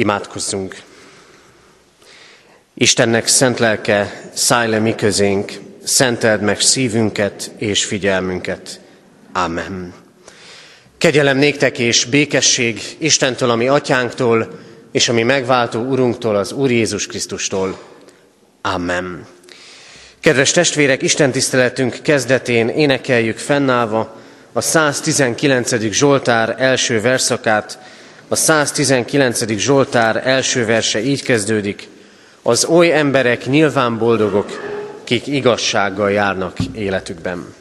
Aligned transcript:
Imádkozzunk! 0.00 0.76
Istennek 2.74 3.26
szent 3.26 3.58
lelke, 3.58 4.22
szállj 4.34 4.70
le 4.70 4.78
mi 4.78 4.94
közénk, 4.94 5.52
szenteld 5.84 6.40
meg 6.40 6.60
szívünket 6.60 7.50
és 7.56 7.84
figyelmünket. 7.84 8.80
Amen. 9.32 9.94
Kegyelem 10.98 11.36
néktek 11.36 11.78
és 11.78 12.04
békesség 12.04 12.80
Istentől, 12.98 13.50
ami 13.50 13.68
atyánktól, 13.68 14.58
és 14.92 15.08
ami 15.08 15.22
megváltó 15.22 15.80
Urunktól, 15.80 16.36
az 16.36 16.52
Úr 16.52 16.70
Jézus 16.70 17.06
Krisztustól. 17.06 17.78
Amen. 18.60 19.26
Kedves 20.20 20.50
testvérek, 20.50 21.02
Isten 21.02 21.30
tiszteletünk 21.30 21.98
kezdetén 22.02 22.68
énekeljük 22.68 23.38
fennállva 23.38 24.16
a 24.52 24.60
119. 24.60 25.92
Zsoltár 25.92 26.54
első 26.58 27.00
verszakát. 27.00 27.78
A 28.32 28.36
119. 28.36 29.44
Zsoltár 29.56 30.26
első 30.26 30.64
verse 30.64 31.02
így 31.02 31.22
kezdődik. 31.22 31.88
Az 32.42 32.64
oly 32.64 32.92
emberek 32.92 33.46
nyilván 33.46 33.98
boldogok, 33.98 34.46
kik 35.04 35.26
igazsággal 35.26 36.10
járnak 36.10 36.56
életükben. 36.72 37.54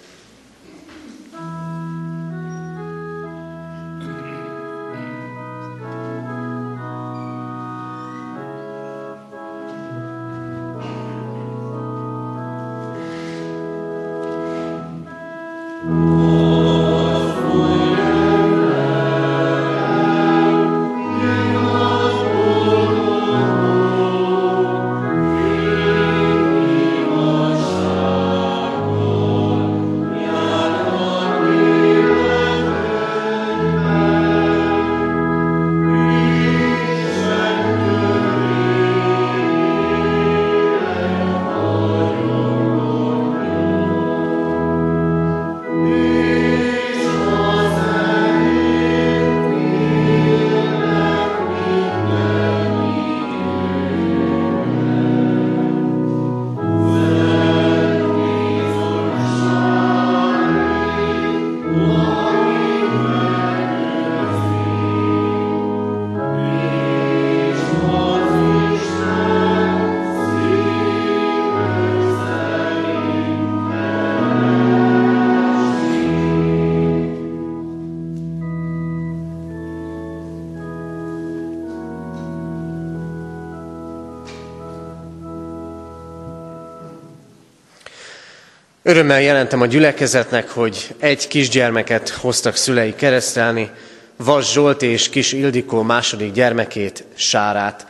Örömmel 88.89 89.21
jelentem 89.21 89.61
a 89.61 89.65
gyülekezetnek, 89.65 90.49
hogy 90.49 90.95
egy 90.99 91.27
kisgyermeket 91.27 92.09
hoztak 92.09 92.55
szülei 92.55 92.95
keresztelni, 92.95 93.69
Vas 94.17 94.51
Zsolt 94.51 94.81
és 94.81 95.09
Kis 95.09 95.31
Ildikó 95.31 95.81
második 95.81 96.31
gyermekét, 96.31 97.03
Sárát. 97.15 97.87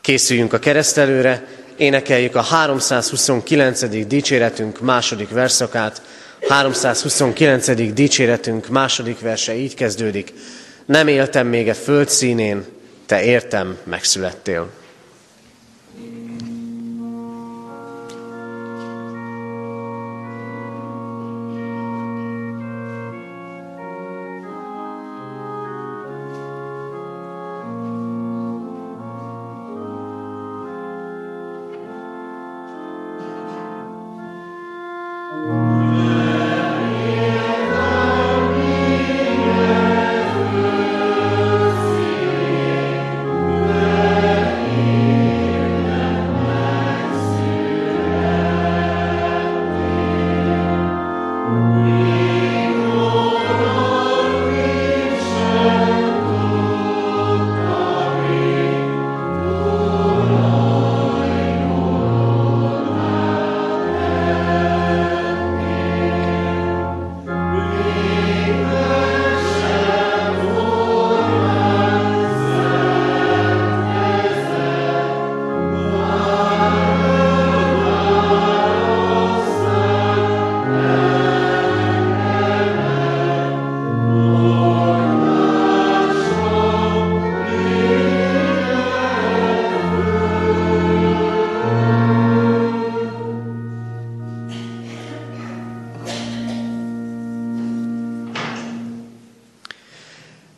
Készüljünk 0.00 0.52
a 0.52 0.58
keresztelőre, 0.58 1.46
énekeljük 1.76 2.34
a 2.36 2.40
329. 2.40 4.06
dicséretünk 4.06 4.80
második 4.80 5.28
verszakát. 5.28 6.02
329. 6.48 7.92
dicséretünk 7.92 8.68
második 8.68 9.20
verse 9.20 9.54
így 9.54 9.74
kezdődik. 9.74 10.32
Nem 10.86 11.08
éltem 11.08 11.46
még 11.46 11.68
a 11.68 11.74
föld 11.74 12.08
színén, 12.08 12.64
te 13.06 13.22
értem 13.22 13.76
megszülettél. 13.84 14.70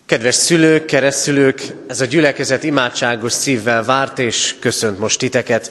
Kedves 0.07 0.35
szülők, 0.35 0.85
keresztülők, 0.85 1.63
ez 1.87 2.01
a 2.01 2.05
gyülekezet 2.05 2.65
imádságos 2.65 3.33
szívvel 3.33 3.85
várt 3.85 4.19
és 4.19 4.55
köszönt 4.61 4.99
most 4.99 5.19
titeket. 5.19 5.71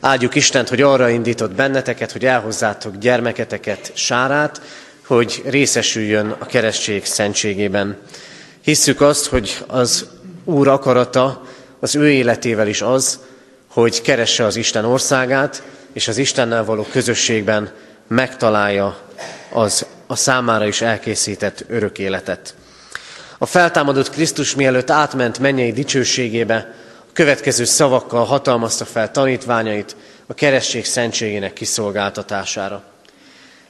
Áldjuk 0.00 0.34
Istent, 0.34 0.68
hogy 0.68 0.82
arra 0.82 1.08
indított 1.08 1.54
benneteket, 1.54 2.12
hogy 2.12 2.24
elhozzátok 2.24 2.96
gyermeketeket, 2.96 3.90
Sárát, 3.94 4.60
hogy 5.06 5.42
részesüljön 5.44 6.36
a 6.38 6.46
keresztség 6.46 7.04
szentségében. 7.04 7.96
Hisszük 8.60 9.00
azt, 9.00 9.26
hogy 9.26 9.64
az 9.66 10.06
Úr 10.44 10.68
akarata 10.68 11.46
az 11.80 11.94
ő 11.94 12.10
életével 12.10 12.68
is 12.68 12.82
az, 12.82 13.18
hogy 13.66 14.02
keresse 14.02 14.44
az 14.44 14.56
Isten 14.56 14.84
országát, 14.84 15.62
és 15.92 16.08
az 16.08 16.18
Istennel 16.18 16.64
való 16.64 16.86
közösségben 16.90 17.70
megtalálja 18.06 18.98
az 19.52 19.86
a 20.06 20.16
számára 20.16 20.66
is 20.66 20.80
elkészített 20.80 21.64
örök 21.68 21.98
életet. 21.98 22.54
A 23.38 23.46
feltámadott 23.46 24.10
Krisztus 24.10 24.54
mielőtt 24.54 24.90
átment 24.90 25.38
mennyei 25.38 25.72
dicsőségébe, 25.72 26.74
a 27.00 27.12
következő 27.12 27.64
szavakkal 27.64 28.24
hatalmazta 28.24 28.84
fel 28.84 29.10
tanítványait 29.10 29.96
a 30.26 30.34
keresztség 30.34 30.84
szentségének 30.84 31.52
kiszolgáltatására. 31.52 32.82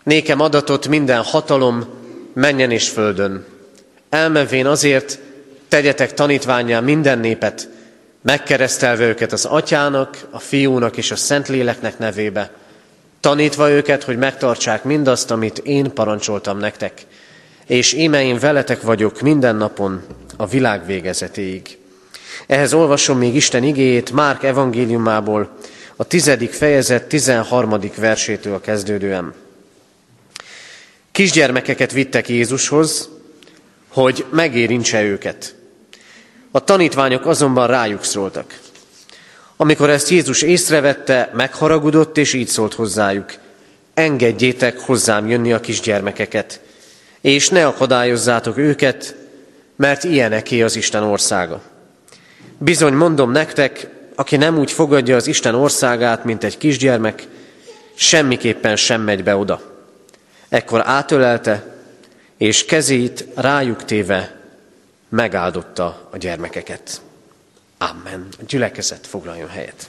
Nékem 0.03 0.41
adatot 0.41 0.89
minden 0.89 1.23
hatalom 1.23 1.89
menjen 2.35 2.71
és 2.71 2.89
földön. 2.89 3.47
Elmenvén 4.09 4.67
azért 4.67 5.19
tegyetek 5.69 6.15
tanítványá 6.15 6.81
minden 6.81 7.19
népet, 7.19 7.69
megkeresztelve 8.23 9.05
őket 9.05 9.33
az 9.33 9.45
atyának, 9.45 10.27
a 10.31 10.39
fiúnak 10.39 10.97
és 10.97 11.11
a 11.11 11.17
szentléleknek 11.17 11.99
nevébe, 11.99 12.51
tanítva 13.21 13.71
őket, 13.71 14.03
hogy 14.03 14.17
megtartsák 14.17 14.85
mindazt, 14.85 15.31
amit 15.31 15.59
én 15.59 15.93
parancsoltam 15.95 16.59
nektek 16.59 17.07
és 17.67 17.93
íme 17.93 18.25
én 18.25 18.39
veletek 18.39 18.83
vagyok 18.83 19.21
minden 19.21 19.57
napon 19.57 20.03
a 20.37 20.47
világ 20.47 20.87
végezetéig. 20.87 21.79
Ehhez 22.47 22.73
olvasom 22.73 23.19
még 23.19 23.35
Isten 23.35 23.63
igéjét 23.63 24.11
Márk 24.11 24.43
evangéliumából, 24.43 25.57
a 25.97 26.05
tizedik 26.05 26.53
fejezet 26.53 27.09
13. 27.09 27.81
versétől 27.97 28.61
kezdődően. 28.61 29.35
Kisgyermekeket 31.13 31.93
vittek 31.93 32.29
Jézushoz, 32.29 33.09
hogy 33.89 34.25
megérintse 34.31 35.03
őket. 35.03 35.55
A 36.51 36.65
tanítványok 36.65 37.27
azonban 37.27 37.67
rájuk 37.67 38.05
szóltak. 38.05 38.59
Amikor 39.57 39.91
ezt 39.91 40.09
Jézus 40.09 40.43
észrevette, 40.43 41.31
megharagudott, 41.35 42.17
és 42.17 42.33
így 42.33 42.49
szólt 42.49 42.75
hozzájuk. 42.75 43.35
Engedjétek 43.95 44.79
hozzám 44.79 45.29
jönni 45.29 45.53
a 45.53 45.61
kisgyermekeket, 45.61 46.61
és 47.27 47.49
ne 47.49 47.67
akadályozzátok 47.67 48.59
őket, 48.59 49.15
mert 49.77 50.05
ilyeneké 50.05 50.63
az 50.63 50.77
Isten 50.77 51.03
országa. 51.03 51.63
Bizony 52.59 52.93
mondom 52.93 53.31
nektek, 53.31 53.89
aki 54.15 54.37
nem 54.37 54.59
úgy 54.59 54.73
fogadja 54.73 55.17
az 55.17 55.27
Isten 55.27 55.55
országát, 55.55 56.25
mint 56.25 56.45
egy 56.45 56.59
kisgyermek, 56.59 57.27
semmiképpen 57.95 58.77
sem 58.77 59.01
megy 59.01 59.23
be 59.23 59.37
oda. 59.37 59.61
Ekkor 60.49 60.83
átölelte, 60.85 61.77
és 62.37 62.65
kezét 62.65 63.27
rájuk 63.35 63.85
téve 63.85 64.41
megáldotta 65.09 66.09
a 66.11 66.17
gyermekeket. 66.17 67.01
Amen. 67.79 68.27
A 68.41 68.43
gyülekezet 68.47 69.07
foglaljon 69.07 69.49
helyet. 69.49 69.89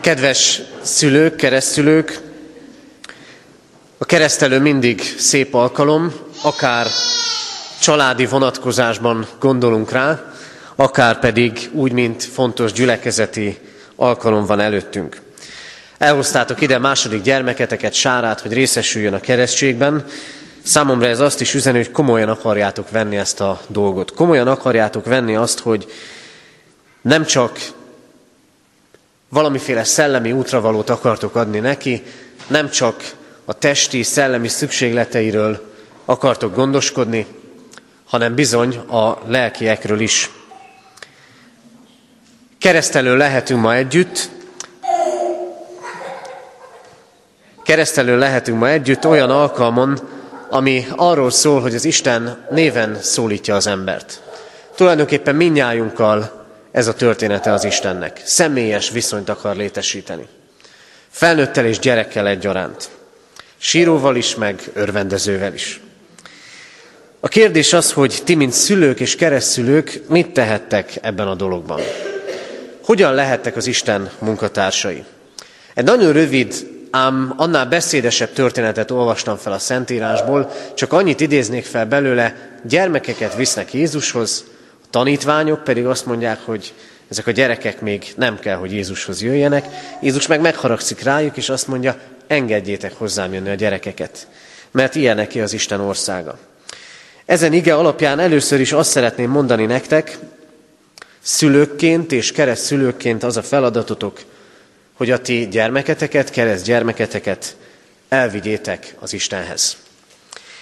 Kedves 0.00 0.62
szülők, 0.82 1.36
keresztülők, 1.36 2.24
a 3.98 4.04
keresztelő 4.04 4.60
mindig 4.60 5.00
szép 5.18 5.54
alkalom, 5.54 6.12
akár 6.42 6.86
családi 7.80 8.26
vonatkozásban 8.26 9.26
gondolunk 9.40 9.90
rá, 9.90 10.32
akár 10.74 11.18
pedig 11.18 11.70
úgy, 11.72 11.92
mint 11.92 12.24
fontos 12.24 12.72
gyülekezeti 12.72 13.58
alkalom 13.96 14.46
van 14.46 14.60
előttünk. 14.60 15.20
Elhoztátok 15.98 16.60
ide 16.60 16.78
második 16.78 17.22
gyermeketeket, 17.22 17.92
Sárát, 17.92 18.40
hogy 18.40 18.52
részesüljön 18.52 19.14
a 19.14 19.20
keresztségben. 19.20 20.04
Számomra 20.62 21.06
ez 21.06 21.20
azt 21.20 21.40
is 21.40 21.54
üzeni, 21.54 21.76
hogy 21.76 21.90
komolyan 21.90 22.28
akarjátok 22.28 22.90
venni 22.90 23.16
ezt 23.16 23.40
a 23.40 23.60
dolgot. 23.66 24.14
Komolyan 24.14 24.48
akarjátok 24.48 25.04
venni 25.04 25.36
azt, 25.36 25.58
hogy 25.58 25.86
nem 27.02 27.24
csak 27.24 27.58
valamiféle 29.28 29.84
szellemi 29.84 30.32
útravalót 30.32 30.90
akartok 30.90 31.34
adni 31.36 31.58
neki, 31.58 32.02
nem 32.46 32.70
csak 32.70 33.02
a 33.48 33.52
testi, 33.52 34.02
szellemi 34.02 34.48
szükségleteiről 34.48 35.74
akartok 36.04 36.54
gondoskodni, 36.54 37.26
hanem 38.06 38.34
bizony 38.34 38.76
a 38.76 39.18
lelkiekről 39.26 40.00
is. 40.00 40.30
Keresztelő 42.58 43.16
lehetünk 43.16 43.60
ma 43.60 43.74
együtt, 43.74 44.28
keresztelő 47.64 48.18
lehetünk 48.18 48.58
ma 48.58 48.68
együtt 48.68 49.06
olyan 49.06 49.30
alkalmon, 49.30 49.98
ami 50.50 50.86
arról 50.96 51.30
szól, 51.30 51.60
hogy 51.60 51.74
az 51.74 51.84
Isten 51.84 52.46
néven 52.50 52.98
szólítja 53.02 53.54
az 53.54 53.66
embert. 53.66 54.22
Tulajdonképpen 54.74 55.34
minnyájunkkal 55.34 56.46
ez 56.72 56.86
a 56.86 56.94
története 56.94 57.52
az 57.52 57.64
Istennek. 57.64 58.20
Személyes 58.24 58.90
viszonyt 58.90 59.28
akar 59.28 59.56
létesíteni. 59.56 60.26
Felnőttel 61.08 61.64
és 61.64 61.78
gyerekkel 61.78 62.26
egyaránt. 62.26 62.90
Síróval 63.58 64.16
is, 64.16 64.34
meg 64.34 64.62
örvendezővel 64.72 65.54
is. 65.54 65.80
A 67.20 67.28
kérdés 67.28 67.72
az, 67.72 67.92
hogy 67.92 68.20
ti, 68.24 68.34
mint 68.34 68.52
szülők 68.52 69.00
és 69.00 69.16
keresztülők, 69.16 70.00
mit 70.08 70.30
tehettek 70.30 70.98
ebben 71.00 71.28
a 71.28 71.34
dologban? 71.34 71.80
Hogyan 72.84 73.14
lehettek 73.14 73.56
az 73.56 73.66
Isten 73.66 74.10
munkatársai? 74.18 75.04
Egy 75.74 75.84
nagyon 75.84 76.12
rövid, 76.12 76.54
ám 76.90 77.34
annál 77.36 77.66
beszédesebb 77.66 78.32
történetet 78.32 78.90
olvastam 78.90 79.36
fel 79.36 79.52
a 79.52 79.58
Szentírásból, 79.58 80.52
csak 80.74 80.92
annyit 80.92 81.20
idéznék 81.20 81.64
fel 81.64 81.86
belőle, 81.86 82.58
gyermekeket 82.62 83.34
visznek 83.34 83.74
Jézushoz, 83.74 84.44
a 84.82 84.86
tanítványok 84.90 85.64
pedig 85.64 85.86
azt 85.86 86.06
mondják, 86.06 86.38
hogy 86.44 86.72
ezek 87.08 87.26
a 87.26 87.30
gyerekek 87.30 87.80
még 87.80 88.12
nem 88.16 88.38
kell, 88.38 88.56
hogy 88.56 88.72
Jézushoz 88.72 89.22
jöjjenek. 89.22 89.66
Jézus 90.02 90.26
meg 90.26 90.40
megharagszik 90.40 91.02
rájuk, 91.02 91.36
és 91.36 91.48
azt 91.48 91.66
mondja, 91.66 91.96
engedjétek 92.26 92.92
hozzám 92.92 93.32
jönni 93.32 93.50
a 93.50 93.54
gyerekeket, 93.54 94.26
mert 94.70 94.94
ilyeneké 94.94 95.40
az 95.40 95.52
Isten 95.52 95.80
országa. 95.80 96.38
Ezen 97.24 97.52
ige 97.52 97.74
alapján 97.74 98.18
először 98.18 98.60
is 98.60 98.72
azt 98.72 98.90
szeretném 98.90 99.30
mondani 99.30 99.66
nektek, 99.66 100.18
szülőkként 101.20 102.12
és 102.12 102.32
kereszt 102.32 102.64
szülőkként 102.64 103.22
az 103.22 103.36
a 103.36 103.42
feladatotok, 103.42 104.20
hogy 104.92 105.10
a 105.10 105.20
ti 105.20 105.48
gyermeketeket, 105.50 106.30
kereszt 106.30 106.64
gyermeketeket 106.64 107.56
elvigyétek 108.08 108.94
az 108.98 109.12
Istenhez. 109.12 109.76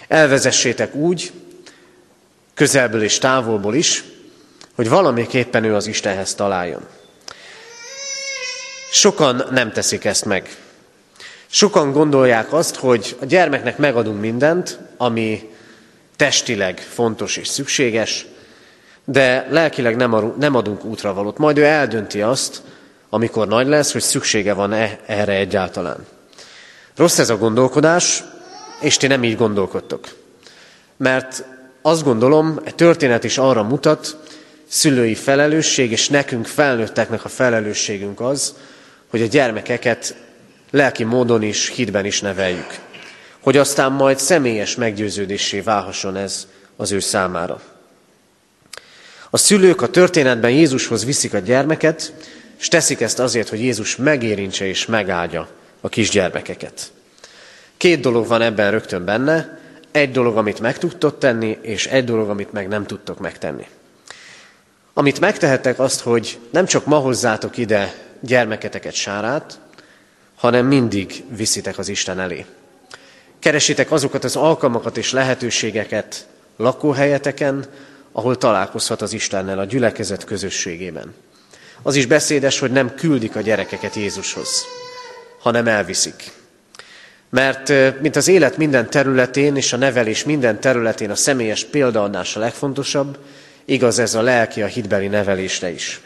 Elvezessétek 0.09 0.95
úgy, 0.95 1.33
közelből 2.55 3.03
és 3.03 3.19
távolból 3.19 3.75
is, 3.75 4.05
hogy 4.75 4.89
valamiképpen 4.89 5.65
ő 5.65 5.75
az 5.75 5.87
Istenhez 5.87 6.35
találjon. 6.35 6.87
Sokan 8.91 9.45
nem 9.51 9.73
teszik 9.73 10.05
ezt 10.05 10.25
meg. 10.25 10.57
Sokan 11.55 11.93
gondolják 11.93 12.53
azt, 12.53 12.77
hogy 12.77 13.17
a 13.21 13.25
gyermeknek 13.25 13.79
megadunk 13.79 14.21
mindent, 14.21 14.79
ami 14.97 15.51
testileg 16.17 16.79
fontos 16.79 17.37
és 17.37 17.49
szükséges, 17.49 18.27
de 19.05 19.47
lelkileg 19.51 19.97
nem 20.39 20.55
adunk 20.55 20.85
útravalót. 20.85 21.39
Majd 21.39 21.59
ő 21.59 21.65
eldönti 21.65 22.23
azt, 22.23 22.63
amikor 23.09 23.49
nagy 23.49 23.67
lesz, 23.67 23.93
hogy 23.93 24.03
szüksége 24.03 24.53
van 24.53 24.73
-e 24.73 24.99
erre 25.07 25.33
egyáltalán. 25.33 26.07
Rossz 26.97 27.19
ez 27.19 27.31
a 27.31 27.39
gondolkodás, 27.39 28.25
és 28.81 28.97
ti 28.97 29.07
nem 29.07 29.25
így 29.25 29.37
gondolkodtok. 29.37 30.09
Mert 30.97 31.45
azt 31.83 32.05
gondolom, 32.05 32.61
egy 32.65 32.75
történet 32.75 33.25
is 33.25 33.39
arra 33.39 33.63
mutat, 33.63 34.17
szülői 34.67 35.15
felelősség, 35.15 35.91
és 35.91 36.09
nekünk 36.09 36.47
felnőtteknek 36.47 37.25
a 37.25 37.29
felelősségünk 37.29 38.21
az, 38.21 38.55
hogy 39.11 39.23
a 39.23 39.27
gyermekeket 39.27 40.15
lelki 40.75 41.05
módon 41.05 41.43
is, 41.43 41.69
hitben 41.69 42.05
is 42.05 42.21
neveljük 42.21 42.83
hogy 43.45 43.57
aztán 43.57 43.93
majd 43.93 44.19
személyes 44.19 44.75
meggyőződésé 44.75 45.61
válhasson 45.61 46.17
ez 46.17 46.47
az 46.77 46.93
ő 46.93 46.99
számára. 46.99 47.61
A 49.31 49.37
szülők 49.37 49.83
a 49.83 49.89
történetben 49.89 50.51
Jézushoz 50.51 51.05
viszik 51.05 51.35
a 51.35 51.39
gyermeket, 51.39 52.13
és 52.59 52.69
teszik 52.69 53.01
ezt 53.01 53.19
azért, 53.19 53.49
hogy 53.49 53.61
Jézus 53.61 53.97
megérintse 53.97 54.67
és 54.67 54.87
megáldja 54.87 55.49
a 55.81 55.89
kisgyermekeket. 55.89 56.93
Két 57.77 58.01
dolog 58.01 58.27
van 58.27 58.43
ebben 58.43 58.71
rögtön 58.71 59.05
benne, 59.05 59.59
egy 59.91 60.11
dolog, 60.11 60.37
amit 60.37 60.61
meg 60.61 60.79
tudtok 60.79 61.19
tenni, 61.19 61.59
és 61.61 61.87
egy 61.87 62.05
dolog, 62.05 62.29
amit 62.29 62.53
meg 62.53 62.69
nem 62.69 62.87
tudtok 62.87 63.19
megtenni. 63.19 63.67
Amit 64.93 65.21
megtehettek 65.21 65.79
azt, 65.79 66.01
hogy 66.01 66.39
nem 66.51 66.67
csak 66.67 66.87
ma 66.87 66.97
hozzátok 66.97 67.57
ide 67.57 67.95
gyermeketeket 68.21 68.95
sárát, 68.95 69.59
hanem 70.45 70.67
mindig 70.67 71.25
viszitek 71.29 71.79
az 71.79 71.89
Isten 71.89 72.21
elé. 72.21 72.45
Keresitek 73.39 73.91
azokat 73.91 74.25
az 74.25 74.37
alkalmakat 74.37 74.97
és 74.97 75.13
lehetőségeket 75.13 76.27
lakóhelyeteken, 76.57 77.65
ahol 78.13 78.39
találkozhat 78.39 79.03
az 79.03 79.13
Istennel 79.13 79.59
a 79.59 79.65
gyülekezet 79.65 80.25
közösségében. 80.25 81.15
Az 81.83 81.95
is 81.95 82.07
beszédes, 82.07 82.59
hogy 82.59 82.71
nem 82.71 82.95
küldik 82.95 83.37
a 83.37 83.41
gyerekeket 83.41 83.95
Jézushoz, 83.95 84.65
hanem 85.41 85.67
elviszik. 85.67 86.31
Mert 87.31 87.73
mint 88.01 88.17
az 88.17 88.29
élet 88.29 88.57
minden 88.57 88.91
területén 88.91 89.57
és 89.57 89.73
a 89.73 89.77
nevelés 89.77 90.25
minden 90.25 90.61
területén 90.61 91.11
a 91.11 91.15
személyes 91.15 91.65
példaadás 91.65 92.37
a 92.37 92.41
legfontosabb, 92.41 93.19
igaz 93.65 93.99
ez 93.99 94.15
a 94.15 94.23
lelki, 94.23 94.63
a 94.63 94.67
hitbeli 94.67 95.07
nevelésre 95.07 95.71
is. 95.71 96.01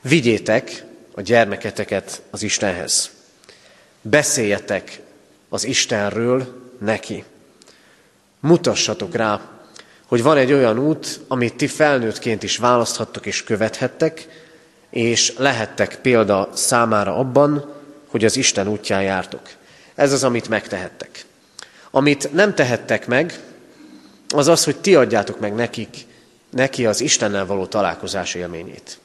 Vigyétek 0.00 0.84
a 1.14 1.20
gyermeketeket 1.20 2.22
az 2.30 2.42
Istenhez. 2.42 3.14
Beszéljetek 4.10 5.00
az 5.48 5.64
Istenről 5.64 6.62
neki. 6.78 7.24
Mutassatok 8.40 9.14
rá, 9.14 9.40
hogy 10.06 10.22
van 10.22 10.36
egy 10.36 10.52
olyan 10.52 10.78
út, 10.78 11.20
amit 11.28 11.54
ti 11.54 11.66
felnőttként 11.66 12.42
is 12.42 12.56
választhattok 12.56 13.26
és 13.26 13.44
követhettek, 13.44 14.28
és 14.90 15.34
lehettek 15.36 15.98
példa 16.00 16.48
számára 16.54 17.16
abban, 17.16 17.72
hogy 18.08 18.24
az 18.24 18.36
Isten 18.36 18.68
útján 18.68 19.02
jártok. 19.02 19.42
Ez 19.94 20.12
az, 20.12 20.24
amit 20.24 20.48
megtehettek. 20.48 21.24
Amit 21.90 22.32
nem 22.32 22.54
tehettek 22.54 23.06
meg, 23.06 23.40
az 24.28 24.48
az, 24.48 24.64
hogy 24.64 24.76
ti 24.76 24.94
adjátok 24.94 25.40
meg 25.40 25.54
nekik, 25.54 26.06
neki 26.50 26.86
az 26.86 27.00
Istennel 27.00 27.46
való 27.46 27.66
találkozás 27.66 28.34
élményét. 28.34 28.98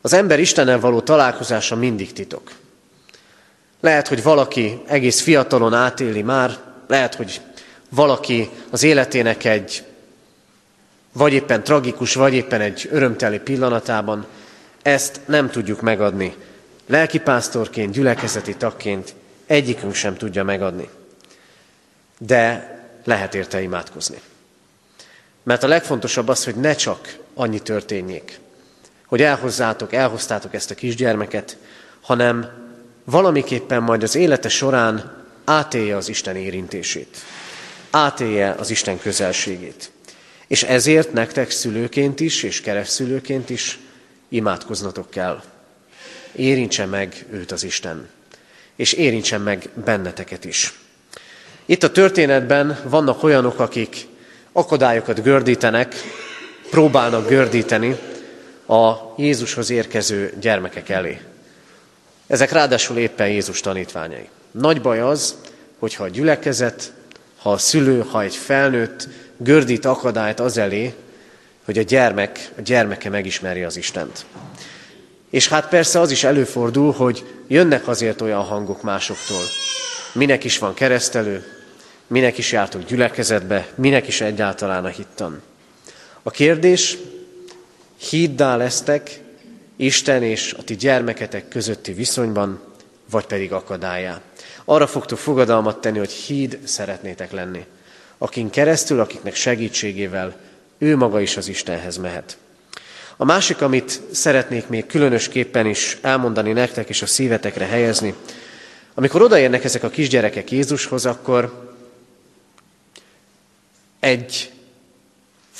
Az 0.00 0.12
ember 0.12 0.40
Istennel 0.40 0.80
való 0.80 1.00
találkozása 1.00 1.76
mindig 1.76 2.12
titok. 2.12 2.62
Lehet, 3.84 4.08
hogy 4.08 4.22
valaki 4.22 4.82
egész 4.86 5.20
fiatalon 5.20 5.74
átéli 5.74 6.22
már, 6.22 6.58
lehet, 6.86 7.14
hogy 7.14 7.40
valaki 7.88 8.50
az 8.70 8.82
életének 8.82 9.44
egy 9.44 9.84
vagy 11.12 11.32
éppen 11.32 11.62
tragikus, 11.62 12.14
vagy 12.14 12.34
éppen 12.34 12.60
egy 12.60 12.88
örömteli 12.90 13.38
pillanatában, 13.38 14.26
ezt 14.82 15.20
nem 15.26 15.50
tudjuk 15.50 15.80
megadni. 15.80 16.34
Lelkipásztorként, 16.86 17.92
gyülekezeti 17.92 18.56
tagként 18.56 19.14
egyikünk 19.46 19.94
sem 19.94 20.16
tudja 20.16 20.44
megadni. 20.44 20.88
De 22.18 22.72
lehet 23.04 23.34
érte 23.34 23.62
imádkozni. 23.62 24.20
Mert 25.42 25.62
a 25.62 25.68
legfontosabb 25.68 26.28
az, 26.28 26.44
hogy 26.44 26.54
ne 26.54 26.74
csak 26.74 27.16
annyi 27.34 27.60
történjék, 27.60 28.40
hogy 29.06 29.22
elhozzátok, 29.22 29.92
elhoztátok 29.92 30.54
ezt 30.54 30.70
a 30.70 30.74
kisgyermeket, 30.74 31.56
hanem 32.00 32.62
valamiképpen 33.04 33.82
majd 33.82 34.02
az 34.02 34.14
élete 34.14 34.48
során 34.48 35.22
átélje 35.44 35.96
az 35.96 36.08
Isten 36.08 36.36
érintését, 36.36 37.16
átélje 37.90 38.54
az 38.58 38.70
Isten 38.70 38.98
közelségét. 38.98 39.90
És 40.46 40.62
ezért 40.62 41.12
nektek 41.12 41.50
szülőként 41.50 42.20
is, 42.20 42.42
és 42.42 42.60
keresztszülőként 42.60 43.50
is 43.50 43.78
imádkoznatok 44.28 45.10
kell. 45.10 45.42
Érintse 46.32 46.86
meg 46.86 47.26
őt 47.30 47.52
az 47.52 47.64
Isten, 47.64 48.08
és 48.76 48.92
érintse 48.92 49.38
meg 49.38 49.68
benneteket 49.84 50.44
is. 50.44 50.78
Itt 51.66 51.82
a 51.82 51.90
történetben 51.90 52.80
vannak 52.84 53.22
olyanok, 53.22 53.58
akik 53.58 54.06
akadályokat 54.52 55.22
gördítenek, 55.22 55.94
próbálnak 56.70 57.28
gördíteni 57.28 57.96
a 58.66 58.92
Jézushoz 59.16 59.70
érkező 59.70 60.34
gyermekek 60.40 60.88
elé. 60.88 61.20
Ezek 62.26 62.52
ráadásul 62.52 62.96
éppen 62.96 63.28
Jézus 63.28 63.60
tanítványai. 63.60 64.28
Nagy 64.50 64.80
baj 64.80 65.00
az, 65.00 65.34
hogyha 65.78 66.04
a 66.04 66.08
gyülekezet, 66.08 66.92
ha 67.36 67.52
a 67.52 67.58
szülő, 67.58 68.00
ha 68.00 68.22
egy 68.22 68.34
felnőtt 68.34 69.08
gördít 69.36 69.84
akadályt 69.84 70.40
az 70.40 70.56
elé, 70.56 70.94
hogy 71.64 71.78
a 71.78 71.82
gyermek, 71.82 72.50
a 72.58 72.60
gyermeke 72.60 73.10
megismerje 73.10 73.66
az 73.66 73.76
Istent. 73.76 74.24
És 75.30 75.48
hát 75.48 75.68
persze 75.68 76.00
az 76.00 76.10
is 76.10 76.24
előfordul, 76.24 76.92
hogy 76.92 77.24
jönnek 77.46 77.88
azért 77.88 78.20
olyan 78.20 78.42
hangok 78.42 78.82
másoktól. 78.82 79.42
Minek 80.12 80.44
is 80.44 80.58
van 80.58 80.74
keresztelő, 80.74 81.44
minek 82.06 82.38
is 82.38 82.52
jártok 82.52 82.84
gyülekezetbe, 82.84 83.66
minek 83.74 84.08
is 84.08 84.20
egyáltalán 84.20 84.84
a 84.84 84.88
hittan. 84.88 85.42
A 86.22 86.30
kérdés, 86.30 86.98
híddá 87.96 88.56
lesztek 88.56 89.20
Isten 89.76 90.22
és 90.22 90.54
a 90.58 90.62
ti 90.62 90.76
gyermeketek 90.76 91.48
közötti 91.48 91.92
viszonyban, 91.92 92.60
vagy 93.10 93.26
pedig 93.26 93.52
akadályá. 93.52 94.20
Arra 94.64 94.86
fogtok 94.86 95.18
fogadalmat 95.18 95.80
tenni, 95.80 95.98
hogy 95.98 96.12
híd 96.12 96.58
szeretnétek 96.64 97.32
lenni. 97.32 97.64
Akin 98.18 98.50
keresztül, 98.50 99.00
akiknek 99.00 99.34
segítségével 99.34 100.36
ő 100.78 100.96
maga 100.96 101.20
is 101.20 101.36
az 101.36 101.48
Istenhez 101.48 101.96
mehet. 101.96 102.36
A 103.16 103.24
másik, 103.24 103.62
amit 103.62 104.00
szeretnék 104.12 104.68
még 104.68 104.86
különösképpen 104.86 105.66
is 105.66 105.98
elmondani 106.02 106.52
nektek 106.52 106.88
és 106.88 107.02
a 107.02 107.06
szívetekre 107.06 107.64
helyezni, 107.64 108.14
amikor 108.94 109.22
odaérnek 109.22 109.64
ezek 109.64 109.82
a 109.82 109.90
kisgyerekek 109.90 110.50
Jézushoz, 110.50 111.06
akkor 111.06 111.72
egy 114.00 114.52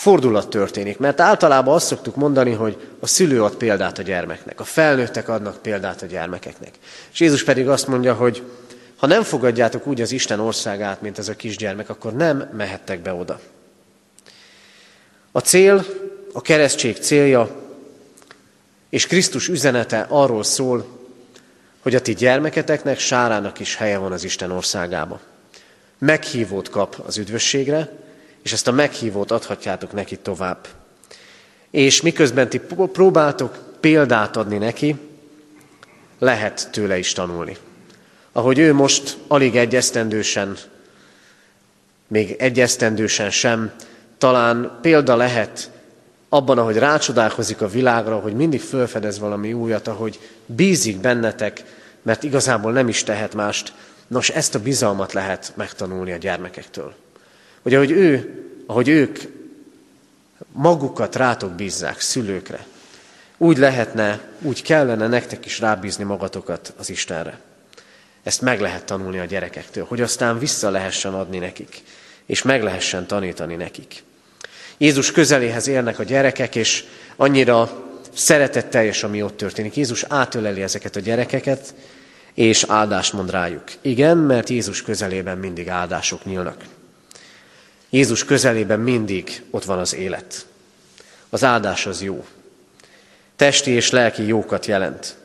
fordulat 0.04 0.48
történik. 0.48 0.98
Mert 0.98 1.20
általában 1.20 1.74
azt 1.74 1.86
szoktuk 1.86 2.16
mondani, 2.16 2.52
hogy 2.52 2.76
a 3.00 3.06
szülő 3.06 3.42
ad 3.42 3.54
példát 3.54 3.98
a 3.98 4.02
gyermeknek, 4.02 4.60
a 4.60 4.64
felnőttek 4.64 5.28
adnak 5.28 5.62
példát 5.62 6.02
a 6.02 6.06
gyermekeknek. 6.06 6.70
És 7.12 7.20
Jézus 7.20 7.44
pedig 7.44 7.68
azt 7.68 7.86
mondja, 7.86 8.14
hogy 8.14 8.42
ha 8.96 9.06
nem 9.06 9.22
fogadjátok 9.22 9.86
úgy 9.86 10.00
az 10.00 10.12
Isten 10.12 10.40
országát, 10.40 11.00
mint 11.00 11.18
ez 11.18 11.28
a 11.28 11.36
kisgyermek, 11.36 11.88
akkor 11.88 12.12
nem 12.12 12.50
mehettek 12.56 13.00
be 13.00 13.12
oda. 13.12 13.40
A 15.32 15.38
cél, 15.38 15.84
a 16.32 16.40
keresztség 16.40 16.96
célja 16.96 17.48
és 18.88 19.06
Krisztus 19.06 19.48
üzenete 19.48 20.06
arról 20.08 20.42
szól, 20.42 20.86
hogy 21.82 21.94
a 21.94 22.00
ti 22.00 22.14
gyermeketeknek, 22.14 22.98
sárának 22.98 23.60
is 23.60 23.76
helye 23.76 23.98
van 23.98 24.12
az 24.12 24.24
Isten 24.24 24.50
országába. 24.50 25.20
Meghívót 25.98 26.70
kap 26.70 27.02
az 27.06 27.18
üdvösségre, 27.18 28.02
és 28.44 28.52
ezt 28.52 28.68
a 28.68 28.72
meghívót 28.72 29.30
adhatjátok 29.30 29.92
neki 29.92 30.16
tovább. 30.16 30.66
És 31.70 32.00
miközben 32.00 32.48
ti 32.48 32.60
próbáltok 32.92 33.58
példát 33.80 34.36
adni 34.36 34.58
neki, 34.58 34.96
lehet 36.18 36.68
tőle 36.70 36.98
is 36.98 37.12
tanulni. 37.12 37.56
Ahogy 38.32 38.58
ő 38.58 38.72
most 38.74 39.16
alig 39.26 39.56
egyesztendősen, 39.56 40.56
még 42.06 42.36
egyesztendősen 42.38 43.30
sem, 43.30 43.72
talán 44.18 44.78
példa 44.82 45.16
lehet 45.16 45.70
abban, 46.28 46.58
ahogy 46.58 46.76
rácsodálkozik 46.76 47.60
a 47.60 47.68
világra, 47.68 48.18
hogy 48.18 48.34
mindig 48.34 48.60
felfedez 48.60 49.18
valami 49.18 49.52
újat, 49.52 49.88
ahogy 49.88 50.20
bízik 50.46 51.00
bennetek, 51.00 51.62
mert 52.02 52.22
igazából 52.22 52.72
nem 52.72 52.88
is 52.88 53.02
tehet 53.02 53.34
mást. 53.34 53.72
Nos, 54.06 54.28
ezt 54.28 54.54
a 54.54 54.62
bizalmat 54.62 55.12
lehet 55.12 55.52
megtanulni 55.56 56.12
a 56.12 56.16
gyermekektől. 56.16 56.94
Hogy 57.64 57.74
ahogy 57.74 57.90
ő, 57.90 58.42
ahogy 58.66 58.88
ők 58.88 59.18
magukat 60.52 61.16
rátok 61.16 61.52
bízzák, 61.52 62.00
szülőkre, 62.00 62.66
úgy 63.36 63.58
lehetne, 63.58 64.20
úgy 64.40 64.62
kellene 64.62 65.06
nektek 65.06 65.46
is 65.46 65.58
rábízni 65.58 66.04
magatokat 66.04 66.72
az 66.76 66.90
Istenre. 66.90 67.40
Ezt 68.22 68.40
meg 68.40 68.60
lehet 68.60 68.84
tanulni 68.84 69.18
a 69.18 69.24
gyerekektől, 69.24 69.84
hogy 69.84 70.00
aztán 70.00 70.38
vissza 70.38 70.70
lehessen 70.70 71.14
adni 71.14 71.38
nekik, 71.38 71.82
és 72.26 72.42
meg 72.42 72.62
lehessen 72.62 73.06
tanítani 73.06 73.54
nekik. 73.54 74.02
Jézus 74.76 75.12
közeléhez 75.12 75.66
érnek 75.66 75.98
a 75.98 76.02
gyerekek, 76.02 76.54
és 76.54 76.84
annyira 77.16 77.84
szeretetteljes, 78.14 79.02
ami 79.02 79.22
ott 79.22 79.36
történik. 79.36 79.76
Jézus 79.76 80.04
átöleli 80.08 80.62
ezeket 80.62 80.96
a 80.96 81.00
gyerekeket, 81.00 81.74
és 82.34 82.64
áldást 82.68 83.12
mond 83.12 83.30
rájuk. 83.30 83.64
Igen, 83.80 84.16
mert 84.16 84.48
Jézus 84.48 84.82
közelében 84.82 85.38
mindig 85.38 85.68
áldások 85.68 86.24
nyílnak. 86.24 86.56
Jézus 87.94 88.24
közelében 88.24 88.80
mindig 88.80 89.42
ott 89.50 89.64
van 89.64 89.78
az 89.78 89.94
élet. 89.94 90.46
Az 91.28 91.44
áldás 91.44 91.86
az 91.86 92.02
jó. 92.02 92.24
Testi 93.36 93.70
és 93.70 93.90
lelki 93.90 94.26
jókat 94.26 94.66
jelent. 94.66 95.16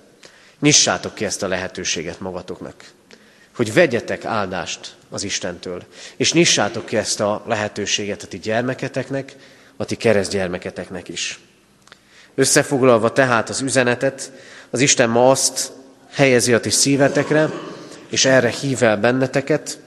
Nyissátok 0.59 1.15
ki 1.15 1.25
ezt 1.25 1.43
a 1.43 1.47
lehetőséget 1.47 2.19
magatoknak, 2.19 2.75
hogy 3.55 3.73
vegyetek 3.73 4.25
áldást 4.25 4.95
az 5.09 5.23
Istentől, 5.23 5.83
és 6.15 6.33
nyissátok 6.33 6.85
ki 6.85 6.97
ezt 6.97 7.19
a 7.19 7.43
lehetőséget 7.47 8.23
a 8.23 8.27
ti 8.27 8.39
gyermeketeknek, 8.39 9.35
a 9.77 9.85
ti 9.85 9.95
keresztgyermeketeknek 9.95 11.07
is. 11.07 11.39
Összefoglalva 12.35 13.13
tehát 13.13 13.49
az 13.49 13.61
üzenetet, 13.61 14.31
az 14.69 14.79
Isten 14.79 15.09
ma 15.09 15.29
azt 15.29 15.71
helyezi 16.11 16.53
a 16.53 16.59
ti 16.59 16.69
szívetekre, 16.69 17.49
és 18.09 18.25
erre 18.25 18.49
hív 18.49 18.83
el 18.83 18.97
benneteket, 18.97 19.79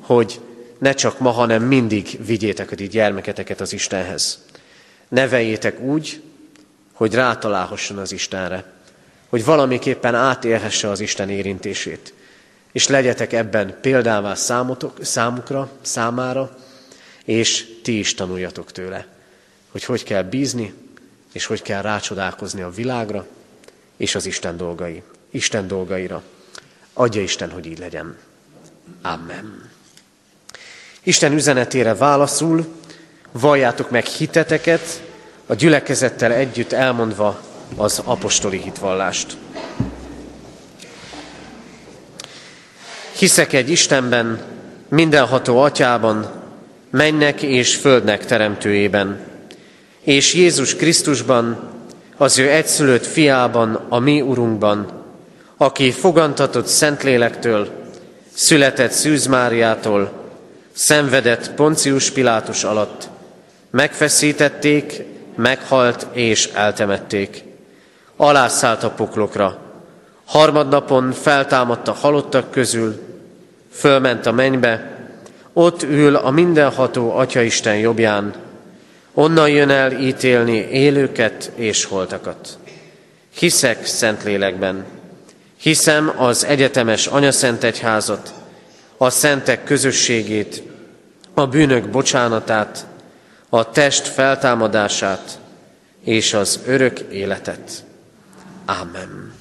hogy 0.00 0.40
ne 0.78 0.92
csak 0.92 1.18
ma, 1.18 1.30
hanem 1.30 1.62
mindig 1.62 2.18
vigyétek 2.26 2.70
a 2.70 2.74
ti 2.74 2.88
gyermeketeket 2.88 3.60
az 3.60 3.72
Istenhez. 3.72 4.44
Neveljétek 5.08 5.80
úgy, 5.80 6.22
hogy 6.92 7.14
rátalálhasson 7.14 7.98
az 7.98 8.12
Istenre, 8.12 8.64
hogy 9.28 9.44
valamiképpen 9.44 10.14
átélhesse 10.14 10.90
az 10.90 11.00
Isten 11.00 11.30
érintését, 11.30 12.14
és 12.72 12.88
legyetek 12.88 13.32
ebben 13.32 13.78
példává 13.80 14.34
számotok, 14.34 14.98
számukra, 15.00 15.70
számára, 15.82 16.56
és 17.24 17.66
ti 17.82 17.98
is 17.98 18.14
tanuljatok 18.14 18.72
tőle, 18.72 19.06
hogy 19.70 19.84
hogy 19.84 20.02
kell 20.02 20.22
bízni, 20.22 20.74
és 21.32 21.46
hogy 21.46 21.62
kell 21.62 21.82
rácsodálkozni 21.82 22.60
a 22.60 22.70
világra, 22.70 23.26
és 23.96 24.14
az 24.14 24.26
Isten 24.26 24.56
dolgai, 24.56 25.02
Isten 25.30 25.66
dolgaira. 25.66 26.22
Adja 26.92 27.22
Isten, 27.22 27.50
hogy 27.50 27.66
így 27.66 27.78
legyen. 27.78 28.16
Amen. 29.02 29.75
Isten 31.06 31.32
üzenetére 31.32 31.94
válaszul, 31.94 32.66
valljátok 33.32 33.90
meg 33.90 34.04
hiteteket, 34.04 35.02
a 35.46 35.54
gyülekezettel 35.54 36.32
együtt 36.32 36.72
elmondva 36.72 37.40
az 37.76 38.02
apostoli 38.04 38.58
hitvallást. 38.58 39.36
Hiszek 43.18 43.52
egy 43.52 43.70
Istenben, 43.70 44.42
mindenható 44.88 45.58
atyában, 45.58 46.30
mennek 46.90 47.42
és 47.42 47.74
földnek 47.74 48.24
teremtőjében, 48.24 49.20
és 50.00 50.34
Jézus 50.34 50.76
Krisztusban, 50.76 51.70
az 52.16 52.38
ő 52.38 52.50
egyszülött 52.50 53.06
fiában, 53.06 53.86
a 53.88 53.98
mi 53.98 54.20
Urunkban, 54.20 55.02
aki 55.56 55.90
fogantatott 55.90 56.66
Szentlélektől, 56.66 57.68
született 58.34 58.90
Szűz 58.92 59.26
Máriától, 59.26 60.24
szenvedett 60.76 61.50
Poncius 61.50 62.10
Pilátus 62.10 62.64
alatt, 62.64 63.08
megfeszítették, 63.70 65.02
meghalt 65.36 66.06
és 66.12 66.50
eltemették. 66.54 67.42
Alászállt 68.16 68.82
a 68.82 68.90
poklokra, 68.90 69.58
harmadnapon 70.24 71.12
feltámadt 71.12 71.88
a 71.88 71.92
halottak 71.92 72.50
közül, 72.50 73.02
fölment 73.72 74.26
a 74.26 74.32
mennybe, 74.32 74.90
ott 75.52 75.82
ül 75.82 76.16
a 76.16 76.30
mindenható 76.30 77.16
Atyaisten 77.16 77.76
jobbján, 77.76 78.34
Onnan 79.18 79.48
jön 79.48 79.70
el 79.70 79.92
ítélni 79.92 80.56
élőket 80.56 81.50
és 81.54 81.84
holtakat. 81.84 82.58
Hiszek 83.38 83.86
Szentlélekben. 83.86 84.84
Hiszem 85.60 86.12
az 86.16 86.44
egyetemes 86.44 87.06
anyaszent 87.06 87.64
egyházat, 87.64 88.32
a 88.96 89.10
szentek 89.10 89.64
közösségét, 89.64 90.62
a 91.34 91.46
bűnök 91.46 91.88
bocsánatát, 91.88 92.86
a 93.48 93.70
test 93.70 94.06
feltámadását 94.06 95.38
és 96.04 96.34
az 96.34 96.60
örök 96.66 96.98
életet. 96.98 97.84
Ámen. 98.64 99.34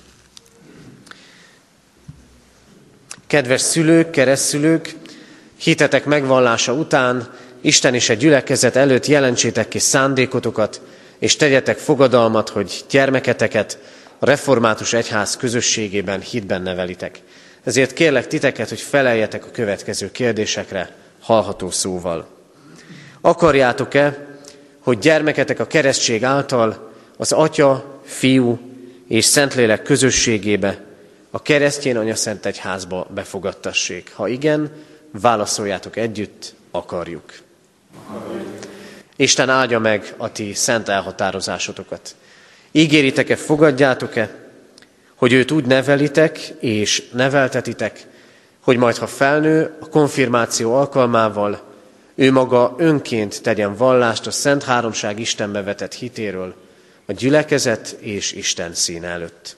Kedves 3.28 3.62
szülők, 3.62 4.10
keresztülők, 4.10 4.96
hitetek 5.58 6.06
megvallása 6.06 6.74
után 6.74 7.34
Isten 7.62 7.94
és 7.94 8.10
egy 8.10 8.18
gyülekezet 8.18 8.76
előtt 8.76 9.06
jelentsétek 9.06 9.68
ki 9.68 9.80
szándékotokat, 9.80 10.82
és 11.20 11.36
tegyetek 11.36 11.78
fogadalmat, 11.78 12.50
hogy 12.50 12.84
gyermeketeket 12.90 13.80
a 14.20 14.26
református 14.26 14.94
egyház 14.94 15.38
közösségében 15.38 16.22
hitben 16.22 16.62
nevelitek. 16.62 17.20
Ezért 17.66 17.94
kérlek 17.94 18.28
titeket, 18.28 18.70
hogy 18.70 18.80
feleljetek 18.80 19.46
a 19.46 19.52
következő 19.52 20.12
kérdésekre 20.12 20.96
hallható 21.20 21.70
szóval. 21.70 22.28
Akarjátok-e, 23.22 24.28
hogy 24.80 25.00
gyermeketek 25.00 25.60
a 25.60 25.68
keresztség 25.68 26.24
által 26.24 26.94
az 27.18 27.32
Atya, 27.32 28.02
Fiú 28.04 28.60
és 29.08 29.26
Szentlélek 29.26 29.82
közösségébe, 29.82 30.84
a 31.32 31.42
keresztjén 31.42 31.98
Anya 31.98 32.16
Szent 32.16 32.46
Egyházba 32.46 33.08
befogadtassék? 33.14 34.12
Ha 34.14 34.28
igen, 34.28 34.72
válaszoljátok 35.12 35.96
együtt, 35.96 36.54
akarjuk. 36.72 37.34
Isten 39.16 39.50
áldja 39.50 39.80
meg 39.80 40.14
a 40.18 40.32
ti 40.32 40.54
szent 40.54 40.90
elhatározásotokat. 40.90 42.16
Ígéritek-e, 42.72 43.36
fogadjátok-e, 43.36 44.45
hogy 45.16 45.34
őt 45.34 45.52
úgy 45.52 45.66
nevelitek 45.66 46.40
és 46.60 47.04
neveltetitek, 47.14 48.08
hogy 48.60 48.78
majd 48.78 48.96
ha 48.96 49.08
felnő, 49.08 49.76
a 49.80 49.90
konfirmáció 49.90 50.76
alkalmával 50.76 51.62
ő 52.16 52.32
maga 52.32 52.76
önként 52.78 53.42
tegyen 53.42 53.76
vallást 53.76 54.28
a 54.28 54.32
Szent 54.32 54.64
Háromság 54.64 55.20
Istenbe 55.20 55.64
vetett 55.64 55.94
hitéről, 55.94 56.56
a 57.06 57.12
gyülekezet 57.12 57.98
és 58.00 58.32
Isten 58.32 58.74
szín 58.74 59.04
előtt. 59.04 59.56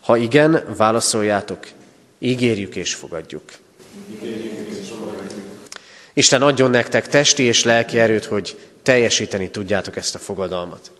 Ha 0.00 0.16
igen, 0.16 0.64
válaszoljátok, 0.76 1.66
ígérjük 2.18 2.76
és 2.76 2.94
fogadjuk. 2.94 3.42
Isten 6.12 6.42
adjon 6.42 6.70
nektek 6.70 7.08
testi 7.08 7.42
és 7.42 7.64
lelki 7.64 7.98
erőt, 7.98 8.24
hogy 8.24 8.58
teljesíteni 8.82 9.50
tudjátok 9.50 9.96
ezt 9.96 10.14
a 10.14 10.18
fogadalmat. 10.18 10.90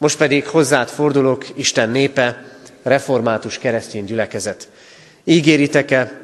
Most 0.00 0.16
pedig 0.16 0.46
hozzád 0.46 0.88
fordulok, 0.88 1.44
Isten 1.54 1.90
népe, 1.90 2.44
református 2.82 3.58
keresztény 3.58 4.04
gyülekezet. 4.04 4.68
Ígéritek-e, 5.24 6.20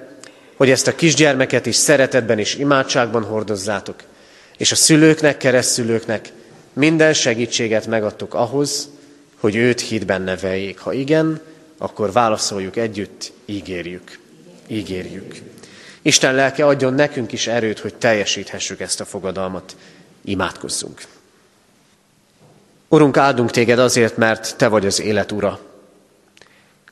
hogy 0.56 0.70
ezt 0.70 0.86
a 0.86 0.94
kisgyermeket 0.94 1.66
is 1.66 1.74
szeretetben 1.74 2.38
és 2.38 2.54
imádságban 2.54 3.24
hordozzátok, 3.24 4.02
és 4.56 4.72
a 4.72 4.74
szülőknek, 4.74 5.36
keresztülőknek 5.36 6.32
minden 6.72 7.12
segítséget 7.12 7.86
megadtok 7.86 8.34
ahhoz, 8.34 8.88
hogy 9.40 9.56
őt 9.56 9.80
hitben 9.80 10.22
neveljék. 10.22 10.78
Ha 10.78 10.92
igen, 10.92 11.40
akkor 11.78 12.12
válaszoljuk 12.12 12.76
együtt, 12.76 13.32
ígérjük. 13.44 14.18
Ígérjük. 14.66 15.34
Isten 16.02 16.34
lelke 16.34 16.66
adjon 16.66 16.94
nekünk 16.94 17.32
is 17.32 17.46
erőt, 17.46 17.78
hogy 17.78 17.94
teljesíthessük 17.94 18.80
ezt 18.80 19.00
a 19.00 19.04
fogadalmat. 19.04 19.76
Imádkozzunk. 20.24 21.00
Urunk, 22.88 23.16
áldunk 23.16 23.50
téged 23.50 23.78
azért, 23.78 24.16
mert 24.16 24.56
te 24.56 24.68
vagy 24.68 24.86
az 24.86 25.00
élet 25.00 25.32
ura. 25.32 25.60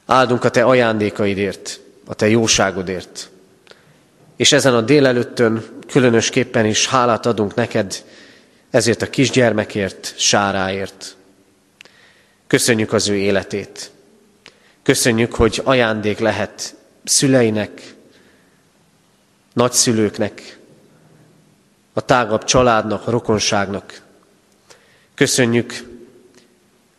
Áldunk 0.06 0.44
a 0.44 0.50
te 0.50 0.62
ajándékaidért, 0.64 1.80
a 2.06 2.14
te 2.14 2.28
jóságodért. 2.28 3.30
És 4.36 4.52
ezen 4.52 4.74
a 4.74 4.80
délelőttön 4.80 5.64
különösképpen 5.86 6.66
is 6.66 6.88
hálát 6.88 7.26
adunk 7.26 7.54
neked 7.54 8.04
ezért 8.70 9.02
a 9.02 9.10
kisgyermekért, 9.10 10.14
sáráért. 10.16 11.16
Köszönjük 12.46 12.92
az 12.92 13.08
ő 13.08 13.14
életét. 13.14 13.90
Köszönjük, 14.82 15.34
hogy 15.34 15.60
ajándék 15.64 16.18
lehet 16.18 16.74
szüleinek, 17.04 17.94
nagyszülőknek, 19.52 20.58
a 21.92 22.00
tágabb 22.00 22.44
családnak, 22.44 23.06
a 23.06 23.10
rokonságnak. 23.10 24.03
Köszönjük 25.14 25.72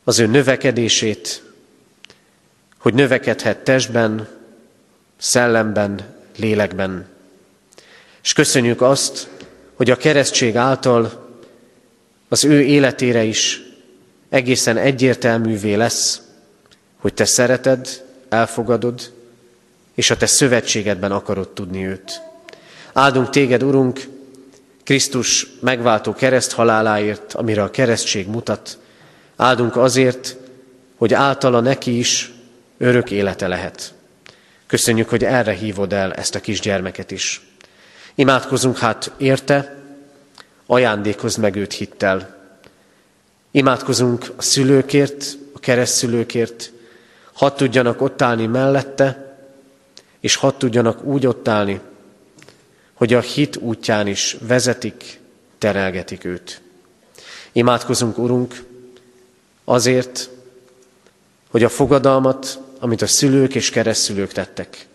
az 0.04 0.20
ő 0.20 0.26
növekedését, 0.26 1.44
hogy 2.78 2.94
növekedhet 2.94 3.58
testben, 3.58 4.28
szellemben, 5.18 6.16
lélekben. 6.38 7.08
És 8.24 8.34
köszönjük 8.34 8.82
azt, 8.82 9.30
hogy 9.74 9.90
a 9.92 9.98
keresztség 9.98 10.56
által 10.56 11.30
az 12.28 12.44
ő 12.44 12.62
életére 12.62 13.24
is 13.24 13.62
egészen 14.30 14.78
egyértelművé 14.78 15.74
lesz, 15.74 16.22
hogy 16.98 17.14
te 17.14 17.26
szereted, 17.26 18.04
elfogadod, 18.30 19.14
és 19.94 20.10
a 20.10 20.18
te 20.18 20.26
szövetségedben 20.26 21.12
akarod 21.12 21.50
tudni 21.50 21.86
őt. 21.86 22.22
Áldunk 22.94 23.30
téged, 23.30 23.64
Urunk, 23.64 24.08
Krisztus 24.86 25.48
megváltó 25.60 26.14
kereszt 26.14 26.52
haláláért, 26.52 27.34
amire 27.34 27.64
a 27.64 27.72
keresztség 27.72 28.28
mutat. 28.28 28.78
Áldunk 29.36 29.76
azért, 29.76 30.36
hogy 30.98 31.14
általa 31.14 31.60
neki 31.60 31.98
is 31.98 32.34
örök 32.78 33.12
élete 33.12 33.48
lehet. 33.48 33.94
Köszönjük, 34.68 35.10
hogy 35.10 35.24
erre 35.24 35.52
hívod 35.52 35.94
el 35.94 36.14
ezt 36.14 36.36
a 36.36 36.40
kisgyermeket 36.40 37.12
is. 37.12 37.42
Imádkozunk 38.16 38.78
hát 38.78 39.12
érte, 39.18 39.76
ajándékozz 40.66 41.36
meg 41.36 41.56
őt 41.56 41.74
hittel. 41.74 42.36
Imádkozunk 43.52 44.26
a 44.36 44.42
szülőkért, 44.42 45.38
a 45.54 45.60
keresztszülőkért, 45.60 46.72
hadd 47.34 47.56
tudjanak 47.56 48.02
ott 48.02 48.22
állni 48.22 48.46
mellette, 48.46 49.36
és 50.20 50.36
hadd 50.36 50.54
tudjanak 50.58 51.04
úgy 51.04 51.28
ott 51.28 51.48
állni, 51.48 51.80
hogy 52.96 53.14
a 53.14 53.20
hit 53.20 53.58
útján 53.58 54.08
is 54.08 54.38
vezetik, 54.42 55.20
terelgetik 55.58 56.24
őt. 56.24 56.62
Imádkozunk, 57.52 58.18
Urunk, 58.18 58.64
azért, 59.64 60.30
hogy 61.50 61.64
a 61.64 61.70
fogadalmat, 61.70 62.60
amit 62.80 63.02
a 63.02 63.08
szülők 63.08 63.56
és 63.56 63.70
keresztülők 63.70 64.32
tettek, 64.32 64.88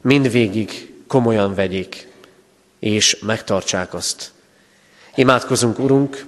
mindvégig 0.00 0.94
komolyan 1.06 1.54
vegyék, 1.54 2.08
és 2.78 3.18
megtartsák 3.20 3.94
azt. 3.94 4.32
Imádkozunk, 5.14 5.78
Urunk, 5.78 6.24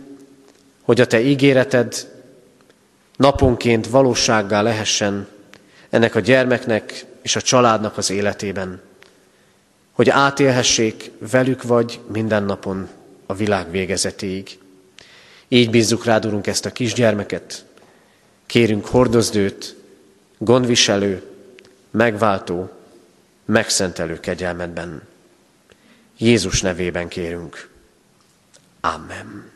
hogy 0.83 1.01
a 1.01 1.07
Te 1.07 1.21
ígéreted 1.21 2.13
naponként 3.17 3.87
valósággá 3.87 4.63
lehessen 4.63 5.29
ennek 5.91 6.15
a 6.15 6.21
gyermeknek 6.21 7.05
és 7.23 7.37
a 7.37 7.41
családnak 7.41 7.97
az 7.97 8.11
életében 8.11 8.83
hogy 9.97 10.09
átélhessék 10.09 11.11
velük 11.19 11.63
vagy 11.63 12.01
minden 12.13 12.43
napon 12.43 12.89
a 13.27 13.35
világ 13.35 13.71
végezetéig. 13.71 14.59
Így 15.49 15.71
bízzuk 15.71 16.05
rád, 16.05 16.27
Urunk, 16.27 16.47
ezt 16.47 16.67
a 16.67 16.73
kisgyermeket. 16.73 17.65
Kérünk, 18.47 18.87
hordozd 18.87 19.37
őt, 19.37 19.77
gondviselő, 20.39 21.23
megváltó, 21.91 22.71
megszentelő 23.45 24.21
kegyelmedben. 24.21 25.03
Jézus 26.19 26.61
nevében 26.61 27.09
kérünk. 27.09 27.69
Amen. 28.81 29.51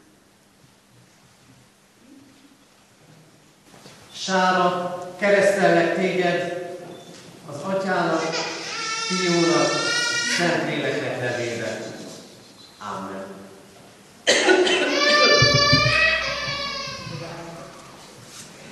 Sára, 4.13 4.99
keresztellek 5.19 5.95
téged 5.95 6.77
az 7.51 7.57
atyának, 7.63 8.21
fiúnak, 9.07 10.00
Szentléleknek 10.41 11.21
nevében. 11.21 11.77
Amen. 12.79 13.25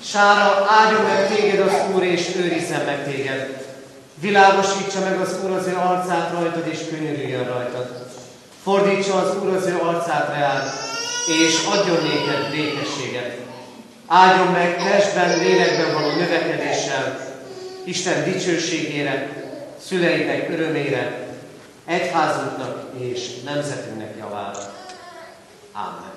Sára, 0.05 0.67
áldjon 0.69 1.03
meg 1.03 1.37
téged 1.37 1.61
az 1.61 1.73
Úr, 1.95 2.03
és 2.03 2.27
őrizzen 2.37 2.85
meg 2.85 3.05
téged. 3.05 3.67
Világosítsa 4.15 5.01
meg 5.01 5.21
az 5.21 5.37
Úr 5.45 5.51
az 5.51 5.67
ő 5.67 5.77
arcát 5.77 6.33
rajtad, 6.33 6.67
és 6.67 6.79
könyörüljön 6.91 7.45
rajtad. 7.45 8.07
Fordítsa 8.63 9.15
az 9.15 9.37
Úr 9.43 9.57
az 9.57 9.67
ő 9.67 9.79
arcát 9.79 10.29
reád, 10.29 10.71
és 11.45 11.65
adjon 11.65 12.03
néked 12.03 12.51
békességet. 12.51 13.37
Áldjon 14.07 14.53
meg 14.53 14.77
testben, 14.77 15.39
lélekben 15.39 15.93
való 15.95 16.11
növekedéssel, 16.11 17.37
Isten 17.85 18.25
dicsőségére, 18.25 19.29
szüleinek 19.87 20.49
örömére, 20.51 21.28
egyházunknak 21.89 22.83
és 22.99 23.41
nemzetünknek 23.45 24.15
javára. 24.19 24.75
Ámen. 25.73 26.13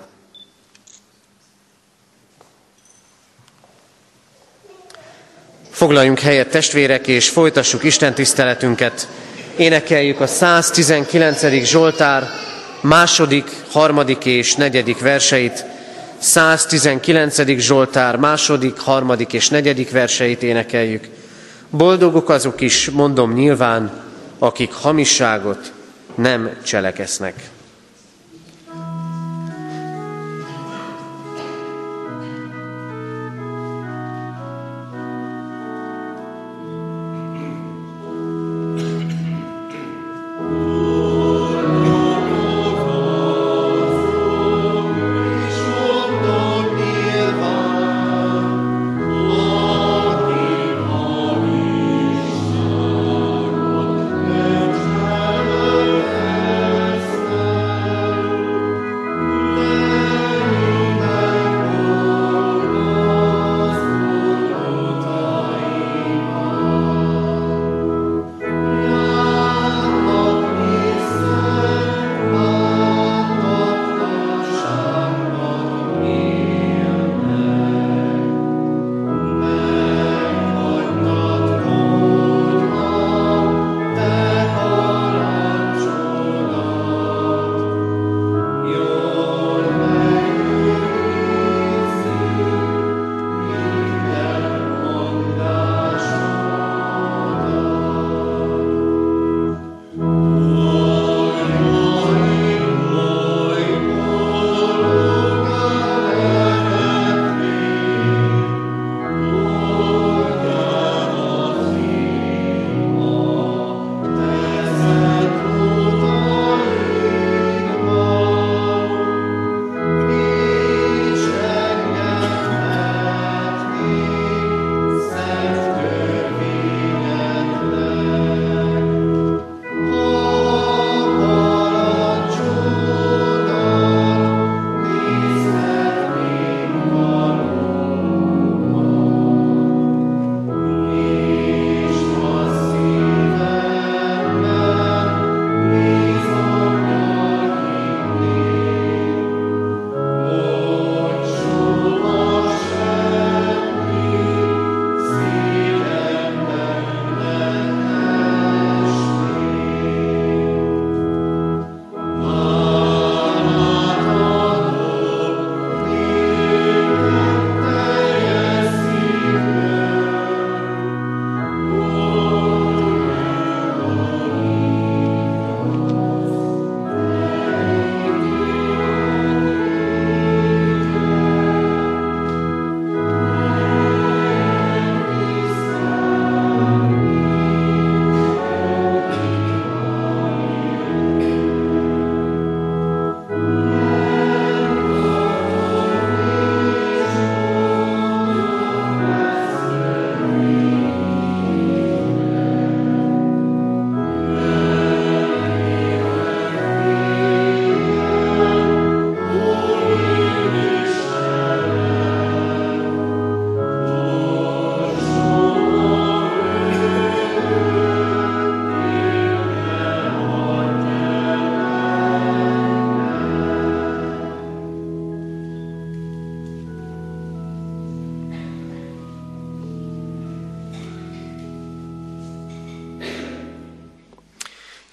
Foglaljunk 5.69 6.19
helyet 6.19 6.49
testvérek, 6.49 7.07
és 7.07 7.29
folytassuk 7.29 7.83
Isten 7.83 8.13
tiszteletünket. 8.13 9.07
Énekeljük 9.55 10.19
a 10.19 10.27
119. 10.27 11.63
Zsoltár 11.63 12.27
második, 12.81 13.49
harmadik 13.71 14.25
és 14.25 14.55
negyedik 14.55 14.99
verseit. 14.99 15.65
119. 16.17 17.59
Zsoltár 17.59 18.15
második, 18.15 18.79
harmadik 18.79 19.33
és 19.33 19.49
negyedik 19.49 19.91
verseit 19.91 20.43
énekeljük. 20.43 21.07
Boldogok 21.69 22.29
azok 22.29 22.61
is, 22.61 22.89
mondom 22.89 23.33
nyilván, 23.33 24.10
akik 24.43 24.73
hamisságot 24.73 25.71
nem 26.15 26.57
cselekesznek. 26.63 27.49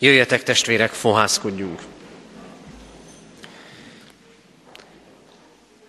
Jöjjetek 0.08 0.42
testvérek, 0.42 0.90
fohászkodjunk! 0.90 1.80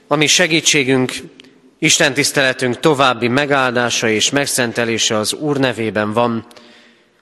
Ami 0.07 0.27
segítségünk, 0.27 1.13
Isten 1.77 2.13
tiszteletünk 2.13 2.79
további 2.79 3.27
megáldása 3.27 4.09
és 4.09 4.29
megszentelése 4.29 5.17
az 5.17 5.33
Úr 5.33 5.57
nevében 5.57 6.13
van, 6.13 6.45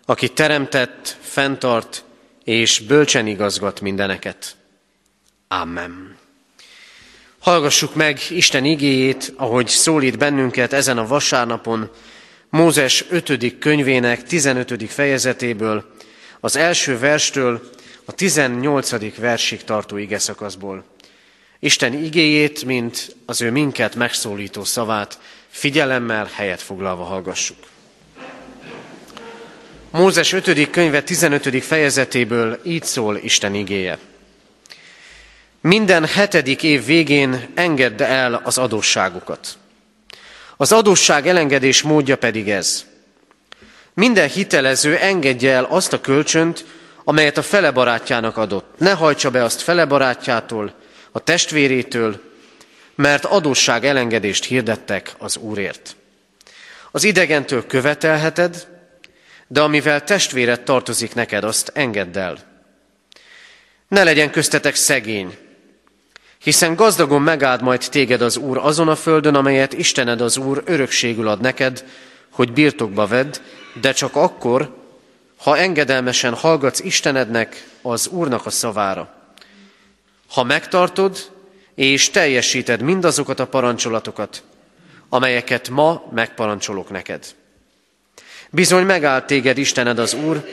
aki 0.06 0.30
teremtett, 0.30 1.18
fenntart 1.22 2.04
és 2.44 2.80
bölcsen 2.80 3.28
igazgat 3.28 3.82
mindeneket. 3.82 4.56
Amen. 5.48 6.18
Hallgassuk 7.40 7.96
meg 7.96 8.20
Isten 8.30 8.66
igéjét, 8.66 9.34
ahogy 9.36 9.68
szólít 9.68 10.18
bennünket 10.18 10.74
ezen 10.74 10.98
a 10.98 11.08
vasárnapon, 11.08 11.90
Mózes 12.50 13.06
5. 13.10 13.58
könyvének 13.60 14.24
15. 14.24 14.92
fejezetéből, 14.92 15.96
az 16.40 16.56
első 16.56 17.00
verstől 17.00 17.70
a 18.06 18.12
18. 18.12 19.16
versig 19.16 19.64
tartó 19.64 19.98
ige 19.98 20.20
szakaszból. 20.20 20.84
Isten 21.60 21.94
igéjét, 21.94 22.66
mint 22.66 23.16
az 23.26 23.42
ő 23.42 23.52
minket 23.52 23.96
megszólító 23.96 24.64
szavát 24.64 25.20
figyelemmel 25.48 26.30
helyet 26.34 26.62
foglalva 26.62 27.04
hallgassuk. 27.04 27.58
Mózes 29.92 30.34
5. 30.34 30.70
könyve 30.70 31.02
15. 31.02 31.64
fejezetéből 31.64 32.60
így 32.64 32.84
szól 32.84 33.18
Isten 33.18 33.56
igéje. 33.56 33.98
Minden 35.62 36.06
hetedik 36.06 36.64
év 36.64 36.86
végén 36.86 37.48
engedd 37.56 38.04
el 38.04 38.42
az 38.44 38.58
adósságokat. 38.58 39.58
Az 40.58 40.72
adósság 40.72 41.28
elengedés 41.28 41.82
módja 41.82 42.18
pedig 42.18 42.50
ez– 42.50 42.84
minden 43.98 44.30
hitelező 44.30 44.98
engedje 44.98 45.54
el 45.54 45.64
azt 45.64 45.94
a 45.94 46.02
kölcsönt, 46.02 46.66
amelyet 47.04 47.38
a 47.38 47.42
fele 47.42 47.72
barátjának 47.72 48.38
adott. 48.38 48.74
Ne 48.78 48.92
hajtsa 48.92 49.30
be 49.30 49.44
azt 49.44 49.62
fele 49.62 49.86
barátjától, 49.86 50.74
a 51.12 51.20
testvérétől, 51.20 52.22
mert 52.96 53.26
adósság 53.26 53.86
elengedést 53.86 54.46
hirdettek 54.46 55.14
az 55.18 55.38
Úrért. 55.38 55.96
Az 56.92 57.04
idegentől 57.04 57.66
követelheted, 57.66 58.68
de 59.48 59.62
amivel 59.62 60.04
testvéred 60.04 60.62
tartozik 60.62 61.14
neked, 61.14 61.44
azt 61.44 61.72
engedd 61.74 62.18
el. 62.18 62.38
Ne 63.88 64.04
legyen 64.04 64.32
köztetek 64.32 64.76
szegény, 64.76 65.38
hiszen 66.38 66.76
gazdagon 66.76 67.22
megáld 67.22 67.62
majd 67.62 67.88
téged 67.90 68.22
az 68.22 68.38
Úr 68.38 68.58
azon 68.58 68.88
a 68.88 68.96
földön, 68.96 69.36
amelyet 69.36 69.74
Istened 69.74 70.22
az 70.22 70.38
Úr 70.38 70.64
örökségül 70.66 71.28
ad 71.28 71.42
neked, 71.42 71.84
hogy 72.32 72.54
birtokba 72.54 73.08
vedd, 73.08 73.38
de 73.82 73.92
csak 73.92 74.16
akkor, 74.16 74.76
ha 75.38 75.58
engedelmesen 75.58 76.34
hallgatsz 76.34 76.80
Istenednek, 76.80 77.68
az 77.82 78.08
Úrnak 78.08 78.46
a 78.46 78.50
szavára. 78.50 79.14
Ha 80.30 80.44
megtartod 80.44 81.32
és 81.76 82.10
teljesíted 82.10 82.82
mindazokat 82.82 83.40
a 83.40 83.48
parancsolatokat, 83.48 84.44
amelyeket 85.10 85.70
ma 85.70 86.10
megparancsolok 86.14 86.90
neked. 86.90 87.26
Bizony 88.50 88.86
megállt 88.86 89.26
téged 89.26 89.58
Istened 89.58 90.00
az 90.00 90.14
Úr, 90.14 90.44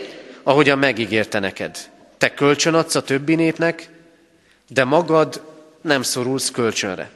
ahogyan 0.43 0.79
megígérte 0.79 1.39
neked. 1.39 1.91
Te 2.19 2.35
kölcsön 2.35 2.75
adsz 2.75 2.95
a 2.95 3.03
többi 3.03 3.35
népnek, 3.35 3.89
de 4.69 4.85
magad 4.85 5.43
nem 5.81 6.03
szorulsz 6.03 6.51
kölcsönre. 6.51 7.11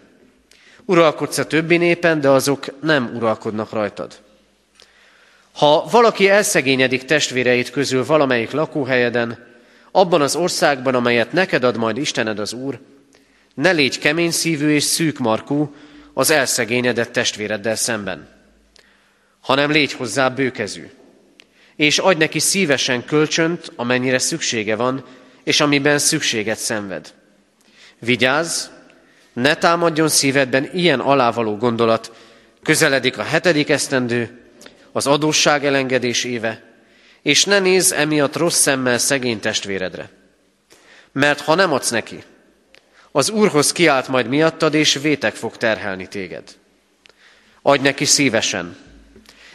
Uralkodsz 0.84 1.38
a 1.38 1.46
többi 1.46 1.76
népen, 1.76 2.20
de 2.20 2.28
azok 2.28 2.66
nem 2.80 3.10
uralkodnak 3.14 3.72
rajtad. 3.72 4.18
Ha 5.58 5.88
valaki 5.90 6.28
elszegényedik 6.28 7.04
testvéreit 7.04 7.70
közül 7.70 8.04
valamelyik 8.04 8.50
lakóhelyeden, 8.50 9.46
abban 9.92 10.20
az 10.20 10.36
országban, 10.36 10.94
amelyet 10.94 11.32
neked 11.32 11.64
ad 11.64 11.76
majd 11.76 11.96
Istened 11.96 12.38
az 12.38 12.52
Úr, 12.52 12.80
ne 13.54 13.70
légy 13.70 13.98
kemény 13.98 14.30
szívű 14.30 14.70
és 14.70 14.82
szűk 14.82 15.18
markú 15.18 15.74
az 16.14 16.30
elszegényedett 16.30 17.12
testvéreddel 17.12 17.76
szemben, 17.76 18.28
hanem 19.40 19.70
légy 19.70 19.92
hozzá 19.92 20.28
bőkezű, 20.28 20.90
és 21.76 21.98
adj 21.98 22.18
neki 22.18 22.38
szívesen 22.38 23.04
kölcsönt, 23.04 23.72
amennyire 23.76 24.18
szüksége 24.18 24.76
van, 24.76 25.04
és 25.44 25.60
amiben 25.60 25.98
szükséget 25.98 26.58
szenved. 26.58 27.14
Vigyázz, 27.98 28.66
ne 29.32 29.54
támadjon 29.54 30.08
szívedben 30.08 30.70
ilyen 30.72 31.00
alávaló 31.00 31.56
gondolat, 31.56 32.12
közeledik 32.62 33.18
a 33.18 33.22
hetedik 33.22 33.68
esztendő, 33.68 34.42
az 34.92 35.06
adósság 35.06 35.64
elengedés 35.64 36.24
éve, 36.24 36.62
és 37.22 37.44
ne 37.44 37.58
nézz 37.58 37.92
emiatt 37.92 38.36
rossz 38.36 38.60
szemmel 38.60 38.98
szegény 38.98 39.40
testvéredre. 39.40 40.10
Mert 41.12 41.40
ha 41.40 41.54
nem 41.54 41.72
adsz 41.72 41.90
neki, 41.90 42.22
az 43.12 43.30
Úrhoz 43.30 43.72
kiált 43.72 44.08
majd 44.08 44.26
miattad, 44.28 44.74
és 44.74 44.94
vétek 44.94 45.34
fog 45.34 45.56
terhelni 45.56 46.06
téged. 46.06 46.42
Adj 47.62 47.82
neki 47.82 48.04
szívesen, 48.04 48.76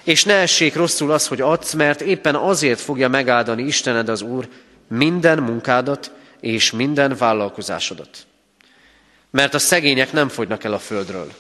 és 0.04 0.24
ne 0.24 0.34
essék 0.34 0.76
rosszul 0.76 1.12
az, 1.12 1.28
hogy 1.28 1.42
adsz, 1.42 1.74
mert 1.74 2.02
éppen 2.02 2.36
azért 2.36 2.80
fogja 2.80 3.08
megáldani 3.08 3.64
Istened 3.64 4.10
az 4.10 4.22
Úr 4.22 4.48
minden 4.88 5.38
munkádat 5.38 6.12
és 6.40 6.72
minden 6.72 7.16
vállalkozásodat. 7.18 8.18
Mert 9.32 9.54
a 9.54 9.60
szegények 9.60 10.12
nem 10.12 10.30
fogynak 10.30 10.64
el 10.64 10.74
a 10.74 10.80
földről. 10.80 11.34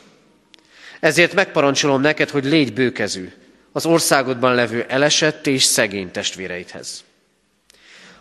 Ezért 0.99 1.33
megparancsolom 1.33 2.01
neked, 2.01 2.29
hogy 2.29 2.45
légy 2.45 2.73
bőkezű 2.73 3.31
az 3.73 3.85
országodban 3.85 4.55
levő 4.55 4.85
elesett 4.87 5.47
és 5.47 5.63
szegény 5.63 6.11
testvéreidhez. 6.11 7.03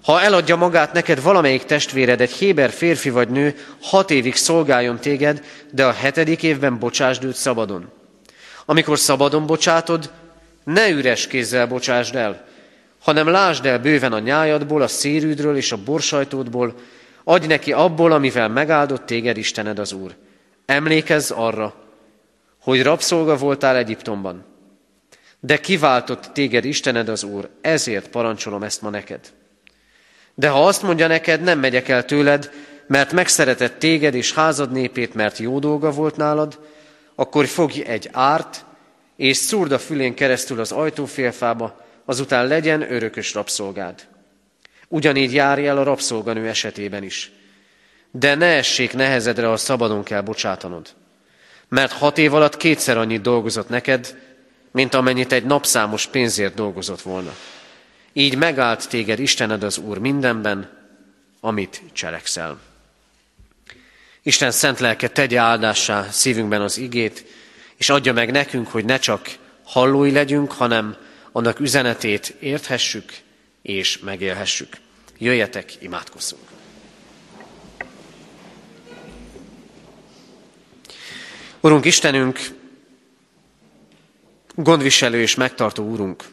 Ha 0.03 0.21
eladja 0.21 0.57
magát 0.57 0.93
neked 0.93 1.23
valamelyik 1.23 1.65
testvéred, 1.65 2.21
egy 2.21 2.31
héber 2.31 2.71
férfi 2.71 3.11
vagy 3.11 3.29
nő, 3.29 3.55
hat 3.83 4.11
évig 4.11 4.35
szolgáljon 4.35 5.01
téged, 5.01 5.45
de 5.71 5.87
a 5.87 5.93
hetedik 5.93 6.43
évben 6.43 6.79
bocsásd 6.79 7.25
őt 7.25 7.35
szabadon. 7.35 7.89
Amikor 8.65 8.99
szabadon 8.99 9.47
bocsátod, 9.47 10.11
ne 10.65 10.89
üres 10.89 11.27
kézzel 11.27 11.67
bocsásd 11.67 12.15
el, 12.15 12.45
hanem 13.01 13.29
lásd 13.29 13.67
el 13.67 13.79
bőven 13.79 14.13
a 14.13 14.19
nyájadból, 14.19 14.83
a 14.83 14.89
szérűdről 14.89 15.57
és 15.57 15.73
a 15.73 15.83
borsajtódból, 15.85 16.75
adj 17.25 17.47
neki 17.47 17.73
abból, 17.73 18.13
amivel 18.13 18.49
megáldott 18.49 19.07
téged 19.07 19.37
Istened 19.37 19.79
az 19.79 19.93
Úr. 19.93 20.15
Emlékezz 20.67 21.31
arra, 21.31 21.75
hogy 22.63 22.83
rabszolga 22.83 23.37
voltál 23.37 23.77
Egyiptomban, 23.77 24.45
de 25.45 25.61
kiváltott 25.61 26.31
téged 26.33 26.65
Istened 26.65 27.09
az 27.09 27.23
Úr, 27.23 27.49
ezért 27.61 28.09
parancsolom 28.09 28.63
ezt 28.63 28.83
ma 28.83 28.91
neked. 28.91 29.21
De 30.35 30.49
ha 30.49 30.67
azt 30.67 30.83
mondja 30.83 31.07
neked, 31.07 31.41
nem 31.41 31.59
megyek 31.59 31.89
el 31.89 32.05
tőled, 32.05 32.51
mert 32.87 33.13
megszeretett 33.13 33.79
téged 33.79 34.15
és 34.15 34.33
házad 34.33 34.73
népét, 34.73 35.15
mert 35.15 35.39
jó 35.39 35.59
dolga 35.59 35.91
volt 35.91 36.17
nálad, 36.17 36.59
akkor 37.15 37.47
fogj 37.47 37.83
egy 37.85 38.09
árt, 38.13 38.65
és 39.17 39.37
szúrd 39.37 39.73
a 39.73 39.79
fülén 39.79 40.15
keresztül 40.15 40.61
az 40.61 40.73
ajtófélfába, 40.73 41.87
azután 42.05 42.47
legyen 42.47 42.93
örökös 42.93 43.35
rabszolgád. 43.35 44.07
Ugyanígy 44.89 45.35
járj 45.35 45.67
el 45.67 45.79
a 45.79 45.83
rabszolganő 45.83 46.49
esetében 46.49 47.03
is. 47.03 47.33
De 48.11 48.35
ne 48.35 48.47
essék 48.47 48.93
nehezedre, 48.93 49.47
ha 49.47 49.57
szabadon 49.57 50.03
kell 50.03 50.21
bocsátanod. 50.21 50.89
Mert 51.69 51.93
hat 51.93 52.19
év 52.19 52.35
alatt 52.35 52.57
kétszer 52.57 52.97
annyit 52.97 53.23
dolgozott 53.23 53.69
neked, 53.69 54.17
mint 54.73 54.95
amennyit 54.95 55.33
egy 55.33 55.45
napszámos 55.45 56.07
pénzért 56.07 56.55
dolgozott 56.55 57.03
volna. 57.03 57.35
Így 58.13 58.37
megállt 58.37 58.89
téged 58.89 59.19
Istened 59.19 59.63
az 59.63 59.79
Úr 59.79 59.99
mindenben, 59.99 60.71
amit 61.41 61.83
cselekszel. 61.93 62.61
Isten 64.23 64.51
szent 64.51 64.81
lelke 64.81 65.09
tegye 65.09 65.39
áldássá 65.39 66.07
szívünkben 66.11 66.61
az 66.61 66.79
igét, 66.79 67.25
és 67.77 67.89
adja 67.89 68.13
meg 68.13 68.31
nekünk, 68.31 68.69
hogy 68.69 68.85
ne 68.85 68.99
csak 68.99 69.37
hallói 69.65 70.11
legyünk, 70.11 70.53
hanem 70.53 70.97
annak 71.33 71.61
üzenetét 71.61 72.35
érthessük 72.41 73.13
és 73.63 73.99
megélhessük. 73.99 74.77
Jöjjetek, 75.19 75.73
imádkozzunk! 75.79 76.43
Urunk 81.61 81.85
Istenünk, 81.85 82.41
gondviselő 84.55 85.21
és 85.21 85.35
megtartó 85.35 85.85
Úrunk, 85.85 86.25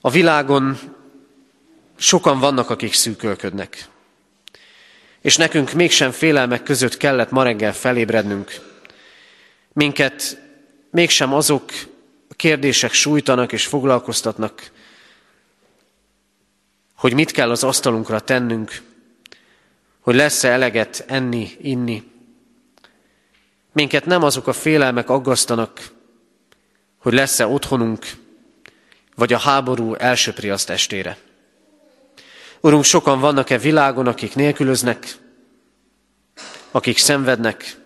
a 0.00 0.10
világon 0.10 0.78
sokan 1.96 2.38
vannak, 2.38 2.70
akik 2.70 2.92
szűkölködnek. 2.92 3.88
És 5.20 5.36
nekünk 5.36 5.72
mégsem 5.72 6.10
félelmek 6.10 6.62
között 6.62 6.96
kellett 6.96 7.30
ma 7.30 7.42
reggel 7.42 7.72
felébrednünk. 7.72 8.60
Minket 9.72 10.42
mégsem 10.90 11.34
azok 11.34 11.72
a 12.28 12.34
kérdések 12.34 12.92
sújtanak 12.92 13.52
és 13.52 13.66
foglalkoztatnak, 13.66 14.70
hogy 16.96 17.14
mit 17.14 17.30
kell 17.30 17.50
az 17.50 17.64
asztalunkra 17.64 18.20
tennünk, 18.20 18.82
hogy 20.00 20.14
lesz-e 20.14 20.48
eleget 20.48 21.04
enni, 21.06 21.50
inni. 21.60 22.12
Minket 23.72 24.04
nem 24.04 24.22
azok 24.22 24.46
a 24.46 24.52
félelmek 24.52 25.10
aggasztanak, 25.10 25.93
hogy 27.04 27.12
lesz-e 27.12 27.46
otthonunk, 27.46 28.06
vagy 29.14 29.32
a 29.32 29.38
háború 29.38 29.94
elsöpri 29.94 30.50
azt 30.50 30.70
estére. 30.70 31.16
Urunk, 32.60 32.84
sokan 32.84 33.20
vannak-e 33.20 33.58
világon, 33.58 34.06
akik 34.06 34.34
nélkülöznek, 34.34 35.06
akik 36.70 36.98
szenvednek, 36.98 37.76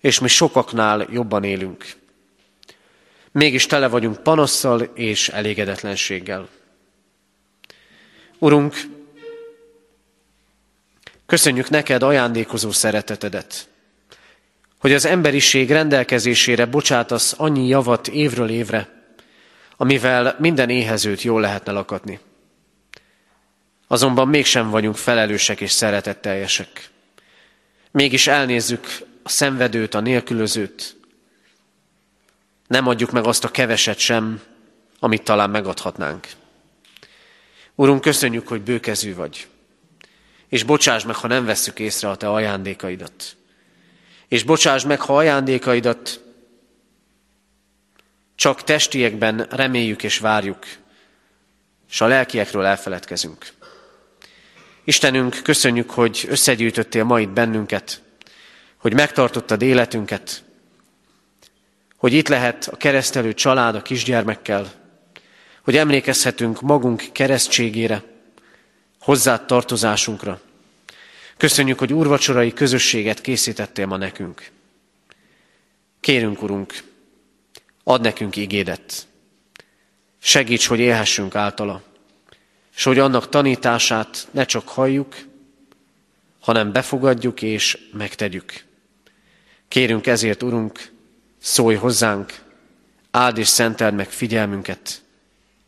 és 0.00 0.18
mi 0.18 0.28
sokaknál 0.28 1.06
jobban 1.10 1.44
élünk. 1.44 1.86
Mégis 3.32 3.66
tele 3.66 3.88
vagyunk 3.88 4.22
panasszal 4.22 4.80
és 4.80 5.28
elégedetlenséggel. 5.28 6.48
Urunk, 8.38 8.74
köszönjük 11.26 11.68
neked 11.68 12.02
ajándékozó 12.02 12.70
szeretetedet, 12.70 13.68
hogy 14.82 14.92
az 14.92 15.04
emberiség 15.04 15.70
rendelkezésére 15.70 16.66
bocsátasz 16.66 17.34
annyi 17.36 17.66
javat 17.66 18.08
évről 18.08 18.48
évre, 18.48 18.88
amivel 19.76 20.36
minden 20.38 20.70
éhezőt 20.70 21.22
jól 21.22 21.40
lehetne 21.40 21.72
lakatni. 21.72 22.20
Azonban 23.86 24.28
mégsem 24.28 24.70
vagyunk 24.70 24.96
felelősek 24.96 25.60
és 25.60 25.70
szeretetteljesek. 25.70 26.90
Mégis 27.90 28.26
elnézzük 28.26 28.86
a 29.22 29.28
szenvedőt, 29.28 29.94
a 29.94 30.00
nélkülözőt. 30.00 30.96
Nem 32.66 32.86
adjuk 32.86 33.10
meg 33.10 33.24
azt 33.24 33.44
a 33.44 33.50
keveset 33.50 33.98
sem, 33.98 34.40
amit 34.98 35.22
talán 35.22 35.50
megadhatnánk. 35.50 36.28
Urunk, 37.74 38.00
köszönjük, 38.00 38.48
hogy 38.48 38.60
bőkezű 38.60 39.14
vagy. 39.14 39.46
És 40.48 40.62
bocsáss 40.62 41.04
meg, 41.04 41.14
ha 41.14 41.26
nem 41.26 41.44
vesszük 41.44 41.78
észre 41.78 42.10
a 42.10 42.16
te 42.16 42.30
ajándékaidat. 42.30 43.36
És 44.32 44.42
bocsáss 44.42 44.84
meg, 44.84 45.00
ha 45.00 45.16
ajándékaidat 45.16 46.20
csak 48.34 48.64
testiekben 48.64 49.46
reméljük 49.50 50.02
és 50.02 50.18
várjuk, 50.18 50.58
és 51.90 52.00
a 52.00 52.06
lelkiekről 52.06 52.64
elfeledkezünk. 52.64 53.52
Istenünk, 54.84 55.40
köszönjük, 55.42 55.90
hogy 55.90 56.26
összegyűjtöttél 56.28 57.04
ma 57.04 57.20
itt 57.20 57.28
bennünket, 57.28 58.02
hogy 58.76 58.94
megtartottad 58.94 59.62
életünket, 59.62 60.44
hogy 61.96 62.12
itt 62.12 62.28
lehet 62.28 62.68
a 62.68 62.76
keresztelő 62.76 63.34
család 63.34 63.74
a 63.74 63.82
kisgyermekkel, 63.82 64.72
hogy 65.62 65.76
emlékezhetünk 65.76 66.60
magunk 66.60 67.04
keresztségére, 67.12 68.02
hozzá 69.00 69.44
tartozásunkra. 69.44 70.40
Köszönjük, 71.42 71.78
hogy 71.78 71.92
úrvacsorai 71.92 72.52
közösséget 72.52 73.20
készítettél 73.20 73.86
ma 73.86 73.96
nekünk. 73.96 74.50
Kérünk, 76.00 76.42
Urunk, 76.42 76.74
add 77.84 78.00
nekünk 78.00 78.36
igédet. 78.36 79.06
Segíts, 80.18 80.66
hogy 80.66 80.78
élhessünk 80.78 81.34
általa, 81.34 81.82
és 82.76 82.82
hogy 82.82 82.98
annak 82.98 83.28
tanítását 83.28 84.28
ne 84.30 84.44
csak 84.44 84.68
halljuk, 84.68 85.16
hanem 86.40 86.72
befogadjuk 86.72 87.42
és 87.42 87.78
megtegyük. 87.92 88.64
Kérünk 89.68 90.06
ezért, 90.06 90.42
Urunk, 90.42 90.90
szólj 91.38 91.76
hozzánk, 91.76 92.42
áld 93.10 93.38
és 93.38 93.48
szenteld 93.48 93.94
meg 93.94 94.10
figyelmünket, 94.10 95.02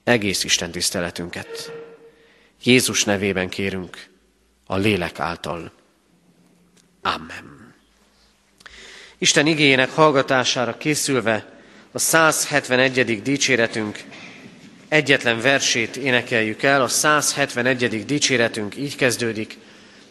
egész 0.04 0.44
Isten 0.44 0.70
tiszteletünket. 0.70 1.72
Jézus 2.62 3.04
nevében 3.04 3.48
kérünk, 3.48 4.12
a 4.66 4.76
lélek 4.76 5.20
által. 5.20 5.72
Amen. 7.02 7.74
Isten 9.18 9.46
igényének 9.46 9.90
hallgatására 9.90 10.76
készülve 10.76 11.52
a 11.92 11.98
171. 11.98 13.22
dicséretünk 13.22 14.04
egyetlen 14.88 15.40
versét 15.40 15.96
énekeljük 15.96 16.62
el. 16.62 16.82
A 16.82 16.88
171. 16.88 18.04
dicséretünk 18.04 18.76
így 18.76 18.96
kezdődik, 18.96 19.58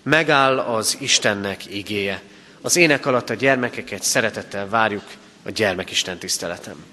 megáll 0.04 0.60
az 0.60 0.98
Istennek 1.00 1.66
igéje. 1.66 2.22
Az 2.62 2.76
ének 2.76 3.06
alatt 3.06 3.30
a 3.30 3.34
gyermekeket 3.34 4.04
szeretettel 4.04 4.70
várjuk 4.70 5.04
a 5.44 5.50
gyermekisten 5.50 6.18
tiszteletem. 6.18 6.93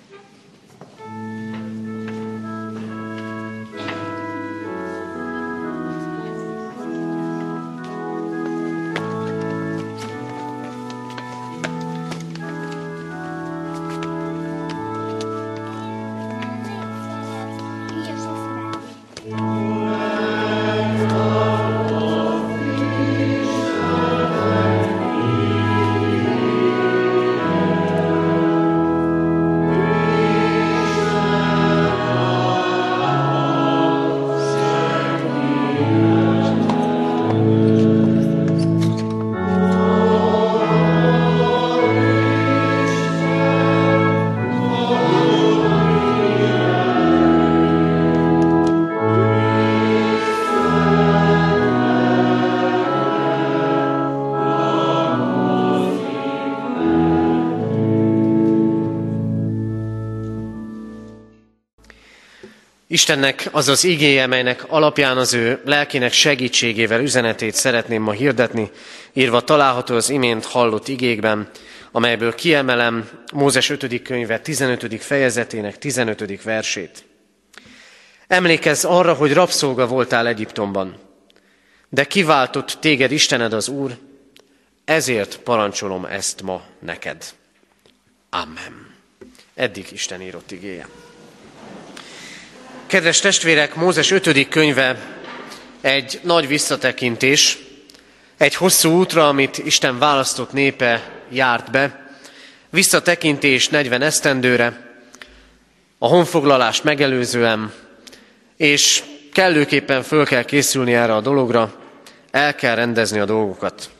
Istennek 63.00 63.48
az 63.52 63.68
az 63.68 63.84
igéje, 63.84 64.26
melynek 64.26 64.64
alapján 64.68 65.16
az 65.16 65.34
ő 65.34 65.60
lelkének 65.64 66.12
segítségével 66.12 67.00
üzenetét 67.00 67.54
szeretném 67.54 68.02
ma 68.02 68.12
hirdetni, 68.12 68.70
írva 69.12 69.40
található 69.40 69.94
az 69.94 70.10
imént 70.10 70.44
hallott 70.44 70.88
igékben, 70.88 71.50
amelyből 71.92 72.34
kiemelem 72.34 73.08
Mózes 73.32 73.70
5. 73.70 74.02
könyve 74.02 74.40
15. 74.40 75.02
fejezetének 75.02 75.78
15. 75.78 76.42
versét. 76.42 77.04
Emlékezz 78.26 78.84
arra, 78.84 79.14
hogy 79.14 79.32
rabszolga 79.32 79.86
voltál 79.86 80.26
Egyiptomban, 80.26 80.98
de 81.88 82.04
kiváltott 82.04 82.76
téged 82.80 83.12
Istened 83.12 83.52
az 83.52 83.68
Úr, 83.68 83.96
ezért 84.84 85.38
parancsolom 85.38 86.04
ezt 86.04 86.42
ma 86.42 86.62
neked. 86.78 87.24
Amen. 88.30 88.94
Eddig 89.54 89.86
Isten 89.92 90.22
írott 90.22 90.50
igéje. 90.50 90.86
Kedves 92.90 93.20
testvérek, 93.20 93.74
Mózes 93.74 94.10
5. 94.10 94.48
könyve 94.48 94.96
egy 95.80 96.20
nagy 96.22 96.48
visszatekintés, 96.48 97.58
egy 98.36 98.54
hosszú 98.54 98.90
útra, 98.90 99.28
amit 99.28 99.58
Isten 99.58 99.98
választott 99.98 100.52
népe 100.52 101.10
járt 101.28 101.70
be, 101.70 102.10
visszatekintés 102.70 103.68
40 103.68 104.02
esztendőre, 104.02 104.98
a 105.98 106.06
honfoglalást 106.06 106.84
megelőzően, 106.84 107.72
és 108.56 109.02
kellőképpen 109.32 110.02
föl 110.02 110.24
kell 110.24 110.44
készülni 110.44 110.94
erre 110.94 111.14
a 111.14 111.20
dologra, 111.20 111.74
el 112.30 112.54
kell 112.54 112.74
rendezni 112.74 113.18
a 113.18 113.24
dolgokat. 113.24 113.90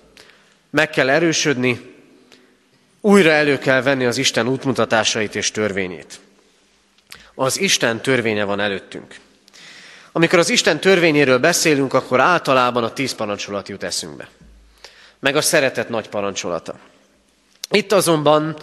Meg 0.71 0.91
kell 0.91 1.09
erősödni, 1.09 1.95
újra 3.01 3.31
elő 3.31 3.59
kell 3.59 3.83
venni 3.83 4.05
az 4.05 4.19
Isten 4.19 4.49
útmutatásait 4.49 5.35
és 5.35 5.51
törvényét 5.51 6.21
az 7.41 7.61
Isten 7.61 8.01
törvénye 8.01 8.45
van 8.45 8.61
előttünk. 8.61 9.15
Amikor 10.13 10.39
az 10.39 10.51
Isten 10.51 10.81
törvényéről 10.81 11.39
beszélünk, 11.39 11.95
akkor 11.95 12.21
általában 12.21 12.85
a 12.85 12.93
tíz 12.93 13.15
parancsolat 13.15 13.69
jut 13.69 13.83
eszünkbe. 13.83 14.29
Meg 15.19 15.37
a 15.37 15.41
szeretet 15.41 15.89
nagy 15.89 16.09
parancsolata. 16.09 16.75
Itt 17.71 17.93
azonban 17.93 18.57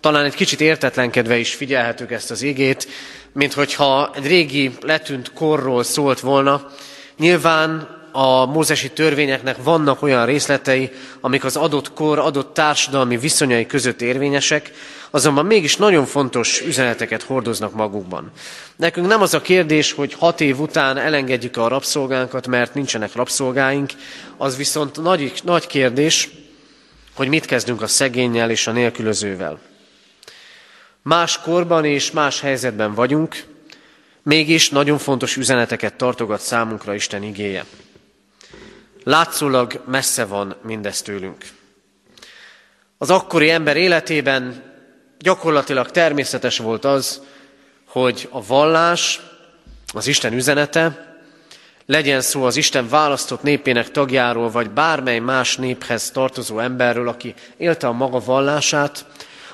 talán 0.00 0.24
egy 0.24 0.34
kicsit 0.34 0.60
értetlenkedve 0.60 1.36
is 1.36 1.54
figyelhetük 1.54 2.10
ezt 2.10 2.30
az 2.30 2.42
igét, 2.42 2.88
mint 3.32 3.52
hogyha 3.52 4.12
egy 4.14 4.26
régi 4.26 4.76
letűnt 4.80 5.32
korról 5.32 5.82
szólt 5.82 6.20
volna. 6.20 6.70
Nyilván 7.18 7.88
a 8.12 8.46
mózesi 8.46 8.90
törvényeknek 8.90 9.62
vannak 9.62 10.02
olyan 10.02 10.26
részletei, 10.26 10.92
amik 11.20 11.44
az 11.44 11.56
adott 11.56 11.92
kor, 11.92 12.18
adott 12.18 12.54
társadalmi 12.54 13.16
viszonyai 13.16 13.66
között 13.66 14.02
érvényesek, 14.02 14.72
azonban 15.14 15.46
mégis 15.46 15.76
nagyon 15.76 16.06
fontos 16.06 16.60
üzeneteket 16.60 17.22
hordoznak 17.22 17.74
magukban. 17.74 18.30
Nekünk 18.76 19.06
nem 19.06 19.22
az 19.22 19.34
a 19.34 19.40
kérdés, 19.40 19.92
hogy 19.92 20.14
hat 20.14 20.40
év 20.40 20.60
után 20.60 20.96
elengedjük 20.96 21.56
a 21.56 21.68
rabszolgánkat, 21.68 22.46
mert 22.46 22.74
nincsenek 22.74 23.14
rabszolgáink, 23.14 23.92
az 24.36 24.56
viszont 24.56 25.02
nagy, 25.02 25.32
nagy 25.44 25.66
kérdés, 25.66 26.30
hogy 27.14 27.28
mit 27.28 27.44
kezdünk 27.44 27.82
a 27.82 27.86
szegényel 27.86 28.50
és 28.50 28.66
a 28.66 28.72
nélkülözővel. 28.72 29.60
Más 31.02 31.40
korban 31.40 31.84
és 31.84 32.10
más 32.10 32.40
helyzetben 32.40 32.94
vagyunk, 32.94 33.44
mégis 34.22 34.70
nagyon 34.70 34.98
fontos 34.98 35.36
üzeneteket 35.36 35.94
tartogat 35.94 36.40
számunkra 36.40 36.94
Isten 36.94 37.22
igéje. 37.22 37.64
Látszólag 39.04 39.82
messze 39.86 40.24
van 40.24 40.56
mindez 40.62 41.02
tőlünk. 41.02 41.44
Az 42.98 43.10
akkori 43.10 43.50
ember 43.50 43.76
életében 43.76 44.72
gyakorlatilag 45.24 45.90
természetes 45.90 46.58
volt 46.58 46.84
az, 46.84 47.20
hogy 47.86 48.28
a 48.30 48.46
vallás, 48.46 49.20
az 49.92 50.06
Isten 50.06 50.32
üzenete, 50.32 51.12
legyen 51.86 52.20
szó 52.20 52.44
az 52.44 52.56
Isten 52.56 52.88
választott 52.88 53.42
népének 53.42 53.90
tagjáról, 53.90 54.50
vagy 54.50 54.70
bármely 54.70 55.18
más 55.18 55.56
néphez 55.56 56.10
tartozó 56.10 56.58
emberről, 56.58 57.08
aki 57.08 57.34
élte 57.56 57.86
a 57.86 57.92
maga 57.92 58.20
vallását, 58.20 59.04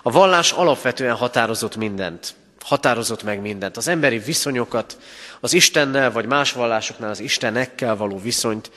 a 0.02 0.10
vallás 0.10 0.52
alapvetően 0.52 1.14
határozott 1.14 1.76
mindent. 1.76 2.34
Határozott 2.64 3.22
meg 3.22 3.40
mindent. 3.40 3.76
Az 3.76 3.88
emberi 3.88 4.18
viszonyokat, 4.18 4.96
az 5.40 5.52
Istennel, 5.52 6.12
vagy 6.12 6.26
más 6.26 6.52
vallásoknál 6.52 7.10
az 7.10 7.20
Istenekkel 7.20 7.96
való 7.96 8.18
viszonyt, 8.18 8.70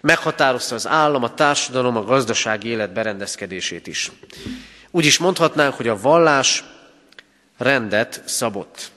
Meghatározta 0.00 0.74
az 0.74 0.86
állam, 0.86 1.22
a 1.22 1.34
társadalom, 1.34 1.96
a 1.96 2.04
gazdasági 2.04 2.68
élet 2.68 2.92
berendezkedését 2.92 3.86
is. 3.86 4.10
Úgy 4.90 5.04
is 5.04 5.18
mondhatnánk, 5.18 5.74
hogy 5.74 5.88
a 5.88 6.00
vallás 6.00 6.64
rendet 7.56 8.22
szabott. 8.26 8.90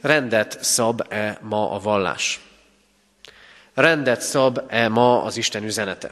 Rendet 0.00 0.64
szab-e 0.64 1.38
ma 1.42 1.70
a 1.70 1.78
vallás? 1.78 2.40
Rendet 3.74 4.20
szab-e 4.20 4.88
ma 4.88 5.22
az 5.22 5.36
Isten 5.36 5.64
üzenete? 5.64 6.10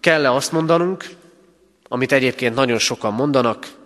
Kell-e 0.00 0.32
azt 0.32 0.52
mondanunk, 0.52 1.04
amit 1.88 2.12
egyébként 2.12 2.54
nagyon 2.54 2.78
sokan 2.78 3.14
mondanak, 3.14 3.76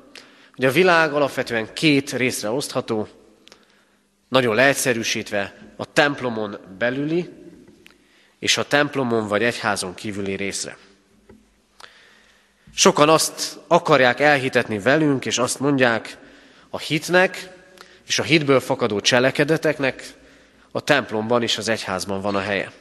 hogy 0.54 0.64
a 0.64 0.70
világ 0.70 1.12
alapvetően 1.12 1.72
két 1.72 2.12
részre 2.12 2.50
osztható, 2.50 3.08
nagyon 4.28 4.54
leegyszerűsítve 4.54 5.54
a 5.76 5.92
templomon 5.92 6.58
belüli 6.78 7.30
és 8.38 8.56
a 8.56 8.66
templomon 8.66 9.28
vagy 9.28 9.42
egyházon 9.42 9.94
kívüli 9.94 10.36
részre. 10.36 10.76
Sokan 12.74 13.08
azt 13.08 13.58
akarják 13.66 14.20
elhitetni 14.20 14.78
velünk, 14.78 15.26
és 15.26 15.38
azt 15.38 15.60
mondják, 15.60 16.16
a 16.70 16.78
hitnek 16.78 17.48
és 18.06 18.18
a 18.18 18.22
hitből 18.22 18.60
fakadó 18.60 19.00
cselekedeteknek 19.00 20.14
a 20.72 20.80
templomban 20.80 21.42
és 21.42 21.58
az 21.58 21.68
egyházban 21.68 22.20
van 22.20 22.34
a 22.34 22.40
helye. 22.40 22.72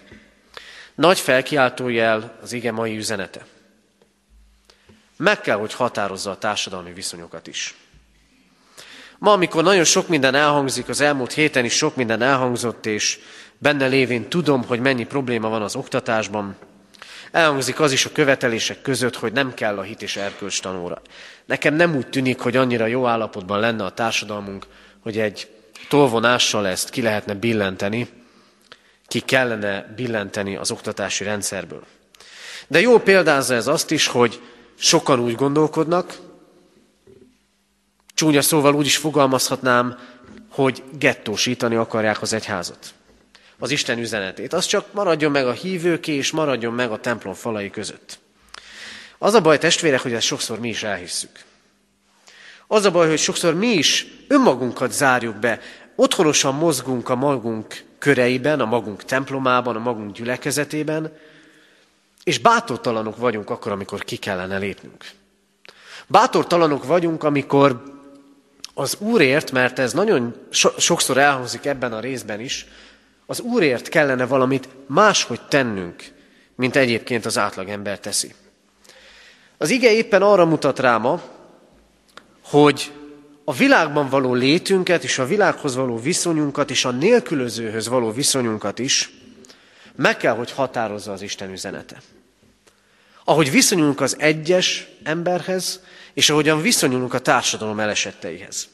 Nagy 0.96 1.20
felkiáltójel 1.20 2.38
az 2.42 2.54
ige 2.54 2.72
mai 2.72 2.98
üzenete. 2.98 3.46
Meg 5.18 5.42
kell, 5.42 5.58
hogy 5.58 5.74
határozza 5.74 6.32
a 6.32 6.38
társadalmi 6.38 6.94
viszonyokat 6.94 7.48
is. 7.48 7.76
Ma, 9.18 9.32
amikor 9.32 9.64
nagyon 9.64 9.84
sok 9.84 10.08
minden 10.08 10.36
elhangzik, 10.36 10.89
az 10.89 11.02
elmúlt 11.02 11.34
héten 11.34 11.66
is 11.66 11.74
sok 11.74 11.96
minden 11.96 12.22
elhangzott, 12.22 12.86
és 12.86 13.20
benne 13.58 13.88
lévén 13.88 14.30
tudom, 14.30 14.64
hogy 14.64 14.80
mennyi 14.80 15.06
probléma 15.06 15.50
van 15.50 15.62
az 15.62 15.76
oktatásban, 15.76 16.56
elhangzik 17.32 17.79
az 17.79 17.91
is 17.91 18.05
a 18.05 18.11
követelések 18.11 18.82
között, 18.82 19.15
hogy 19.15 19.34
nem 19.34 19.53
kell 19.53 19.77
a 19.77 19.82
hit 19.82 20.01
és 20.01 20.15
erkölcs 20.15 20.61
tanóra. 20.61 21.01
Nekem 21.45 21.73
nem 21.73 21.95
úgy 21.95 22.07
tűnik, 22.07 22.39
hogy 22.39 22.55
annyira 22.55 22.86
jó 22.86 23.07
állapotban 23.07 23.59
lenne 23.59 23.84
a 23.84 23.91
társadalmunk, 23.91 24.65
hogy 24.99 25.19
egy 25.19 25.47
tolvonással 25.89 26.67
ezt 26.67 26.89
ki 26.89 27.01
lehetne 27.01 27.34
billenteni, 27.34 28.09
ki 29.07 29.19
kellene 29.19 29.93
billenteni 29.95 30.55
az 30.55 30.71
oktatási 30.71 31.23
rendszerből. 31.23 31.84
De 32.67 32.79
jó 32.79 32.99
példázza 32.99 33.53
ez 33.53 33.67
azt 33.67 33.91
is, 33.91 34.07
hogy 34.07 34.41
sokan 34.75 35.19
úgy 35.19 35.36
gondolkodnak, 35.36 36.17
csúnya 38.13 38.41
szóval 38.41 38.75
úgy 38.75 38.86
is 38.86 38.97
fogalmazhatnám, 38.97 39.97
hogy 40.49 40.84
gettósítani 40.99 41.75
akarják 41.75 42.21
az 42.21 42.34
egyházat. 42.34 42.93
Az 43.62 43.72
Isten 43.72 43.99
üzenetét. 43.99 44.53
Az 44.53 44.66
csak 44.66 44.93
maradjon 44.93 45.32
meg 45.32 45.47
a 45.47 45.51
hívőké, 45.51 46.14
és 46.14 46.32
maradjon 46.32 46.74
meg 46.74 46.91
a 46.91 46.99
templom 46.99 47.34
falai 47.34 47.70
között. 47.70 48.20
Az 49.18 49.34
a 49.34 49.41
baj, 49.41 49.57
testvérek, 49.57 49.99
hogy 49.99 50.14
ezt 50.14 50.26
sokszor 50.26 50.59
mi 50.59 50.70
is 50.70 50.84
elhisszük. 50.84 51.39
Az 52.68 52.86
a 52.86 52.91
baj, 52.91 53.07
hogy 53.07 53.20
sokszor 53.20 53.53
mi 53.53 53.68
is 53.68 54.07
önmagunkat 54.28 54.91
zárjuk 54.91 55.36
be, 55.36 55.59
otthonosan 55.95 56.55
mozgunk 56.55 57.09
a 57.09 57.16
magunk 57.16 57.84
köreiben, 57.97 58.59
a 58.59 58.66
magunk 58.66 59.03
templomában, 59.03 59.76
a 59.76 59.80
magunk 59.80 60.16
gyülekezetében, 60.16 61.18
és 62.24 62.39
bátortalanok 62.39 63.18
vagyunk 63.18 63.49
akkor, 63.49 63.72
amikor 63.72 64.03
ki 64.03 64.16
kellene 64.16 64.57
lépnünk. 64.57 65.05
Bátortalanok 66.07 66.86
vagyunk, 66.86 67.24
amikor 67.24 67.84
az 68.74 68.97
Úrért, 68.99 69.51
mert 69.51 69.80
ez 69.80 69.93
nagyon 69.93 70.36
so- 70.49 70.80
sokszor 70.80 71.18
elhangzik 71.18 71.66
ebben 71.66 71.93
a 71.93 71.99
részben 71.99 72.39
is, 72.39 72.66
az 73.32 73.39
Úrért 73.39 73.89
kellene 73.89 74.25
valamit 74.25 74.69
máshogy 74.88 75.41
tennünk, 75.41 76.03
mint 76.55 76.75
egyébként 76.75 77.25
az 77.25 77.38
átlagember 77.38 77.99
teszi. 77.99 78.34
Az 79.57 79.69
ige 79.69 79.91
éppen 79.91 80.21
arra 80.21 80.45
mutat 80.45 80.79
rá 80.79 80.97
ma, 80.97 81.21
hogy 82.43 82.91
a 83.43 83.53
világban 83.53 84.09
való 84.09 84.34
létünket 84.34 85.03
és 85.03 85.19
a 85.19 85.25
világhoz 85.25 85.75
való 85.75 85.97
viszonyunkat 85.97 86.69
és 86.69 86.86
a 86.86 86.91
nélkülözőhöz 86.91 87.88
való 87.88 88.11
viszonyunkat 88.11 88.79
is 88.79 89.09
meg 89.95 90.17
kell, 90.17 90.36
hogy 90.36 90.51
határozza 90.51 91.11
az 91.11 91.21
Isten 91.21 91.51
üzenete. 91.51 92.01
Ahogy 93.23 93.51
viszonyulunk 93.51 94.01
az 94.01 94.15
egyes 94.19 94.88
emberhez, 95.03 95.84
és 96.13 96.29
ahogyan 96.29 96.61
viszonyulunk 96.61 97.13
a 97.13 97.19
társadalom 97.19 97.79
elesetteihez. 97.79 98.67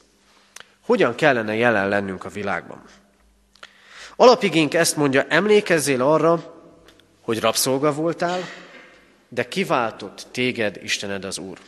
Hogyan 0.80 1.14
kellene 1.14 1.54
jelen 1.54 1.88
lennünk 1.88 2.24
a 2.24 2.28
világban? 2.28 2.82
Alapigénk 4.20 4.74
ezt 4.74 4.96
mondja, 4.96 5.26
emlékezzél 5.28 6.02
arra, 6.02 6.54
hogy 7.20 7.40
rabszolga 7.40 7.92
voltál, 7.92 8.40
de 9.28 9.48
kiváltott 9.48 10.26
téged 10.30 10.78
Istened 10.82 11.24
az 11.24 11.38
Úr. 11.38 11.58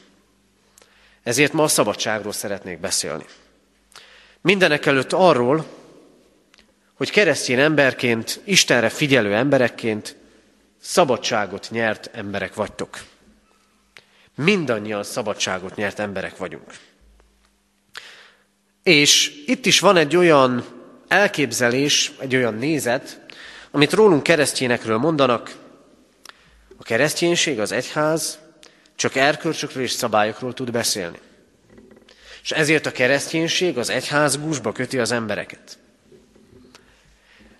Ezért 1.23 1.53
ma 1.53 1.63
a 1.63 1.69
szabadságról 1.69 2.33
szeretnék 2.33 2.81
beszélni. 2.81 3.25
Mindenek 4.41 4.87
előtt 4.87 5.13
arról, 5.13 5.65
hogy 6.95 7.11
keresztény 7.11 7.59
emberként, 7.59 8.41
Istenre 8.45 8.89
figyelő 8.89 9.35
emberekként 9.35 10.17
szabadságot 10.81 11.69
nyert 11.71 12.11
emberek 12.13 12.55
vagytok. 12.55 13.05
Mindannyian 14.35 15.03
szabadságot 15.03 15.77
nyert 15.77 15.99
emberek 15.99 16.37
vagyunk. 16.37 16.75
És 18.83 19.43
itt 19.47 19.67
is 19.67 19.81
van 19.81 19.97
egy 19.97 20.17
olyan 20.17 20.80
elképzelés, 21.11 22.13
egy 22.19 22.37
olyan 22.37 22.55
nézet, 22.55 23.21
amit 23.71 23.93
rólunk 23.93 24.23
keresztényekről 24.23 24.99
mondanak. 24.99 25.55
A 26.79 26.83
kereszténység, 26.83 27.61
az 27.61 27.73
egyház 27.73 28.39
csak 28.97 29.15
erkölcsökről 29.15 29.83
és 29.83 29.91
szabályokról 29.91 30.55
tud 30.55 30.71
beszélni. 30.71 31.19
És 32.43 32.51
ezért 32.51 32.87
a 32.87 32.93
kereszténység, 32.93 33.79
az 33.79 33.91
egyház 33.91 34.39
gúzsba 34.39 34.73
köti 34.73 34.99
az 34.99 35.13
embereket. 35.13 35.79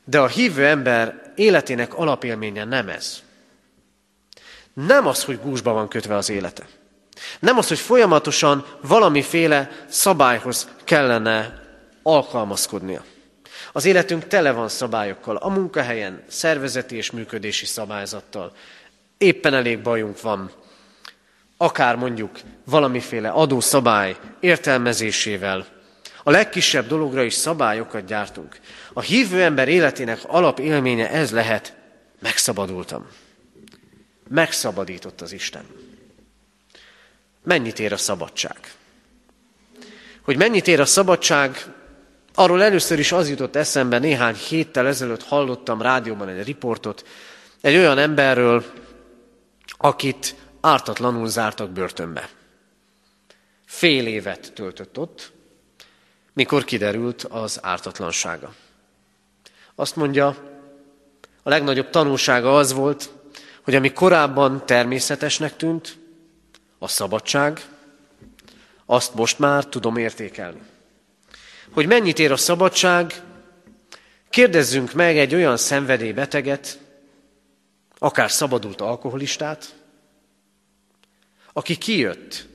De 0.05 0.21
a 0.21 0.29
hívő 0.29 0.67
ember 0.67 1.33
életének 1.35 1.95
alapélménye 1.95 2.65
nem 2.65 2.89
ez. 2.89 3.23
Nem 4.73 5.07
az, 5.07 5.25
hogy 5.25 5.41
gúzsba 5.41 5.73
van 5.73 5.89
kötve 5.89 6.17
az 6.17 6.29
élete. 6.29 6.67
Nem 7.39 7.59
az, 7.59 7.69
hogy 7.69 7.79
folyamatosan 7.79 8.67
valamiféle 8.81 9.85
szabályhoz 9.89 10.69
kellene 10.85 11.63
alkalmazkodnia. 12.03 13.05
Az 13.73 13.85
életünk 13.85 14.27
tele 14.27 14.53
van 14.53 14.69
szabályokkal, 14.69 15.37
a 15.37 15.49
munkahelyen 15.49 16.23
szervezeti 16.29 16.97
és 16.97 17.11
működési 17.11 17.67
szabályzattal. 17.67 18.53
Éppen 19.19 19.55
elég 19.55 19.83
bajunk 19.83 20.21
van, 20.21 20.51
akár 21.57 21.97
mondjuk 21.97 22.41
valamiféle 22.65 23.29
adószabály 23.29 24.17
értelmezésével. 24.41 25.67
A 26.23 26.31
legkisebb 26.31 26.87
dologra 26.87 27.23
is 27.23 27.35
szabályokat 27.35 28.05
gyártunk. 28.05 28.61
A 28.93 29.01
hívő 29.01 29.43
ember 29.43 29.69
életének 29.69 30.21
alapélménye 30.27 31.11
ez 31.11 31.31
lehet, 31.31 31.75
megszabadultam. 32.19 33.07
Megszabadított 34.29 35.21
az 35.21 35.33
Isten. 35.33 35.65
Mennyit 37.43 37.79
ér 37.79 37.93
a 37.93 37.97
szabadság? 37.97 38.75
Hogy 40.23 40.37
mennyit 40.37 40.69
ér 40.69 40.81
a 40.81 40.85
szabadság, 40.85 41.65
arról 42.35 42.63
először 42.63 42.99
is 42.99 43.13
az 43.13 43.29
jutott 43.29 43.57
eszembe, 43.57 43.99
néhány 43.99 44.35
héttel 44.35 44.87
ezelőtt 44.87 45.23
hallottam 45.23 45.83
rádióban 45.83 46.29
egy 46.29 46.45
riportot 46.45 47.05
egy 47.61 47.77
olyan 47.77 47.99
emberről, 47.99 48.65
akit 49.77 50.35
ártatlanul 50.61 51.29
zártak 51.29 51.71
börtönbe. 51.71 52.29
Fél 53.67 54.07
évet 54.07 54.53
töltött 54.53 54.99
ott, 54.99 55.33
mikor 56.33 56.65
kiderült 56.65 57.23
az 57.23 57.59
ártatlansága. 57.63 58.55
Azt 59.75 59.97
mondja, 59.97 60.27
a 61.43 61.49
legnagyobb 61.49 61.91
tanulsága 61.91 62.57
az 62.57 62.73
volt, 62.73 63.11
hogy 63.63 63.75
ami 63.75 63.93
korábban 63.93 64.67
természetesnek 64.67 65.57
tűnt, 65.57 65.99
a 66.79 66.89
szabadság, 66.89 67.61
azt 68.87 69.15
most 69.15 69.39
már 69.39 69.65
tudom 69.65 69.97
értékelni. 69.97 70.61
Hogy 71.73 71.87
mennyit 71.87 72.19
ér 72.19 72.33
a 72.33 72.37
szabadság, 72.37 73.23
kérdezzünk 74.31 74.93
meg 74.93 75.19
egy 75.19 75.35
olyan 75.35 75.57
szenvedélybeteget, 75.57 76.79
akár 77.99 78.31
szabadult 78.31 78.81
alkoholistát, 78.81 79.75
aki 81.53 81.77
kijött 81.77 82.47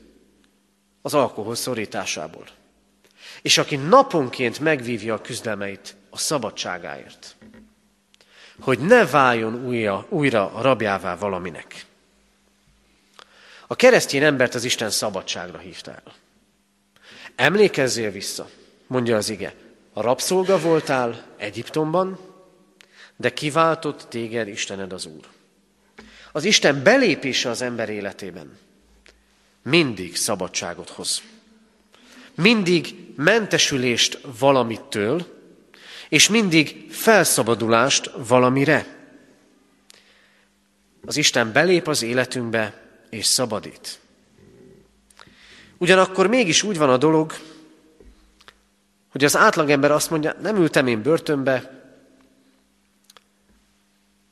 az 1.01 1.13
alkohol 1.13 1.55
szorításából, 1.55 2.45
és 3.41 3.57
aki 3.57 3.75
naponként 3.75 4.59
megvívja 4.59 5.13
a 5.13 5.21
küzdelmeit 5.21 5.95
a 6.09 6.17
szabadságáért, 6.17 7.35
hogy 8.59 8.79
ne 8.79 9.05
váljon 9.05 9.65
újra, 9.65 10.05
újra 10.09 10.53
a 10.53 10.61
rabjává 10.61 11.15
valaminek. 11.15 11.85
A 13.67 13.75
keresztény 13.75 14.23
embert 14.23 14.55
az 14.55 14.63
Isten 14.63 14.89
szabadságra 14.89 15.57
hívta 15.57 15.91
el. 15.91 16.13
Emlékezzél 17.35 18.11
vissza, 18.11 18.49
mondja 18.87 19.17
az 19.17 19.29
ige, 19.29 19.53
rabszolga 19.93 20.59
voltál 20.59 21.25
Egyiptomban, 21.37 22.19
de 23.15 23.33
kiváltott 23.33 24.05
téged 24.09 24.47
Istened 24.47 24.93
az 24.93 25.05
Úr. 25.05 25.27
Az 26.31 26.43
Isten 26.43 26.83
belépése 26.83 27.49
az 27.49 27.61
ember 27.61 27.89
életében 27.89 28.57
mindig 29.61 30.15
szabadságot 30.15 30.89
hoz. 30.89 31.21
Mindig 32.35 32.95
mentesülést 33.15 34.19
valamitől, 34.39 35.25
és 36.09 36.29
mindig 36.29 36.85
felszabadulást 36.89 38.11
valamire. 38.27 38.85
Az 41.05 41.17
Isten 41.17 41.51
belép 41.51 41.87
az 41.87 42.01
életünkbe, 42.01 42.83
és 43.09 43.25
szabadít. 43.25 43.99
Ugyanakkor 45.77 46.27
mégis 46.27 46.63
úgy 46.63 46.77
van 46.77 46.89
a 46.89 46.97
dolog, 46.97 47.33
hogy 49.15 49.23
az 49.23 49.37
átlagember 49.37 49.91
azt 49.91 50.09
mondja, 50.09 50.35
nem 50.41 50.55
ültem 50.55 50.87
én 50.87 51.01
börtönbe, 51.01 51.83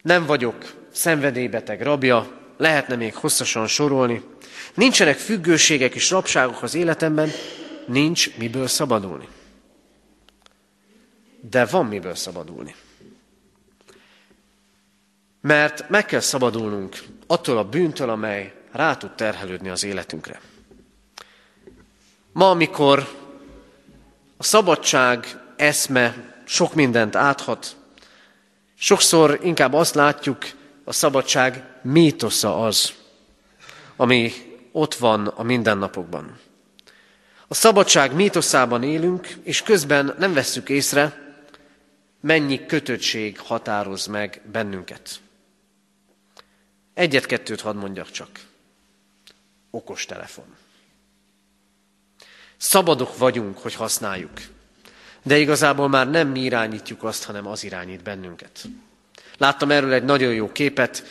nem 0.01 0.25
vagyok 0.25 0.73
szenvedélybeteg 0.91 1.81
rabja, 1.81 2.31
lehetne 2.57 2.95
még 2.95 3.15
hosszasan 3.15 3.67
sorolni. 3.67 4.23
Nincsenek 4.73 5.17
függőségek 5.17 5.93
és 5.95 6.09
rabságok 6.09 6.61
az 6.61 6.73
életemben, 6.75 7.29
nincs 7.87 8.37
miből 8.37 8.67
szabadulni. 8.67 9.27
De 11.49 11.65
van 11.65 11.85
miből 11.85 12.15
szabadulni. 12.15 12.75
Mert 15.41 15.89
meg 15.89 16.05
kell 16.05 16.19
szabadulnunk 16.19 17.03
attól 17.27 17.57
a 17.57 17.69
bűntől, 17.69 18.09
amely 18.09 18.53
rá 18.71 18.95
tud 18.97 19.11
terhelődni 19.11 19.69
az 19.69 19.83
életünkre. 19.83 20.41
Ma, 22.31 22.49
amikor 22.49 23.22
a 24.43 24.45
szabadság 24.45 25.39
eszme 25.55 26.33
sok 26.43 26.73
mindent 26.73 27.15
áthat, 27.15 27.75
sokszor 28.75 29.39
inkább 29.43 29.73
azt 29.73 29.95
látjuk, 29.95 30.37
a 30.83 30.93
szabadság 30.93 31.63
mítosza 31.81 32.65
az, 32.65 32.93
ami 33.95 34.31
ott 34.71 34.95
van 34.95 35.27
a 35.27 35.43
mindennapokban. 35.43 36.39
A 37.47 37.53
szabadság 37.53 38.13
mítoszában 38.13 38.83
élünk, 38.83 39.27
és 39.43 39.61
közben 39.61 40.15
nem 40.17 40.33
vesszük 40.33 40.69
észre, 40.69 41.35
mennyi 42.19 42.65
kötöttség 42.65 43.39
határoz 43.39 44.05
meg 44.05 44.41
bennünket. 44.51 45.19
Egyet-kettőt 46.93 47.61
hadd 47.61 47.75
mondjak 47.75 48.11
csak. 48.11 48.29
Okos 49.71 50.05
telefon. 50.05 50.55
Szabadok 52.63 53.17
vagyunk, 53.17 53.57
hogy 53.57 53.73
használjuk, 53.73 54.31
de 55.23 55.37
igazából 55.37 55.87
már 55.89 56.09
nem 56.09 56.27
mi 56.27 56.39
irányítjuk 56.39 57.03
azt, 57.03 57.23
hanem 57.23 57.47
az 57.47 57.63
irányít 57.63 58.03
bennünket. 58.03 58.63
Láttam 59.37 59.71
erről 59.71 59.93
egy 59.93 60.03
nagyon 60.03 60.33
jó 60.33 60.51
képet, 60.51 61.03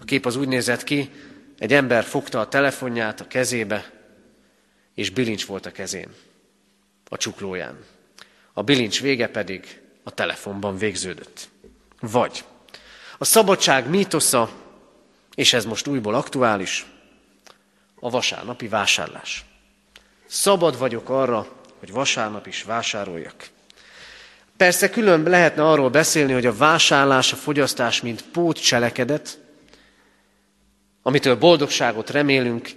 a 0.00 0.04
kép 0.04 0.26
az 0.26 0.36
úgy 0.36 0.48
nézett 0.48 0.84
ki, 0.84 1.10
egy 1.58 1.72
ember 1.72 2.04
fogta 2.04 2.40
a 2.40 2.48
telefonját 2.48 3.20
a 3.20 3.26
kezébe, 3.26 3.90
és 4.94 5.10
bilincs 5.10 5.46
volt 5.46 5.66
a 5.66 5.72
kezén, 5.72 6.08
a 7.08 7.16
csuklóján. 7.16 7.84
A 8.52 8.62
bilincs 8.62 9.00
vége 9.00 9.28
pedig 9.28 9.80
a 10.02 10.10
telefonban 10.10 10.76
végződött. 10.76 11.48
Vagy 12.00 12.44
a 13.18 13.24
szabadság 13.24 13.88
mítosza, 13.88 14.50
és 15.34 15.52
ez 15.52 15.64
most 15.64 15.86
újból 15.86 16.14
aktuális, 16.14 16.86
a 18.00 18.10
vasárnapi 18.10 18.68
vásárlás. 18.68 19.44
Szabad 20.30 20.78
vagyok 20.78 21.08
arra, 21.08 21.46
hogy 21.78 21.92
vasárnap 21.92 22.46
is 22.46 22.62
vásároljak. 22.62 23.48
Persze 24.56 24.90
külön 24.90 25.22
lehetne 25.22 25.68
arról 25.68 25.90
beszélni, 25.90 26.32
hogy 26.32 26.46
a 26.46 26.56
vásárlás, 26.56 27.32
a 27.32 27.36
fogyasztás, 27.36 28.00
mint 28.00 28.22
pót 28.22 28.62
cselekedet, 28.62 29.38
amitől 31.02 31.36
boldogságot 31.36 32.10
remélünk, 32.10 32.70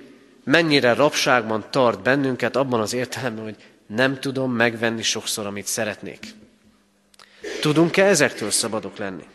mennyire 0.44 0.94
rabságban 0.94 1.66
tart 1.70 2.02
bennünket 2.02 2.56
abban 2.56 2.80
az 2.80 2.94
értelemben, 2.94 3.44
hogy 3.44 3.56
nem 3.88 4.20
tudom 4.20 4.52
megvenni 4.52 5.02
sokszor, 5.02 5.46
amit 5.46 5.68
szeretnék. 5.68 6.26
Tudunk-e 7.62 8.06
ezektől 8.06 8.52
szabadok 8.52 8.98
lenni? 8.98 9.26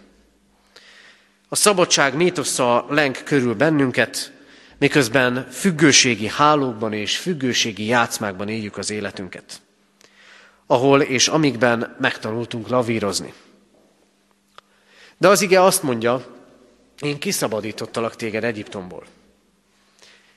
A 1.49 1.57
szabadság 1.57 2.15
mítosza 2.15 2.87
lenk 2.89 3.21
körül 3.25 3.55
bennünket, 3.55 4.33
miközben 4.79 5.49
függőségi 5.51 6.27
hálókban 6.27 6.93
és 6.93 7.17
függőségi 7.17 7.85
játszmákban 7.85 8.49
éljük 8.49 8.77
az 8.77 8.91
életünket, 8.91 9.61
ahol 10.67 11.03
és 11.03 11.29
amikben 11.29 11.97
megtanultunk 12.01 12.69
lavírozni. 12.69 13.33
De 15.19 15.29
az 15.29 15.41
ige 15.41 15.63
azt 15.63 15.83
mondja, 15.83 16.27
én 17.01 17.19
kiszabadítottalak 17.19 18.17
téged 18.17 18.45
Egyiptomból. 18.45 19.07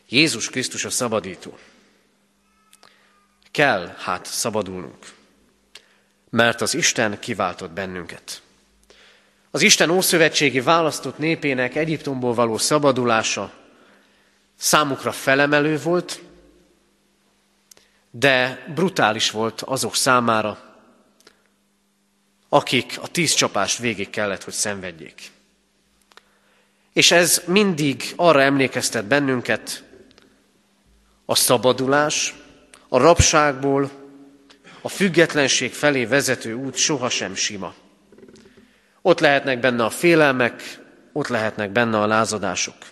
Jézus 0.09 0.49
Krisztus 0.49 0.85
a 0.85 0.89
szabadító. 0.89 1.57
Kell 3.51 3.95
hát 3.97 4.25
szabadulnunk, 4.25 5.05
mert 6.29 6.61
az 6.61 6.73
Isten 6.73 7.19
kiváltott 7.19 7.71
bennünket. 7.71 8.41
Az 9.51 9.61
Isten 9.61 9.89
ószövetségi 9.89 10.61
választott 10.61 11.17
népének 11.17 11.75
Egyiptomból 11.75 12.33
való 12.33 12.57
szabadulása 12.57 13.60
számukra 14.61 15.11
felemelő 15.11 15.77
volt, 15.77 16.21
de 18.11 18.65
brutális 18.75 19.31
volt 19.31 19.61
azok 19.61 19.95
számára, 19.95 20.79
akik 22.49 22.99
a 23.01 23.07
tíz 23.07 23.33
csapást 23.33 23.77
végig 23.77 24.09
kellett, 24.09 24.43
hogy 24.43 24.53
szenvedjék. 24.53 25.31
És 26.93 27.11
ez 27.11 27.41
mindig 27.45 28.13
arra 28.15 28.41
emlékeztet 28.41 29.05
bennünket, 29.05 29.83
a 31.25 31.35
szabadulás, 31.35 32.33
a 32.87 32.97
rabságból, 32.97 33.91
a 34.81 34.89
függetlenség 34.89 35.73
felé 35.73 36.05
vezető 36.05 36.53
út 36.53 36.75
sohasem 36.75 37.35
sima. 37.35 37.73
Ott 39.01 39.19
lehetnek 39.19 39.59
benne 39.59 39.83
a 39.83 39.89
félelmek, 39.89 40.79
ott 41.11 41.27
lehetnek 41.27 41.71
benne 41.71 41.99
a 41.99 42.07
lázadások. 42.07 42.90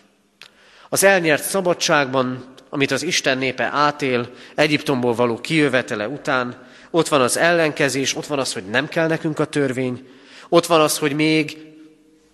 Az 0.89 1.03
elnyert 1.03 1.43
szabadságban, 1.43 2.45
amit 2.69 2.91
az 2.91 3.03
Isten 3.03 3.37
népe 3.37 3.63
átél 3.63 4.29
Egyiptomból 4.55 5.13
való 5.13 5.41
kijövetele 5.41 6.07
után, 6.07 6.67
ott 6.91 7.07
van 7.07 7.21
az 7.21 7.37
ellenkezés, 7.37 8.15
ott 8.15 8.25
van 8.25 8.39
az, 8.39 8.53
hogy 8.53 8.65
nem 8.65 8.87
kell 8.87 9.07
nekünk 9.07 9.39
a 9.39 9.45
törvény, 9.45 10.07
ott 10.49 10.65
van 10.65 10.81
az, 10.81 10.97
hogy 10.97 11.13
még, 11.13 11.57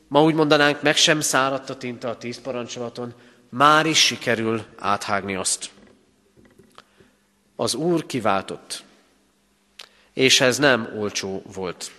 ma 0.07 0.23
úgy 0.23 0.33
mondanánk, 0.33 0.81
meg 0.81 0.95
sem 0.95 1.21
száradt 1.21 1.69
a 1.69 1.77
tinta 1.77 2.09
a 2.09 2.17
tíz 2.17 2.41
parancsolaton, 2.41 3.13
már 3.49 3.85
is 3.85 4.05
sikerül 4.05 4.65
áthágni 4.77 5.35
azt. 5.35 5.69
Az 7.55 7.73
Úr 7.73 8.05
kiváltott, 8.05 8.83
és 10.13 10.41
ez 10.41 10.57
nem 10.57 10.93
olcsó 10.97 11.43
volt. 11.53 11.91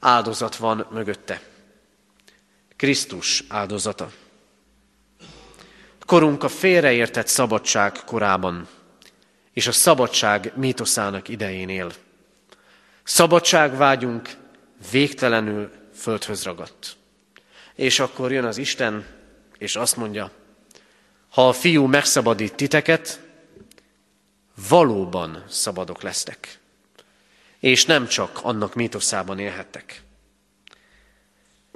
Áldozat 0.00 0.56
van 0.56 0.86
mögötte. 0.90 1.40
Krisztus 2.76 3.44
áldozata 3.48 4.10
korunk 6.12 6.42
a 6.42 6.48
félreértett 6.48 7.26
szabadság 7.26 7.92
korában, 8.04 8.68
és 9.52 9.66
a 9.66 9.72
szabadság 9.72 10.52
mítoszának 10.56 11.28
idején 11.28 11.68
él. 11.68 11.92
Szabadságvágyunk 13.02 14.30
végtelenül 14.90 15.70
földhöz 15.94 16.42
ragadt. 16.42 16.96
És 17.74 18.00
akkor 18.00 18.32
jön 18.32 18.44
az 18.44 18.56
Isten, 18.56 19.06
és 19.58 19.76
azt 19.76 19.96
mondja, 19.96 20.30
ha 21.28 21.48
a 21.48 21.52
fiú 21.52 21.86
megszabadít 21.86 22.54
titeket, 22.54 23.20
valóban 24.68 25.44
szabadok 25.48 26.02
lesztek. 26.02 26.58
És 27.58 27.84
nem 27.84 28.06
csak 28.06 28.40
annak 28.42 28.74
mítoszában 28.74 29.38
élhettek. 29.38 30.02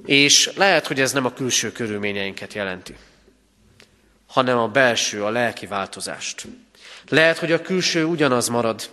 És 0.05 0.53
lehet, 0.55 0.87
hogy 0.87 1.01
ez 1.01 1.13
nem 1.13 1.25
a 1.25 1.33
külső 1.33 1.73
körülményeinket 1.73 2.55
jelenti 2.55 2.97
hanem 4.37 4.59
a 4.59 4.69
belső, 4.69 5.25
a 5.25 5.31
lelki 5.31 5.67
változást. 5.67 6.47
Lehet, 7.09 7.39
hogy 7.39 7.53
a 7.53 7.63
külső 7.63 8.05
ugyanaz 8.05 8.49
marad, 8.49 8.91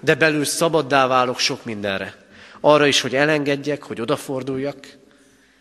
de 0.00 0.14
belül 0.14 0.44
szabaddá 0.44 1.06
válok 1.06 1.38
sok 1.38 1.64
mindenre. 1.64 2.14
Arra 2.60 2.86
is, 2.86 3.00
hogy 3.00 3.14
elengedjek, 3.14 3.82
hogy 3.82 4.00
odaforduljak, 4.00 4.96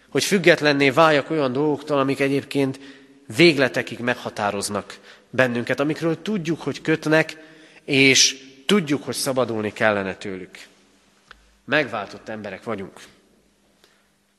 hogy 0.10 0.24
függetlenné 0.24 0.90
váljak 0.90 1.30
olyan 1.30 1.52
dolgoktól, 1.52 2.00
amik 2.00 2.20
egyébként 2.20 2.80
végletekig 3.36 4.00
meghatároznak 4.00 4.98
bennünket, 5.30 5.80
amikről 5.80 6.22
tudjuk, 6.22 6.62
hogy 6.62 6.82
kötnek, 6.82 7.38
és 7.86 8.38
tudjuk, 8.66 9.04
hogy 9.04 9.16
szabadulni 9.16 9.74
kellene 9.74 10.16
tőlük. 10.16 10.58
Megváltott 11.66 12.30
emberek 12.30 12.64
vagyunk. 12.64 13.02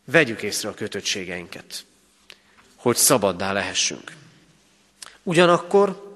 Vegyük 0.04 0.42
észre 0.42 0.68
a 0.68 0.74
kötöttségeinket, 0.74 1.84
hogy 2.76 2.96
szabaddá 2.96 3.52
lehessünk. 3.52 4.20
Ugyanakkor 5.22 6.14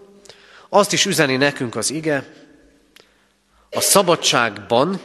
azt 0.68 0.92
is 0.92 1.04
üzeni 1.04 1.36
nekünk 1.36 1.76
az 1.76 1.90
ige, 1.90 2.26
a 3.70 3.80
szabadságban 3.80 5.00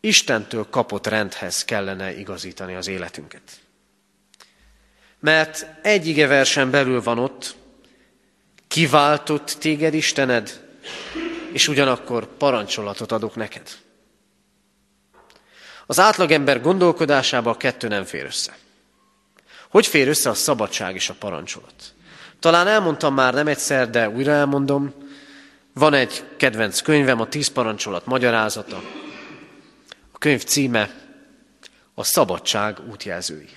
Istentől 0.00 0.66
kapott 0.70 1.06
rendhez 1.06 1.64
kellene 1.64 2.18
igazítani 2.18 2.74
az 2.74 2.86
életünket. 2.86 3.42
Mert 5.20 5.66
egy 5.82 6.06
ige 6.06 6.26
versen 6.26 6.70
belül 6.70 7.02
van 7.02 7.18
ott, 7.18 7.54
kiváltott 8.68 9.56
téged 9.58 9.94
Istened, 9.94 10.60
és 11.52 11.68
ugyanakkor 11.68 12.26
parancsolatot 12.36 13.12
adok 13.12 13.34
neked. 13.34 13.68
Az 15.86 15.98
átlagember 15.98 16.60
gondolkodásába 16.60 17.50
a 17.50 17.56
kettő 17.56 17.88
nem 17.88 18.04
fér 18.04 18.24
össze. 18.24 18.56
Hogy 19.68 19.86
fér 19.86 20.08
össze 20.08 20.30
a 20.30 20.34
szabadság 20.34 20.94
és 20.94 21.08
a 21.08 21.14
parancsolat? 21.14 21.93
Talán 22.44 22.66
elmondtam 22.66 23.14
már 23.14 23.34
nem 23.34 23.46
egyszer, 23.46 23.90
de 23.90 24.08
újra 24.08 24.32
elmondom. 24.32 24.94
Van 25.72 25.94
egy 25.94 26.24
kedvenc 26.36 26.80
könyvem, 26.80 27.20
a 27.20 27.28
Tíz 27.28 27.48
Parancsolat 27.48 28.06
magyarázata. 28.06 28.82
A 30.12 30.18
könyv 30.18 30.44
címe 30.44 30.90
a 31.94 32.04
Szabadság 32.04 32.78
útjelzői. 32.90 33.48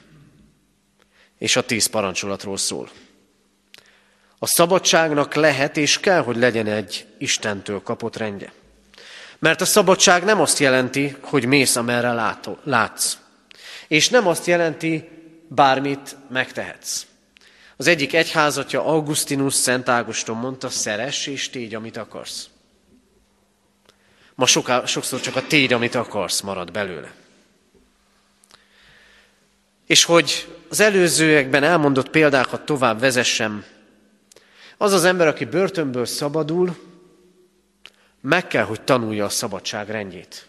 és 1.37 1.55
a 1.55 1.65
tíz 1.65 1.85
parancsolatról 1.85 2.57
szól. 2.57 2.89
A 4.39 4.45
szabadságnak 4.45 5.33
lehet 5.33 5.77
és 5.77 5.99
kell, 5.99 6.21
hogy 6.21 6.37
legyen 6.37 6.67
egy 6.67 7.05
Istentől 7.17 7.81
kapott 7.81 8.15
rendje. 8.15 8.51
Mert 9.39 9.61
a 9.61 9.65
szabadság 9.65 10.23
nem 10.23 10.41
azt 10.41 10.59
jelenti, 10.59 11.15
hogy 11.21 11.45
mész, 11.45 11.75
amerre 11.75 12.13
látsz. 12.63 13.17
És 13.87 14.09
nem 14.09 14.27
azt 14.27 14.45
jelenti, 14.45 15.09
bármit 15.47 16.15
megtehetsz. 16.29 17.06
Az 17.77 17.87
egyik 17.87 18.13
egyházatja 18.13 18.85
Augustinus 18.85 19.53
Szent 19.53 19.89
Ágoston 19.89 20.37
mondta, 20.37 20.69
szeress 20.69 21.27
és 21.27 21.49
tégy, 21.49 21.75
amit 21.75 21.97
akarsz. 21.97 22.49
Ma 24.35 24.45
soká, 24.45 24.85
sokszor 24.85 25.19
csak 25.19 25.35
a 25.35 25.47
tégy, 25.47 25.73
amit 25.73 25.95
akarsz, 25.95 26.41
marad 26.41 26.71
belőle. 26.71 27.11
És 29.85 30.03
hogy 30.03 30.55
az 30.69 30.79
előzőekben 30.79 31.63
elmondott 31.63 32.09
példákat 32.09 32.65
tovább 32.65 32.99
vezessem, 32.99 33.65
az 34.77 34.93
az 34.93 35.03
ember, 35.03 35.27
aki 35.27 35.45
börtönből 35.45 36.05
szabadul, 36.05 36.77
meg 38.21 38.47
kell, 38.47 38.63
hogy 38.63 38.81
tanulja 38.81 39.25
a 39.25 39.29
szabadság 39.29 39.89
rendjét. 39.89 40.47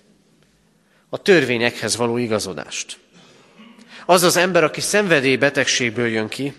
A 1.08 1.18
törvényekhez 1.22 1.96
való 1.96 2.16
igazodást. 2.16 2.98
Az 4.06 4.22
az 4.22 4.36
ember, 4.36 4.64
aki 4.64 4.80
szenvedélybetegségből 4.80 6.06
jön 6.06 6.28
ki, 6.28 6.54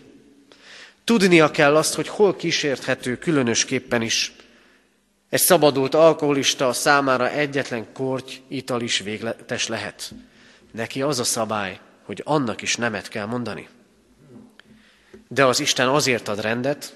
tudnia 1.18 1.52
kell 1.52 1.76
azt, 1.76 1.94
hogy 1.94 2.08
hol 2.08 2.36
kísérthető 2.36 3.18
különösképpen 3.18 4.02
is 4.02 4.36
egy 5.30 5.40
szabadult 5.40 5.96
alkoholista 5.96 6.74
számára 6.74 7.30
egyetlen 7.30 7.94
korty 7.94 8.32
ital 8.48 8.82
is 8.82 9.00
végletes 9.00 9.68
lehet. 9.68 10.12
Neki 10.72 11.02
az 11.02 11.20
a 11.20 11.24
szabály, 11.24 11.80
hogy 12.04 12.22
annak 12.26 12.62
is 12.62 12.76
nemet 12.76 13.08
kell 13.08 13.26
mondani. 13.26 13.68
De 15.28 15.46
az 15.46 15.60
Isten 15.60 15.88
azért 15.88 16.28
ad 16.28 16.42
rendet, 16.42 16.94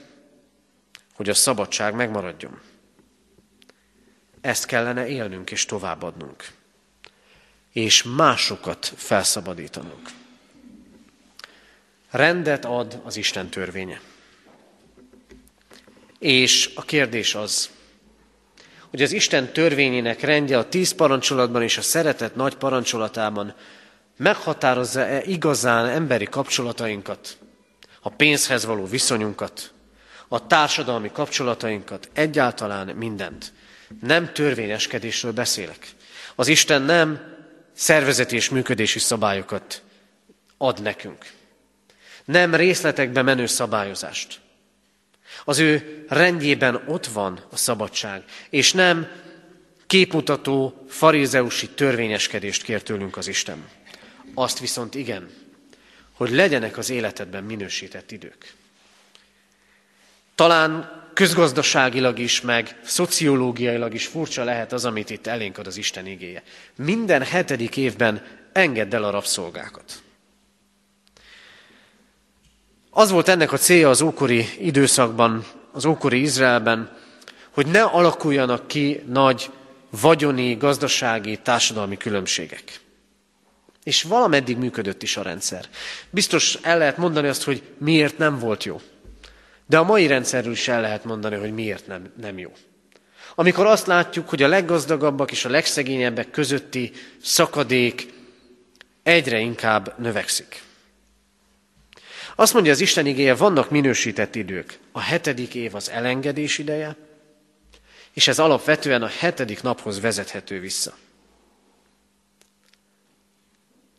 hogy 1.14 1.30
a 1.30 1.34
szabadság 1.34 1.96
megmaradjon. 1.96 2.60
Ezt 4.42 4.66
kellene 4.66 5.08
élnünk 5.08 5.52
és 5.52 5.66
továbbadnunk. 5.66 6.46
És 7.72 8.04
másokat 8.04 8.94
felszabadítanunk. 8.96 10.10
Rendet 12.14 12.66
ad 12.66 13.02
az 13.04 13.18
Isten 13.18 13.50
törvénye. 13.50 14.02
És 16.20 16.72
a 16.76 16.82
kérdés 16.82 17.36
az, 17.36 17.70
hogy 18.90 19.02
az 19.02 19.12
Isten 19.12 19.54
törvényének 19.54 20.22
rendje 20.22 20.58
a 20.58 20.70
tíz 20.70 20.92
parancsolatban 20.92 21.62
és 21.62 21.78
a 21.78 21.82
szeretet 21.82 22.36
nagy 22.36 22.56
parancsolatában 22.56 23.56
meghatározza-e 24.18 25.24
igazán 25.24 25.86
emberi 25.86 26.26
kapcsolatainkat, 26.26 27.38
a 28.02 28.10
pénzhez 28.10 28.66
való 28.66 28.86
viszonyunkat, 28.86 29.72
a 30.28 30.48
társadalmi 30.48 31.12
kapcsolatainkat, 31.12 32.10
egyáltalán 32.14 32.88
mindent. 32.88 33.54
Nem 34.02 34.34
törvényeskedésről 34.34 35.32
beszélek. 35.32 35.88
Az 36.36 36.48
Isten 36.48 36.82
nem 36.82 37.36
szervezeti 37.74 38.36
és 38.36 38.50
működési 38.50 39.00
szabályokat 39.00 39.82
ad 40.58 40.82
nekünk. 40.82 41.42
Nem 42.26 42.56
részletekbe 42.56 43.22
menő 43.22 43.46
szabályozást. 43.46 44.40
Az 45.46 45.60
ő 45.60 46.06
rendjében 46.10 46.84
ott 46.88 47.06
van 47.06 47.46
a 47.52 47.58
szabadság, 47.58 48.24
és 48.50 48.74
nem 48.74 49.08
képmutató 49.88 50.86
farizeusi 50.88 51.70
törvényeskedést 51.70 52.64
kér 52.64 52.84
tőlünk 52.84 53.18
az 53.18 53.28
Isten. 53.28 53.68
Azt 54.34 54.60
viszont 54.60 54.96
igen, 54.96 55.30
hogy 56.14 56.32
legyenek 56.32 56.78
az 56.78 56.90
életedben 56.90 57.44
minősített 57.44 58.12
idők. 58.12 58.54
Talán 60.36 61.02
közgazdaságilag 61.14 62.20
is, 62.20 62.42
meg 62.42 62.80
szociológiailag 62.84 63.94
is 63.94 64.08
furcsa 64.08 64.44
lehet 64.44 64.72
az, 64.72 64.86
amit 64.86 65.10
itt 65.10 65.28
elénk 65.28 65.58
ad 65.58 65.68
az 65.68 65.78
Isten 65.78 66.08
igéje. 66.08 66.44
Minden 66.76 67.24
hetedik 67.24 67.78
évben 67.78 68.26
engedd 68.52 68.96
el 68.96 69.04
a 69.04 69.10
rabszolgákat. 69.10 70.03
Az 73.04 73.12
volt 73.12 73.28
ennek 73.28 73.52
a 73.52 73.58
célja 73.58 73.90
az 73.90 74.02
ókori 74.02 74.50
időszakban, 74.60 75.46
az 75.72 75.86
ókori 75.86 76.22
Izraelben, 76.22 76.98
hogy 77.50 77.68
ne 77.68 77.82
alakuljanak 77.82 78.68
ki 78.68 79.04
nagy 79.08 79.52
vagyoni, 80.02 80.56
gazdasági, 80.56 81.38
társadalmi 81.38 81.98
különbségek. 81.98 82.80
És 83.84 84.04
valameddig 84.04 84.58
működött 84.58 85.04
is 85.04 85.18
a 85.18 85.22
rendszer. 85.22 85.66
Biztos 86.10 86.58
el 86.62 86.78
lehet 86.78 86.98
mondani 86.98 87.28
azt, 87.28 87.44
hogy 87.44 87.64
miért 87.78 88.18
nem 88.18 88.40
volt 88.40 88.64
jó. 88.64 88.82
De 89.66 89.78
a 89.78 89.84
mai 89.84 90.08
rendszerről 90.08 90.52
is 90.52 90.68
el 90.68 90.82
lehet 90.82 91.06
mondani, 91.06 91.36
hogy 91.36 91.54
miért 91.54 91.88
nem, 91.88 92.12
nem 92.22 92.38
jó. 92.38 92.52
Amikor 93.36 93.66
azt 93.66 93.88
látjuk, 93.88 94.30
hogy 94.30 94.44
a 94.44 94.48
leggazdagabbak 94.48 95.32
és 95.32 95.46
a 95.46 95.50
legszegényebbek 95.50 96.32
közötti 96.32 96.92
szakadék 97.22 98.14
egyre 99.04 99.40
inkább 99.40 99.94
növekszik. 99.98 100.62
Azt 102.36 102.54
mondja 102.54 102.72
az 102.72 102.80
Isten 102.80 103.06
igéje, 103.06 103.36
vannak 103.36 103.70
minősített 103.70 104.36
idők. 104.36 104.80
A 104.92 105.00
hetedik 105.00 105.56
év 105.56 105.76
az 105.76 105.90
elengedés 105.90 106.58
ideje, 106.58 106.96
és 108.14 108.28
ez 108.28 108.40
alapvetően 108.40 109.02
a 109.02 109.10
hetedik 109.20 109.62
naphoz 109.62 110.02
vezethető 110.02 110.60
vissza. 110.60 110.94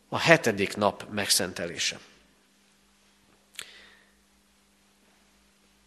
A 0.09 0.17
hetedik 0.17 0.75
nap 0.75 1.05
megszentelése. 1.11 1.99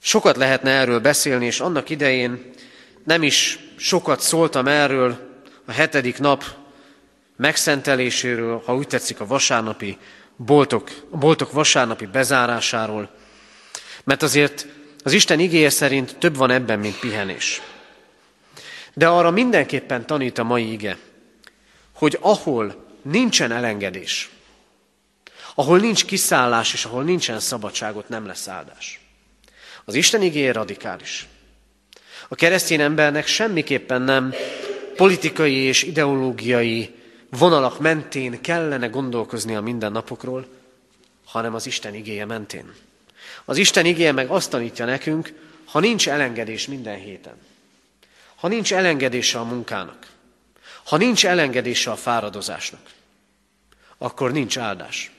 Sokat 0.02 0.36
lehetne 0.36 0.70
erről 0.70 1.00
beszélni, 1.00 1.46
és 1.46 1.60
annak 1.60 1.90
idején 1.90 2.50
nem 3.04 3.22
is 3.22 3.58
sokat 3.76 4.20
szóltam 4.20 4.66
erről 4.66 5.40
a 5.64 5.72
hetedik 5.72 6.18
nap 6.18 6.44
megszenteléséről, 7.36 8.62
ha 8.64 8.74
úgy 8.74 8.86
tetszik 8.86 9.20
a 9.20 9.26
vasárnapi 9.26 9.98
boltok, 10.38 10.90
a 11.10 11.16
boltok 11.16 11.52
vasárnapi 11.52 12.06
bezárásáról, 12.06 13.10
mert 14.04 14.22
azért 14.22 14.66
az 15.02 15.12
Isten 15.12 15.40
igéje 15.40 15.70
szerint 15.70 16.16
több 16.18 16.36
van 16.36 16.50
ebben, 16.50 16.78
mint 16.78 16.98
pihenés. 16.98 17.62
De 18.94 19.08
arra 19.08 19.30
mindenképpen 19.30 20.06
tanít 20.06 20.38
a 20.38 20.44
mai 20.44 20.72
ige, 20.72 20.98
hogy 21.92 22.18
ahol 22.20 22.86
nincsen 23.02 23.52
elengedés, 23.52 24.30
ahol 25.54 25.78
nincs 25.78 26.04
kiszállás, 26.04 26.72
és 26.72 26.84
ahol 26.84 27.02
nincsen 27.02 27.40
szabadságot, 27.40 28.08
nem 28.08 28.26
lesz 28.26 28.48
áldás. 28.48 29.00
Az 29.84 29.94
Isten 29.94 30.22
igéje 30.22 30.52
radikális. 30.52 31.26
A 32.28 32.34
keresztény 32.34 32.80
embernek 32.80 33.26
semmiképpen 33.26 34.02
nem 34.02 34.34
politikai 34.96 35.54
és 35.54 35.82
ideológiai 35.82 36.97
vonalak 37.30 37.80
mentén 37.80 38.40
kellene 38.40 38.86
gondolkozni 38.86 39.54
a 39.54 39.60
mindennapokról, 39.60 40.46
hanem 41.24 41.54
az 41.54 41.66
Isten 41.66 41.94
igéje 41.94 42.24
mentén. 42.24 42.72
Az 43.44 43.56
Isten 43.56 43.84
igéje 43.84 44.12
meg 44.12 44.30
azt 44.30 44.50
tanítja 44.50 44.84
nekünk, 44.84 45.32
ha 45.64 45.80
nincs 45.80 46.08
elengedés 46.08 46.66
minden 46.66 46.98
héten, 46.98 47.36
ha 48.34 48.48
nincs 48.48 48.72
elengedése 48.72 49.38
a 49.38 49.44
munkának, 49.44 50.06
ha 50.84 50.96
nincs 50.96 51.26
elengedése 51.26 51.90
a 51.90 51.96
fáradozásnak, 51.96 52.90
akkor 53.98 54.32
nincs 54.32 54.58
áldás. 54.58 55.10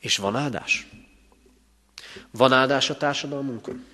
És 0.00 0.16
van 0.16 0.36
áldás? 0.36 0.86
Van 2.30 2.52
áldás 2.52 2.90
a 2.90 2.96
társadalmunkon? 2.96 3.84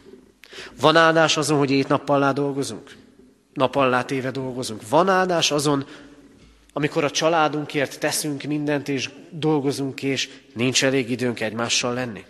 Van 0.80 0.97
áldás 0.97 1.36
azon, 1.36 1.59
hogy 1.59 1.70
éjt-nappallá 1.70 2.32
dolgozunk? 2.32 2.97
Napallá 3.53 4.05
téve 4.05 4.30
dolgozunk? 4.30 4.89
Van 4.89 5.09
áldás 5.09 5.51
azon, 5.51 5.86
amikor 6.79 7.05
a 7.05 7.11
családunkért 7.11 7.99
teszünk 7.99 8.43
mindent, 8.43 8.89
és 8.89 9.11
dolgozunk, 9.31 10.03
és 10.03 10.29
nincs 10.55 10.85
elég 10.85 11.11
időnk 11.11 11.41
egymással 11.41 11.95
lenni? 11.95 12.24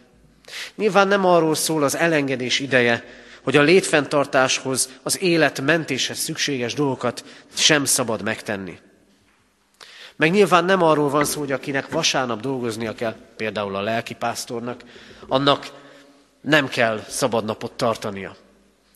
Nyilván 0.74 1.08
nem 1.08 1.24
arról 1.24 1.54
szól 1.54 1.82
az 1.82 1.96
elengedés 1.96 2.60
ideje, 2.60 3.04
hogy 3.42 3.56
a 3.56 3.62
létfenntartáshoz, 3.62 4.88
az 5.02 5.22
élet 5.22 5.60
mentéshez 5.60 6.18
szükséges 6.18 6.74
dolgokat 6.74 7.24
sem 7.54 7.84
szabad 7.84 8.22
megtenni. 8.22 8.78
Meg 10.16 10.30
nyilván 10.30 10.64
nem 10.64 10.82
arról 10.82 11.08
van 11.08 11.24
szó, 11.24 11.38
hogy 11.38 11.52
akinek 11.52 11.88
vasárnap 11.88 12.40
dolgoznia 12.40 12.94
kell, 12.94 13.16
például 13.36 13.76
a 13.76 13.80
lelkipásztornak, 13.80 14.82
annak 15.26 15.72
nem 16.40 16.68
kell 16.68 17.04
szabadnapot 17.08 17.72
tartania, 17.72 18.36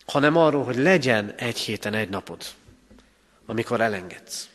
hanem 0.07 0.37
arról, 0.37 0.65
hogy 0.65 0.77
legyen 0.77 1.35
egy 1.37 1.59
héten 1.59 1.95
egy 1.95 2.09
napod, 2.09 2.43
amikor 3.47 3.81
elengedsz. 3.81 4.51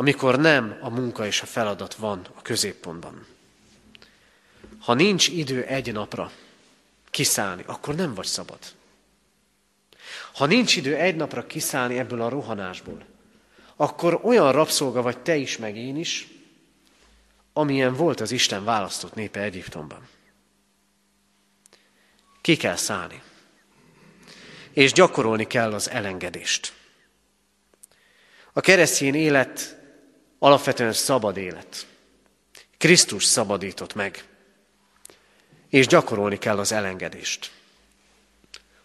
Amikor 0.00 0.38
nem 0.38 0.78
a 0.80 0.88
munka 0.88 1.26
és 1.26 1.42
a 1.42 1.46
feladat 1.46 1.94
van 1.94 2.26
a 2.34 2.42
középpontban. 2.42 3.26
Ha 4.80 4.94
nincs 4.94 5.28
idő 5.28 5.64
egy 5.64 5.92
napra 5.92 6.30
kiszállni, 7.10 7.62
akkor 7.66 7.94
nem 7.94 8.14
vagy 8.14 8.26
szabad. 8.26 8.58
Ha 10.34 10.46
nincs 10.46 10.76
idő 10.76 10.96
egy 10.96 11.16
napra 11.16 11.46
kiszállni 11.46 11.98
ebből 11.98 12.20
a 12.20 12.28
rohanásból, 12.28 13.04
akkor 13.76 14.20
olyan 14.22 14.52
rabszolga 14.52 15.02
vagy 15.02 15.18
te 15.18 15.36
is, 15.36 15.56
meg 15.56 15.76
én 15.76 15.96
is, 15.96 16.28
amilyen 17.52 17.94
volt 17.94 18.20
az 18.20 18.30
Isten 18.30 18.64
választott 18.64 19.14
népe 19.14 19.40
Egyiptomban. 19.40 20.08
Ki 22.40 22.56
kell 22.56 22.76
szállni. 22.76 23.22
És 24.72 24.92
gyakorolni 24.92 25.46
kell 25.46 25.72
az 25.72 25.90
elengedést. 25.90 26.72
A 28.52 28.60
keresztény 28.60 29.14
élet 29.14 29.77
alapvetően 30.38 30.92
szabad 30.92 31.36
élet. 31.36 31.86
Krisztus 32.78 33.24
szabadított 33.24 33.94
meg. 33.94 34.24
És 35.68 35.86
gyakorolni 35.86 36.38
kell 36.38 36.58
az 36.58 36.72
elengedést. 36.72 37.52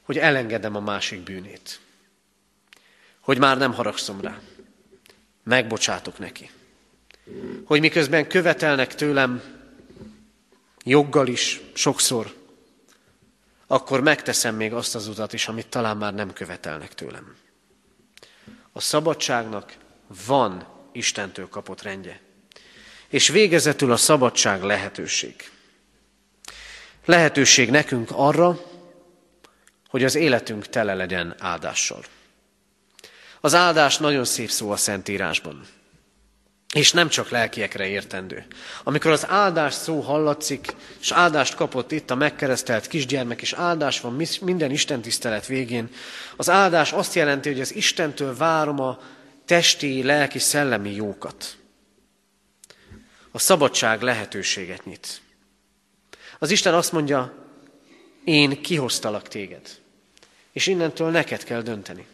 Hogy 0.01 0.18
elengedem 0.18 0.76
a 0.76 0.80
másik 0.80 1.22
bűnét. 1.22 1.80
Hogy 3.20 3.38
már 3.38 3.58
nem 3.58 3.74
haragszom 3.74 4.22
rá. 4.22 4.39
Megbocsátok 5.43 6.20
neki. 6.20 6.49
Hogy 7.66 7.80
miközben 7.80 8.28
követelnek 8.28 8.95
tőlem, 8.95 9.43
joggal 10.84 11.28
is, 11.28 11.62
sokszor, 11.74 12.34
akkor 13.68 14.01
megteszem 14.01 14.56
még 14.56 14.74
azt 14.74 14.95
az 14.95 15.08
utat 15.08 15.34
is, 15.34 15.47
amit 15.47 15.68
talán 15.68 15.97
már 15.97 16.14
nem 16.14 16.34
követelnek 16.34 16.93
tőlem. 16.93 17.36
A 18.72 18.80
szabadságnak 18.80 19.78
van 20.26 20.68
Istentől 20.94 21.50
kapott 21.50 21.82
rendje. 21.82 22.20
És 23.08 23.28
végezetül 23.28 23.91
a 23.91 23.98
szabadság 23.98 24.64
lehetőség. 24.64 25.52
Lehetőség 27.06 27.70
nekünk 27.70 28.10
arra, 28.12 28.60
hogy 29.88 30.04
az 30.04 30.16
életünk 30.16 30.68
tele 30.68 30.94
legyen 30.94 31.36
áldással. 31.39 32.04
Az 33.41 33.54
áldás 33.54 33.98
nagyon 33.98 34.26
szép 34.26 34.50
szó 34.50 34.72
a 34.72 34.76
Szentírásban. 34.76 35.66
És 36.74 36.91
nem 36.91 37.10
csak 37.10 37.30
lelkiekre 37.30 37.88
értendő. 37.88 38.46
Amikor 38.84 39.12
az 39.12 39.28
áldás 39.28 39.74
szó 39.74 40.00
hallatszik, 40.00 40.76
és 41.00 41.12
áldást 41.12 41.56
kapott 41.56 41.91
itt 41.91 42.12
a 42.12 42.16
megkeresztelt 42.16 42.88
kisgyermek, 42.88 43.41
és 43.41 43.54
áldás 43.54 44.00
van 44.00 44.22
minden 44.41 44.72
Isten 44.72 45.02
tisztelet 45.02 45.46
végén, 45.46 45.89
az 46.36 46.50
áldás 46.50 46.91
azt 46.91 47.14
jelenti, 47.14 47.50
hogy 47.50 47.62
az 47.62 47.76
Istentől 47.76 48.38
várom 48.38 48.80
a 48.80 49.00
testi, 49.46 50.04
lelki, 50.04 50.39
szellemi 50.39 50.91
jókat. 50.94 51.58
A 53.32 53.39
szabadság 53.39 54.02
lehetőséget 54.02 54.86
nyit. 54.86 55.22
Az 56.39 56.52
Isten 56.52 56.74
azt 56.74 56.91
mondja, 56.91 57.48
én 58.24 58.62
kihoztalak 58.62 59.28
téged, 59.28 59.80
és 60.52 60.68
innentől 60.68 61.10
neked 61.10 61.44
kell 61.44 61.62
dönteni. 61.62 62.08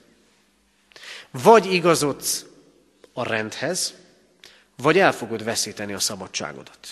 Vagy 1.32 1.74
igazodsz 1.74 2.46
a 3.14 3.24
rendhez, 3.24 3.94
vagy 4.76 4.98
el 4.98 5.12
fogod 5.12 5.44
veszíteni 5.44 5.94
a 5.94 6.00
szabadságodat. 6.00 6.88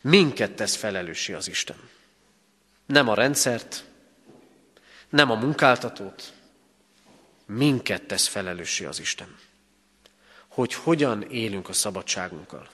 Minket 0.00 0.52
tesz 0.52 0.76
felelőssé 0.76 1.32
az 1.32 1.48
Isten. 1.48 1.76
Nem 2.86 3.08
a 3.08 3.14
rendszert, 3.14 3.84
nem 5.08 5.30
a 5.30 5.34
munkáltatót, 5.34 6.32
minket 7.46 8.02
tesz 8.02 8.26
felelőssé 8.26 8.84
az 8.84 9.00
Isten. 9.00 9.36
Hogy 10.48 10.74
hogyan 10.74 11.22
élünk 11.22 11.68
a 11.68 11.72
szabadságunkkal. 11.72 12.68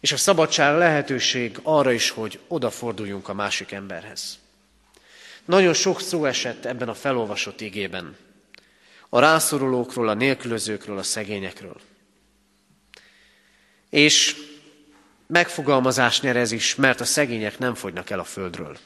És 0.00 0.12
a 0.12 0.16
szabadság 0.16 0.76
lehetőség 0.76 1.58
arra 1.62 1.92
is, 1.92 2.10
hogy 2.10 2.38
odaforduljunk 2.48 3.28
a 3.28 3.34
másik 3.34 3.72
emberhez. 3.72 4.38
Nagyon 5.44 5.74
sok 5.74 6.00
szó 6.00 6.24
esett 6.24 6.64
ebben 6.64 6.88
a 6.88 6.94
felolvasott 6.94 7.60
igében. 7.60 8.16
A 9.08 9.18
rászorulókról, 9.18 10.08
a 10.08 10.14
nélkülözőkről, 10.14 10.98
a 10.98 11.02
szegényekről. 11.02 11.80
És 13.90 14.36
megfogalmazás 15.26 16.20
nyer 16.20 16.36
ez 16.36 16.52
is, 16.52 16.74
mert 16.74 17.00
a 17.00 17.04
szegények 17.04 17.58
nem 17.58 17.74
fogynak 17.74 18.10
el 18.10 18.18
a 18.18 18.24
földről. 18.24 18.78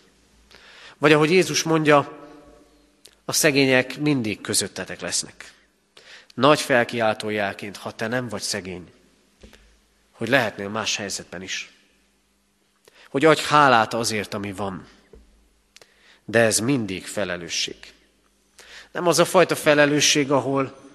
Vagy 0.98 1.12
ahogy 1.12 1.30
Jézus 1.30 1.62
mondja, 1.62 2.27
a 3.28 3.32
szegények 3.32 3.98
mindig 3.98 4.40
közöttetek 4.40 5.00
lesznek. 5.00 5.52
Nagy 6.34 6.60
felkiáltójelként, 6.60 7.76
ha 7.76 7.90
te 7.92 8.06
nem 8.06 8.28
vagy 8.28 8.40
szegény, 8.40 8.92
hogy 10.10 10.28
lehetnél 10.28 10.68
más 10.68 10.96
helyzetben 10.96 11.42
is. 11.42 11.72
Hogy 13.08 13.24
adj 13.24 13.42
hálát 13.42 13.94
azért, 13.94 14.34
ami 14.34 14.52
van. 14.52 14.86
De 16.24 16.38
ez 16.38 16.58
mindig 16.58 17.06
felelősség. 17.06 17.76
Nem 18.92 19.06
az 19.06 19.18
a 19.18 19.24
fajta 19.24 19.56
felelősség, 19.56 20.30
ahol 20.30 20.87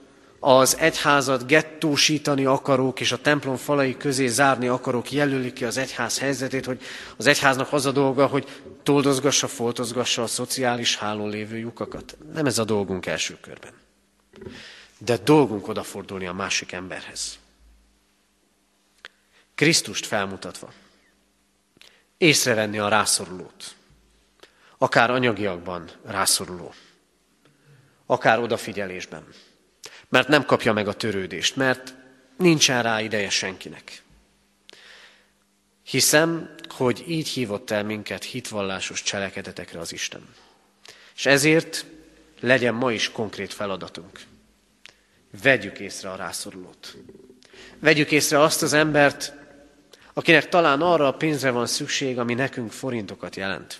az 0.45 0.77
egyházat 0.77 1.47
gettósítani 1.47 2.45
akarók 2.45 2.99
és 2.99 3.11
a 3.11 3.21
templom 3.21 3.55
falai 3.55 3.97
közé 3.97 4.27
zárni 4.27 4.67
akarók 4.67 5.11
jelölik 5.11 5.53
ki 5.53 5.65
az 5.65 5.77
egyház 5.77 6.19
helyzetét, 6.19 6.65
hogy 6.65 6.81
az 7.17 7.27
egyháznak 7.27 7.73
az 7.73 7.85
a 7.85 7.91
dolga, 7.91 8.25
hogy 8.25 8.61
toldozgassa, 8.83 9.47
foltozgassa 9.47 10.23
a 10.23 10.27
szociális 10.27 10.97
hálón 10.97 11.29
lévő 11.29 11.57
lyukakat. 11.57 12.17
Nem 12.33 12.45
ez 12.45 12.57
a 12.57 12.63
dolgunk 12.63 13.05
első 13.05 13.37
körben. 13.41 13.71
De 14.97 15.17
dolgunk 15.17 15.67
odafordulni 15.67 16.25
a 16.25 16.33
másik 16.33 16.71
emberhez. 16.71 17.39
Krisztust 19.55 20.05
felmutatva. 20.05 20.71
Észrevenni 22.17 22.79
a 22.79 22.87
rászorulót. 22.87 23.75
Akár 24.77 25.11
anyagiakban 25.11 25.89
rászoruló. 26.05 26.73
Akár 28.05 28.39
odafigyelésben 28.39 29.23
mert 30.13 30.27
nem 30.27 30.45
kapja 30.45 30.73
meg 30.73 30.87
a 30.87 30.93
törődést, 30.93 31.55
mert 31.55 31.93
nincsen 32.37 32.83
rá 32.83 33.01
ideje 33.01 33.29
senkinek. 33.29 34.01
Hiszem, 35.83 36.55
hogy 36.69 37.03
így 37.07 37.27
hívott 37.27 37.71
el 37.71 37.83
minket 37.83 38.23
hitvallásos 38.23 39.03
cselekedetekre 39.03 39.79
az 39.79 39.93
Isten. 39.93 40.29
És 41.15 41.25
ezért 41.25 41.85
legyen 42.39 42.73
ma 42.73 42.91
is 42.91 43.11
konkrét 43.11 43.53
feladatunk. 43.53 44.19
Vegyük 45.41 45.79
észre 45.79 46.11
a 46.11 46.15
rászorulót. 46.15 46.95
Vegyük 47.79 48.11
észre 48.11 48.39
azt 48.39 48.61
az 48.61 48.73
embert, 48.73 49.33
akinek 50.13 50.49
talán 50.49 50.81
arra 50.81 51.07
a 51.07 51.13
pénzre 51.13 51.49
van 51.49 51.67
szükség, 51.67 52.19
ami 52.19 52.33
nekünk 52.33 52.71
forintokat 52.71 53.35
jelent. 53.35 53.79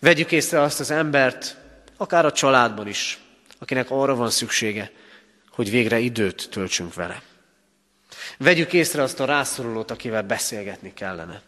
Vegyük 0.00 0.32
észre 0.32 0.60
azt 0.60 0.80
az 0.80 0.90
embert, 0.90 1.56
akár 1.96 2.24
a 2.24 2.32
családban 2.32 2.86
is, 2.86 3.18
akinek 3.58 3.90
arra 3.90 4.14
van 4.14 4.30
szüksége, 4.30 4.92
hogy 5.50 5.70
végre 5.70 5.98
időt 5.98 6.48
töltsünk 6.50 6.94
vele. 6.94 7.22
Vegyük 8.38 8.72
észre 8.72 9.02
azt 9.02 9.20
a 9.20 9.24
rászorulót, 9.24 9.90
akivel 9.90 10.22
beszélgetni 10.22 10.94
kellene. 10.94 11.42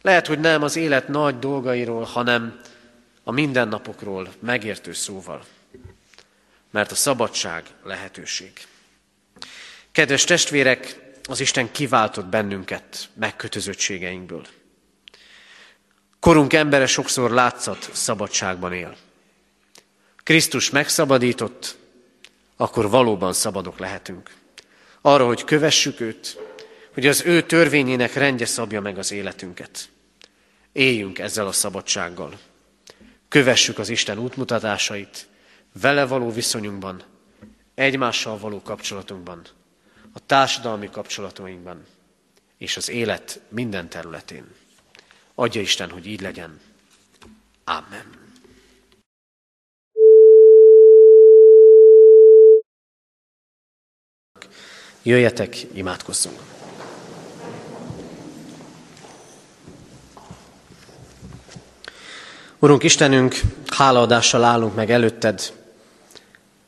Lehet, 0.00 0.26
hogy 0.26 0.40
nem 0.40 0.62
az 0.62 0.76
élet 0.76 1.08
nagy 1.08 1.38
dolgairól, 1.38 2.04
hanem 2.04 2.60
a 3.24 3.32
mindennapokról 3.32 4.28
megértő 4.38 4.92
szóval. 4.92 5.44
Mert 6.70 6.90
a 6.90 6.94
szabadság 6.94 7.64
lehetőség. 7.84 8.52
Kedves 9.92 10.24
testvérek, 10.24 11.00
az 11.28 11.40
Isten 11.40 11.70
kiváltott 11.70 12.26
bennünket 12.26 13.08
megkötözöttségeinkből. 13.14 14.46
Korunk 16.20 16.52
embere 16.52 16.86
sokszor 16.86 17.30
látszat 17.30 17.90
szabadságban 17.92 18.72
él. 18.72 18.96
Krisztus 20.22 20.70
megszabadított, 20.70 21.76
akkor 22.56 22.90
valóban 22.90 23.32
szabadok 23.32 23.78
lehetünk. 23.78 24.30
Arra, 25.00 25.26
hogy 25.26 25.44
kövessük 25.44 26.00
őt, 26.00 26.38
hogy 26.94 27.06
az 27.06 27.22
ő 27.24 27.42
törvényének 27.42 28.14
rendje 28.14 28.46
szabja 28.46 28.80
meg 28.80 28.98
az 28.98 29.12
életünket. 29.12 29.88
Éljünk 30.72 31.18
ezzel 31.18 31.46
a 31.46 31.52
szabadsággal. 31.52 32.38
Kövessük 33.28 33.78
az 33.78 33.88
Isten 33.88 34.18
útmutatásait, 34.18 35.28
vele 35.80 36.06
való 36.06 36.30
viszonyunkban, 36.30 37.02
egymással 37.74 38.38
való 38.38 38.62
kapcsolatunkban, 38.62 39.42
a 40.12 40.26
társadalmi 40.26 40.90
kapcsolatainkban 40.90 41.84
és 42.58 42.76
az 42.76 42.88
élet 42.88 43.40
minden 43.48 43.88
területén. 43.88 44.44
Adja 45.34 45.60
Isten, 45.60 45.90
hogy 45.90 46.06
így 46.06 46.20
legyen. 46.20 46.60
Amen. 47.64 48.21
Jöjjetek, 55.02 55.56
imádkozzunk! 55.72 56.38
Urunk 62.58 62.82
Istenünk, 62.82 63.40
hálaadással 63.66 64.44
állunk 64.44 64.74
meg 64.74 64.90
előtted, 64.90 65.52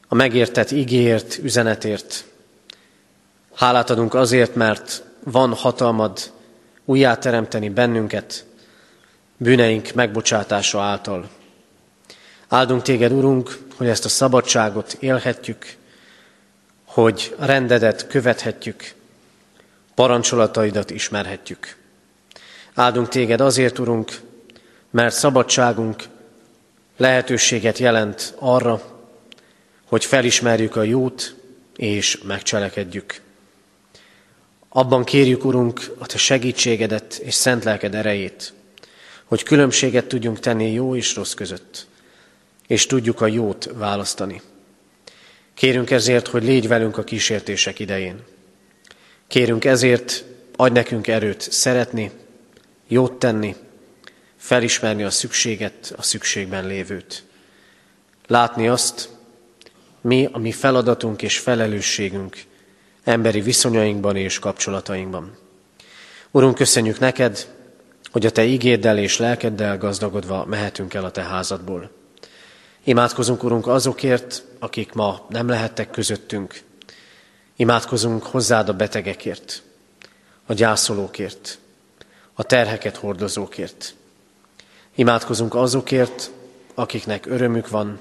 a 0.09 0.15
megértett 0.15 0.71
igéért, 0.71 1.39
üzenetért. 1.43 2.25
Hálát 3.55 3.91
adunk 3.91 4.15
azért, 4.15 4.55
mert 4.55 5.03
van 5.25 5.53
hatalmad 5.53 6.33
újjáteremteni 6.85 7.69
bennünket, 7.69 8.45
bűneink 9.37 9.93
megbocsátása 9.93 10.81
által. 10.81 11.29
Áldunk 12.49 12.83
téged, 12.83 13.13
Urunk, 13.13 13.59
hogy 13.77 13.89
ezt 13.89 14.05
a 14.05 14.09
szabadságot 14.09 14.97
élhetjük, 15.01 15.77
hogy 16.95 17.35
rendedet 17.39 18.07
követhetjük, 18.07 18.93
parancsolataidat 19.95 20.91
ismerhetjük. 20.91 21.77
Áldunk 22.75 23.09
téged 23.09 23.41
azért, 23.41 23.79
Urunk, 23.79 24.21
mert 24.91 25.15
szabadságunk 25.15 26.05
lehetőséget 26.97 27.79
jelent 27.79 28.35
arra, 28.39 28.83
hogy 29.85 30.05
felismerjük 30.05 30.77
a 30.77 30.83
jót 30.83 31.35
és 31.77 32.19
megcselekedjük. 32.23 33.21
Abban 34.69 35.05
kérjük, 35.05 35.45
Urunk, 35.45 35.95
a 35.99 36.07
Te 36.07 36.19
segítségedet 36.19 37.15
és 37.15 37.35
szent 37.35 37.65
lelked 37.65 37.95
erejét, 37.95 38.53
hogy 39.25 39.43
különbséget 39.43 40.07
tudjunk 40.07 40.39
tenni 40.39 40.73
jó 40.73 40.97
és 40.97 41.15
rossz 41.15 41.35
között, 41.35 41.87
és 42.67 42.87
tudjuk 42.87 43.21
a 43.21 43.27
jót 43.27 43.71
választani. 43.75 44.43
Kérünk 45.55 45.91
ezért, 45.91 46.27
hogy 46.27 46.45
légy 46.45 46.69
velünk 46.69 46.99
a 46.99 47.05
kísértések 47.05 47.79
idején. 47.79 48.23
Kérünk 49.27 49.65
ezért, 49.65 50.25
adj 50.57 50.73
nekünk 50.73 51.07
erőt 51.07 51.41
szeretni, 51.41 52.11
jót 52.89 53.13
tenni, 53.13 53.57
felismerni 54.37 55.03
a 55.03 55.11
szükséget, 55.11 55.95
a 55.97 56.03
szükségben 56.03 56.67
lévőt. 56.67 57.25
Látni 58.27 58.69
azt, 58.69 59.09
mi 60.01 60.29
a 60.33 60.39
mi 60.39 60.53
feladatunk 60.53 61.23
és 61.23 61.39
felelősségünk 61.39 62.37
emberi 63.05 63.41
viszonyainkban 63.41 64.17
és 64.17 64.39
kapcsolatainkban. 64.39 65.37
Urunk, 66.31 66.55
köszönjük 66.55 66.99
neked, 66.99 67.47
hogy 68.13 68.27
a 68.27 68.31
Te 68.31 68.45
ígéddel 68.45 68.99
és 68.99 69.19
lelkeddel 69.19 69.79
gazdagodva 69.79 70.45
mehetünk 70.45 70.95
el 70.95 71.05
a 71.05 71.11
Te 71.11 71.23
házadból. 71.23 71.91
Imádkozunk, 72.87 73.43
Urunk, 73.43 73.67
azokért, 73.67 74.45
akik 74.59 74.93
ma 74.93 75.27
nem 75.29 75.49
lehettek 75.49 75.91
közöttünk. 75.91 76.63
Imádkozunk 77.57 78.23
hozzád 78.23 78.69
a 78.69 78.73
betegekért, 78.73 79.63
a 80.47 80.53
gyászolókért, 80.53 81.59
a 82.35 82.43
terheket 82.43 82.97
hordozókért. 82.97 83.95
Imádkozunk 84.95 85.55
azokért, 85.55 86.31
akiknek 86.75 87.27
örömük 87.27 87.69
van, 87.69 87.99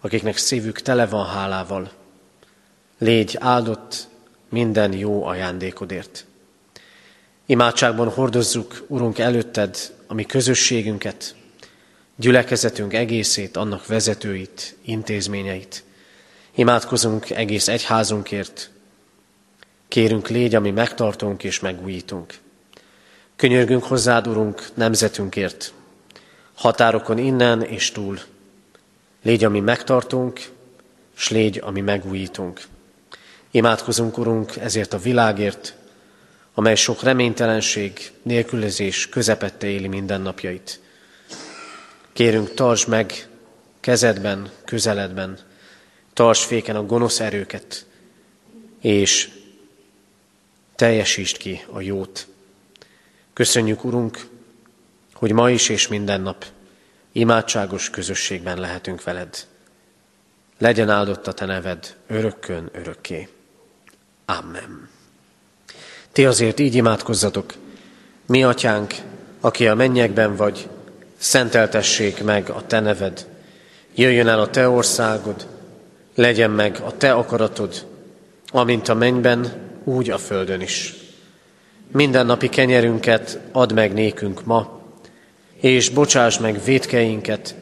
akiknek 0.00 0.36
szívük 0.36 0.80
tele 0.80 1.06
van 1.06 1.26
hálával. 1.26 1.90
Légy 2.98 3.36
áldott 3.40 4.08
minden 4.48 4.92
jó 4.92 5.24
ajándékodért. 5.24 6.26
Imádságban 7.46 8.08
hordozzuk, 8.08 8.84
Urunk, 8.86 9.18
előtted 9.18 9.76
a 10.06 10.14
mi 10.14 10.24
közösségünket, 10.24 11.34
gyülekezetünk 12.16 12.94
egészét, 12.94 13.56
annak 13.56 13.86
vezetőit, 13.86 14.76
intézményeit. 14.84 15.84
Imádkozunk 16.54 17.30
egész 17.30 17.68
egyházunkért, 17.68 18.70
kérünk 19.88 20.28
légy, 20.28 20.54
ami 20.54 20.70
megtartunk 20.70 21.44
és 21.44 21.60
megújítunk. 21.60 22.34
Könyörgünk 23.36 23.84
hozzád, 23.84 24.26
Urunk, 24.26 24.68
nemzetünkért, 24.74 25.72
határokon 26.54 27.18
innen 27.18 27.62
és 27.62 27.92
túl. 27.92 28.18
Légy, 29.22 29.44
ami 29.44 29.60
megtartunk, 29.60 30.40
s 31.14 31.30
légy, 31.30 31.60
ami 31.64 31.80
megújítunk. 31.80 32.60
Imádkozunk, 33.50 34.18
Urunk, 34.18 34.56
ezért 34.56 34.92
a 34.92 34.98
világért, 34.98 35.74
amely 36.54 36.74
sok 36.74 37.02
reménytelenség, 37.02 38.12
nélkülözés 38.22 39.08
közepette 39.08 39.66
éli 39.66 39.88
mindennapjait. 39.88 40.80
Kérünk, 42.14 42.54
tartsd 42.54 42.88
meg 42.88 43.28
kezedben, 43.80 44.50
közeledben, 44.64 45.38
tartsd 46.12 46.42
féken 46.42 46.76
a 46.76 46.86
gonosz 46.86 47.20
erőket, 47.20 47.86
és 48.80 49.30
teljesítsd 50.74 51.36
ki 51.36 51.64
a 51.70 51.80
jót. 51.80 52.26
Köszönjük, 53.32 53.84
Urunk, 53.84 54.26
hogy 55.12 55.32
ma 55.32 55.50
is 55.50 55.68
és 55.68 55.88
minden 55.88 56.20
nap 56.20 56.44
imádságos 57.12 57.90
közösségben 57.90 58.58
lehetünk 58.58 59.02
veled. 59.02 59.46
Legyen 60.58 60.90
áldott 60.90 61.26
a 61.26 61.32
te 61.32 61.44
neved 61.44 61.96
örökkön, 62.06 62.70
örökké. 62.72 63.28
Amen. 64.24 64.88
Ti 66.12 66.26
azért 66.26 66.58
így 66.58 66.74
imádkozzatok, 66.74 67.54
mi 68.26 68.44
atyánk, 68.44 68.94
aki 69.40 69.68
a 69.68 69.74
mennyekben 69.74 70.36
vagy, 70.36 70.68
szenteltessék 71.24 72.22
meg 72.22 72.50
a 72.50 72.66
te 72.66 72.80
neved, 72.80 73.26
jöjjön 73.94 74.28
el 74.28 74.40
a 74.40 74.50
te 74.50 74.68
országod, 74.68 75.46
legyen 76.14 76.50
meg 76.50 76.80
a 76.84 76.96
te 76.96 77.12
akaratod, 77.12 77.86
amint 78.48 78.88
a 78.88 78.94
mennyben, 78.94 79.52
úgy 79.84 80.10
a 80.10 80.18
földön 80.18 80.60
is. 80.60 80.94
Minden 81.92 82.26
napi 82.26 82.48
kenyerünket 82.48 83.38
add 83.52 83.74
meg 83.74 83.92
nékünk 83.92 84.44
ma, 84.44 84.80
és 85.60 85.88
bocsáss 85.88 86.38
meg 86.38 86.64
védkeinket, 86.64 87.54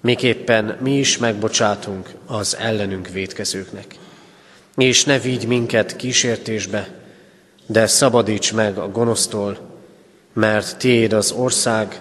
miképpen 0.00 0.76
mi 0.80 0.98
is 0.98 1.18
megbocsátunk 1.18 2.10
az 2.26 2.56
ellenünk 2.56 3.08
védkezőknek. 3.08 3.94
És 4.76 5.04
ne 5.04 5.18
vigy 5.18 5.46
minket 5.46 5.96
kísértésbe, 5.96 6.88
de 7.66 7.86
szabadíts 7.86 8.52
meg 8.52 8.78
a 8.78 8.90
gonosztól, 8.90 9.58
mert 10.32 10.78
tiéd 10.78 11.12
az 11.12 11.32
ország, 11.32 12.00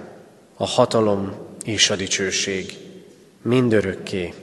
a 0.55 0.65
hatalom 0.65 1.33
és 1.63 1.89
a 1.89 1.95
dicsőség 1.95 2.77
mindörökké. 3.41 4.33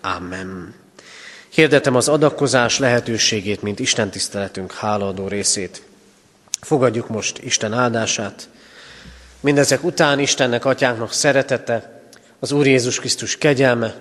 Amen. 0.00 0.74
Hirdetem 1.48 1.94
az 1.94 2.08
adakozás 2.08 2.78
lehetőségét, 2.78 3.62
mint 3.62 3.78
Isten 3.78 4.10
tiszteletünk 4.10 4.72
hálaadó 4.72 5.28
részét. 5.28 5.82
Fogadjuk 6.60 7.08
most 7.08 7.38
Isten 7.38 7.72
áldását. 7.72 8.48
Mindezek 9.40 9.84
után 9.84 10.18
Istennek, 10.18 10.64
Atyánknak 10.64 11.12
szeretete, 11.12 12.02
az 12.38 12.52
Úr 12.52 12.66
Jézus 12.66 12.98
Krisztus 12.98 13.38
kegyelme 13.38 13.94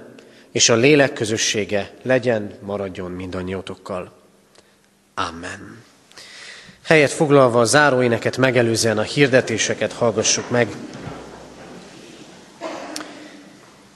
és 0.51 0.70
a 0.70 0.76
lélek 0.76 1.14
közössége 1.14 1.91
legyen, 2.01 2.51
maradjon 2.62 3.12
mindannyiótokkal. 3.12 4.12
Amen. 5.16 5.84
Helyet 6.84 7.12
foglalva 7.12 7.59
a 7.59 7.66
záróéneket 7.66 8.38
megelőzően 8.38 8.97
a 8.97 9.01
hirdetéseket 9.01 9.93
hallgassuk 9.93 10.49
meg. 10.49 10.68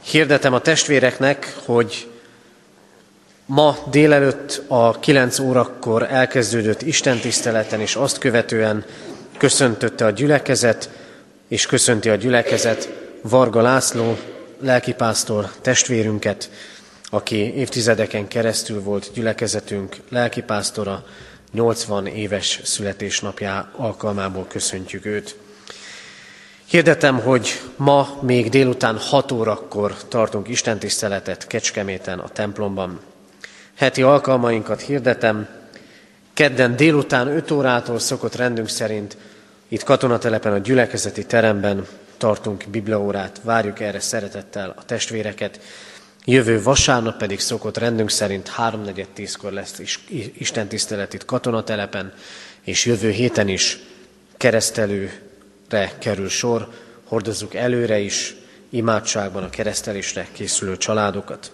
Hirdetem 0.06 0.54
a 0.54 0.60
testvéreknek, 0.60 1.56
hogy 1.66 2.08
ma 3.46 3.78
délelőtt 3.92 4.62
a 4.68 5.00
9 5.00 5.40
órakor 5.40 6.04
elkezdődött 6.12 6.82
istentiszteleten 6.82 7.82
és 7.82 7.96
azt 7.96 8.18
követően 8.18 8.86
köszöntötte 9.38 10.06
a 10.06 10.10
gyülekezet, 10.10 10.90
és 11.48 11.66
köszönti 11.66 12.10
a 12.10 12.16
gyülekezet 12.16 12.90
Varga 13.22 13.62
László, 13.62 14.18
lelkipásztor 14.60 15.52
testvérünket, 15.62 16.50
aki 17.10 17.36
évtizedeken 17.36 18.28
keresztül 18.28 18.82
volt 18.82 19.12
gyülekezetünk 19.14 19.96
lelkipásztora, 20.10 21.06
80 21.52 22.08
éves 22.08 22.60
születésnapjá 22.64 23.72
alkalmából 23.76 24.46
köszöntjük 24.48 25.06
őt. 25.06 25.36
Hirdetem, 26.66 27.20
hogy 27.20 27.62
ma 27.76 28.18
még 28.22 28.50
délután 28.50 28.98
6 28.98 29.32
órakor 29.32 29.96
tartunk 30.08 30.48
istentiszteletet 30.48 31.48
Kecskeméten 31.48 32.20
a 32.20 32.28
templomban. 32.28 33.00
Heti 33.76 34.02
alkalmainkat 34.02 34.82
hirdetem. 34.82 35.48
Kedden 36.34 36.76
délután 36.76 37.28
5 37.28 37.52
órától 37.52 38.00
szokott 38.00 38.36
rendünk 38.36 38.70
szerint 38.70 39.18
itt 39.68 39.84
katonatelepen 39.84 40.54
a 40.54 40.58
gyülekezeti 40.58 41.26
teremben 41.26 41.88
tartunk 42.18 42.64
bibliaórát, 42.68 43.40
várjuk 43.44 43.80
erre 43.80 44.00
szeretettel 44.00 44.74
a 44.78 44.86
testvéreket. 44.86 45.60
Jövő 46.26 46.62
vasárnap 46.62 47.18
pedig 47.18 47.40
szokott 47.40 47.78
rendünk 47.78 48.10
szerint 48.10 48.52
3.4.10-kor 48.58 49.52
lesz 49.52 49.82
Isten 50.38 50.68
tisztelet 50.68 51.14
itt 51.14 51.26
katonatelepen, 51.26 52.14
és 52.64 52.86
jövő 52.86 53.10
héten 53.10 53.48
is 53.48 53.80
keresztelőre 55.68 55.98
kerül 56.00 56.30
sor, 56.30 56.68
hordozzuk 57.04 57.54
előre 57.54 58.00
is 58.00 58.36
imádságban 58.70 59.44
a 59.44 59.50
keresztelésre 59.50 60.28
készülő 60.32 60.78
családokat. 60.78 61.52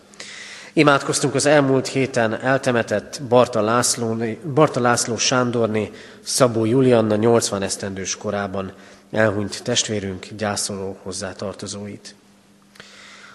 Imádkoztunk 0.74 1.36
az 1.36 1.46
elmúlt 1.46 1.88
héten 1.88 2.34
eltemetett 2.42 3.22
Barta 3.30 3.62
László, 3.62 4.18
Barta 4.54 4.80
László 4.80 5.18
Sándorné, 5.18 5.92
Szabó 6.24 6.66
Julianna 6.66 7.16
80 7.16 7.62
esztendős 7.62 8.18
korában 8.18 8.72
elhunyt 9.12 9.64
testvérünk 9.64 10.28
gyászoló 10.38 10.98
hozzátartozóit. 11.04 12.16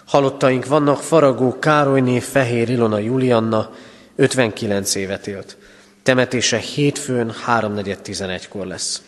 Halottaink 0.05 0.65
vannak 0.65 1.01
Faragó 1.01 1.59
Károlyné, 1.59 2.19
Fehér 2.19 2.69
Ilona 2.69 2.97
Julianna, 2.97 3.75
59 4.15 4.95
évet 4.95 5.27
élt. 5.27 5.57
Temetése 6.03 6.57
hétfőn 6.57 7.33
3.4.11-kor 7.47 8.65
lesz. 8.65 9.01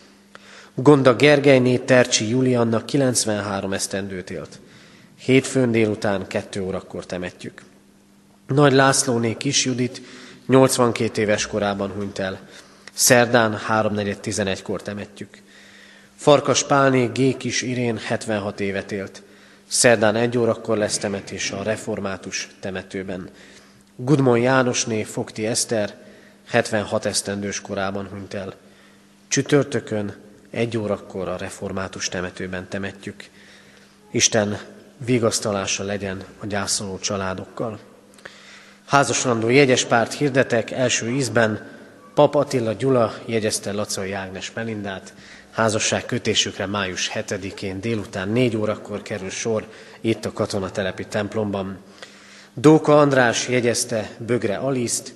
Gonda 0.82 1.16
Gergelyné 1.16 1.78
Tercsi 1.78 2.30
Julianna 2.30 2.86
93 2.86 3.74
esztendőt 3.74 4.30
élt. 4.30 4.60
Hétfőn 5.18 5.72
délután 5.72 6.28
2 6.28 6.62
órakor 6.62 7.06
temetjük. 7.06 7.62
Nagy 8.48 8.74
Lászlóné 8.74 9.38
Kis 9.38 9.66
Judit 9.66 10.02
82 10.48 11.22
éves 11.22 11.48
korában 11.48 11.92
hunyt 11.92 12.20
el. 12.20 12.40
Szerdán 12.94 13.60
3.4.11-kor 13.70 14.82
temetjük. 14.82 15.42
Farkas 16.16 16.64
Pálné 16.64 17.06
G. 17.06 17.38
Kis 17.38 17.62
Irén 17.62 17.98
76 17.98 18.60
évet 18.60 18.92
élt. 18.92 19.22
Szerdán 19.68 20.16
egy 20.16 20.38
órakor 20.38 20.78
lesz 20.78 20.98
temetés 20.98 21.52
a 21.52 21.64
református 21.64 22.50
temetőben. 22.60 23.30
Gudmon 23.96 24.40
Jánosné 24.40 25.04
Fogti 25.04 25.46
Eszter 25.46 25.96
76 26.48 27.06
esztendős 27.06 27.62
korában 27.62 28.08
hunyt 28.08 28.34
el. 28.34 28.54
Csütörtökön 29.28 30.28
egy 30.52 30.78
órakor 30.78 31.28
a 31.28 31.38
református 31.38 32.10
temetőben 32.10 32.68
temetjük. 32.70 33.24
Isten 34.12 34.60
vigasztalása 34.97 35.84
legyen 35.84 36.24
a 36.39 36.45
gyászoló 36.45 37.00
családokkal. 37.00 37.80
Házasrandó 38.86 39.50
jegyes 39.50 39.86
párt 39.86 40.14
hirdetek 40.14 40.72
első 40.72 41.10
ízben 41.10 41.68
Pap 42.14 42.36
Attila 42.36 42.74
Gyula 42.74 43.14
jegyezte 43.26 43.72
Lacai 43.72 44.12
Ágnes 44.12 44.52
Melindát, 44.54 45.14
házasság 45.52 46.06
kötésükre 46.06 46.66
május 46.66 47.12
7-én 47.14 47.80
délután 47.80 48.30
4 48.30 48.56
órakor 48.56 49.02
kerül 49.02 49.30
sor 49.30 49.68
itt 50.02 50.26
a 50.26 50.34
katonatelepi 50.34 51.06
templomban. 51.06 51.78
Dóka 52.54 53.00
András 53.00 53.47
jegyezte 53.47 54.10
Bögre 54.18 54.58
Aliszt, 54.58 55.14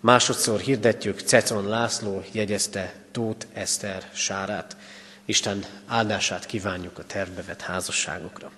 másodszor 0.00 0.60
hirdetjük 0.60 1.20
Cecon 1.20 1.68
László 1.68 2.22
jegyezte 2.32 3.01
Tóth 3.12 3.46
Eszter 3.52 4.02
Sárát. 4.12 4.76
Isten 5.24 5.64
áldását 5.86 6.46
kívánjuk 6.46 6.98
a 6.98 7.04
tervbe 7.06 7.42
házasságokra. 7.58 8.50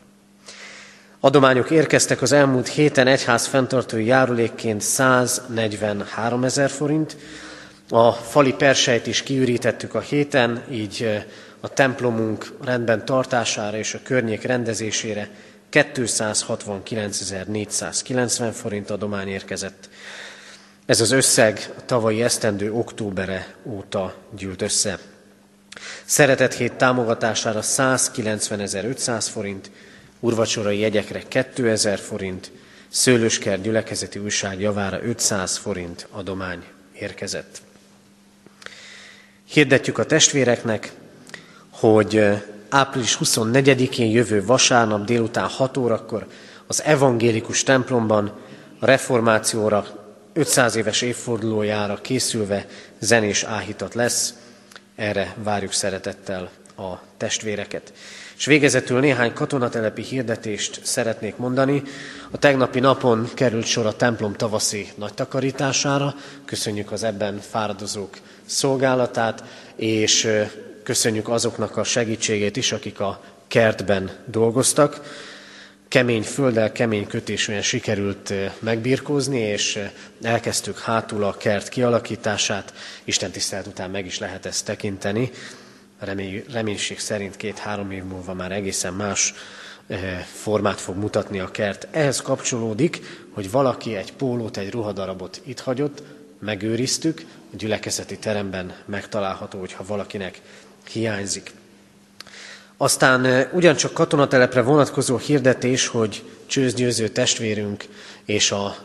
Adományok 1.21 1.71
érkeztek 1.71 2.23
az 2.23 2.33
elmúlt 2.33 2.69
héten 2.69 3.07
egyház 3.07 3.47
fenntartói 3.47 4.05
járulékként 4.05 4.81
143 4.81 6.45
ezer 6.45 6.71
forint. 6.71 7.17
A 7.89 8.13
fali 8.13 8.53
perseit 8.53 9.07
is 9.07 9.23
kiürítettük 9.23 9.95
a 9.95 10.01
héten, 10.01 10.63
így 10.71 11.25
a 11.61 11.69
templomunk 11.69 12.53
rendben 12.65 13.05
tartására 13.05 13.77
és 13.77 13.95
a 13.95 14.01
környék 14.03 14.43
rendezésére 14.43 15.29
269.490 15.73 18.51
forint 18.53 18.91
adomány 18.91 19.29
érkezett. 19.29 19.89
Ez 20.87 21.01
az 21.01 21.11
összeg 21.11 21.71
a 21.79 21.85
tavalyi 21.85 22.23
esztendő 22.23 22.73
októbere 22.73 23.55
óta 23.63 24.15
gyűlt 24.37 24.63
össze. 24.63 24.99
Szeretett 26.05 26.55
hét 26.55 26.73
támogatására 26.73 27.61
190.500 27.63 29.27
forint, 29.31 29.71
urvacsorai 30.21 30.79
jegyekre 30.79 31.23
2000 31.29 31.99
forint, 31.99 32.51
Szőlősker 32.89 33.61
gyülekezeti 33.61 34.19
újság 34.19 34.61
javára 34.61 35.03
500 35.03 35.57
forint 35.57 36.07
adomány 36.11 36.65
érkezett. 36.93 37.63
Hirdetjük 39.45 39.99
a 39.99 40.07
testvéreknek, 40.07 40.93
hogy 41.71 42.25
április 42.69 43.19
24-én 43.25 44.11
jövő 44.11 44.45
vasárnap 44.45 45.05
délután 45.05 45.49
6 45.49 45.77
órakor 45.77 46.27
az 46.67 46.83
evangélikus 46.83 47.63
templomban 47.63 48.41
a 48.79 48.87
reformációra 48.87 50.04
500 50.37 50.77
éves 50.77 51.03
évfordulójára 51.03 51.95
készülve 51.95 52.67
zenés 52.99 53.43
áhítat 53.43 53.95
lesz. 53.95 54.35
Erre 54.95 55.35
várjuk 55.43 55.73
szeretettel 55.73 56.51
a 56.77 56.93
testvéreket. 57.17 57.93
És 58.37 58.45
végezetül 58.45 59.01
néhány 59.01 59.33
katonatelepi 59.33 60.03
hirdetést 60.03 60.81
szeretnék 60.85 61.37
mondani. 61.37 61.83
A 62.31 62.39
tegnapi 62.39 62.81
napon 62.81 63.31
került 63.35 63.67
sor 63.67 63.87
a 63.87 63.97
templom 63.97 64.33
tavaszi 64.33 64.89
nagy 64.95 65.15
takarítására. 65.15 66.15
Köszönjük 66.45 66.93
az 66.93 67.03
ebben 67.03 67.41
fáradozók 67.51 68.19
szolgálatát, 68.45 69.45
és 69.77 70.29
köszönjük 70.83 71.29
azoknak 71.29 71.77
a 71.77 71.85
segítségét 71.85 72.57
is, 72.57 72.73
akik 72.73 73.01
a 73.01 73.21
kertben 73.49 74.11
dolgoztak. 74.27 75.01
Kemény 75.95 76.23
földdel, 76.23 76.73
kemény 76.73 77.07
kötésűen 77.07 77.63
sikerült 77.63 78.33
megbirkózni, 78.59 79.39
és 79.39 79.79
elkezdtük 80.23 80.79
hátul 80.79 81.25
a 81.25 81.37
kert 81.37 81.69
kialakítását. 81.69 82.75
Isten 83.05 83.31
tisztelet 83.31 83.67
után 83.67 83.91
meg 83.91 84.07
is 84.07 84.19
lehet 84.19 84.47
ezt 84.47 84.65
tekinteni 84.65 85.31
remény, 85.99 86.45
reménység 86.53 86.99
szerint 86.99 87.37
két-három 87.37 87.91
év 87.91 88.05
múlva 88.05 88.35
már 88.35 88.53
egészen 88.53 88.95
más 88.95 89.35
formát 90.33 90.81
fog 90.81 90.97
mutatni 90.97 91.39
a 91.39 91.51
kert. 91.51 91.87
Ehhez 91.91 92.21
kapcsolódik, 92.21 93.01
hogy 93.31 93.51
valaki 93.51 93.97
egy 93.97 94.13
pólót, 94.13 94.57
egy 94.57 94.71
ruhadarabot 94.71 95.41
itt 95.45 95.61
hagyott, 95.61 96.03
megőriztük, 96.41 97.21
a 97.53 97.57
gyülekezeti 97.57 98.19
teremben 98.19 98.75
megtalálható, 98.85 99.59
hogyha 99.59 99.85
valakinek 99.87 100.41
hiányzik. 100.93 101.51
Aztán 102.77 103.49
ugyancsak 103.53 103.93
katonatelepre 103.93 104.63
vonatkozó 104.63 105.17
hirdetés, 105.17 105.87
hogy 105.87 106.23
csőzgyőző 106.47 107.09
testvérünk 107.09 107.85
és 108.25 108.51
a 108.51 108.77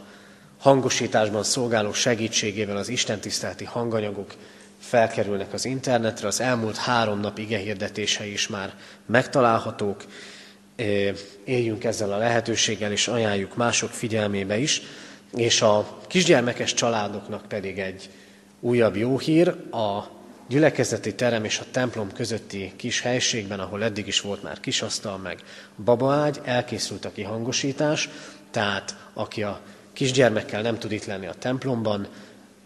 hangosításban 0.59 1.43
szolgáló 1.43 1.93
segítségével 1.93 2.77
az 2.77 2.89
istentiszteleti 2.89 3.65
hanganyagok 3.65 4.33
felkerülnek 4.79 5.53
az 5.53 5.65
internetre, 5.65 6.27
az 6.27 6.41
elmúlt 6.41 6.77
három 6.77 7.19
nap 7.19 7.37
igehirdetései 7.37 8.31
is 8.31 8.47
már 8.47 8.73
megtalálhatók. 9.05 10.05
Éljünk 11.43 11.83
ezzel 11.83 12.11
a 12.11 12.17
lehetőséggel, 12.17 12.91
és 12.91 13.07
ajánljuk 13.07 13.55
mások 13.55 13.89
figyelmébe 13.89 14.57
is. 14.57 14.81
És 15.35 15.61
a 15.61 15.99
kisgyermekes 16.07 16.73
családoknak 16.73 17.45
pedig 17.47 17.79
egy 17.79 18.09
újabb 18.59 18.95
jó 18.95 19.17
hír, 19.17 19.47
a 19.71 20.18
gyülekezeti 20.49 21.15
terem 21.15 21.43
és 21.43 21.59
a 21.59 21.65
templom 21.71 22.11
közötti 22.11 22.73
kis 22.75 23.01
helységben, 23.01 23.59
ahol 23.59 23.83
eddig 23.83 24.07
is 24.07 24.21
volt 24.21 24.43
már 24.43 24.59
kisasztal, 24.59 25.17
meg 25.17 25.43
babaágy, 25.83 26.39
elkészült 26.43 27.05
a 27.05 27.11
kihangosítás, 27.11 28.09
tehát 28.51 28.95
aki 29.13 29.43
a 29.43 29.61
kisgyermekkel 29.93 30.61
nem 30.61 30.79
tud 30.79 30.91
itt 30.91 31.05
lenni 31.05 31.27
a 31.27 31.33
templomban, 31.39 32.07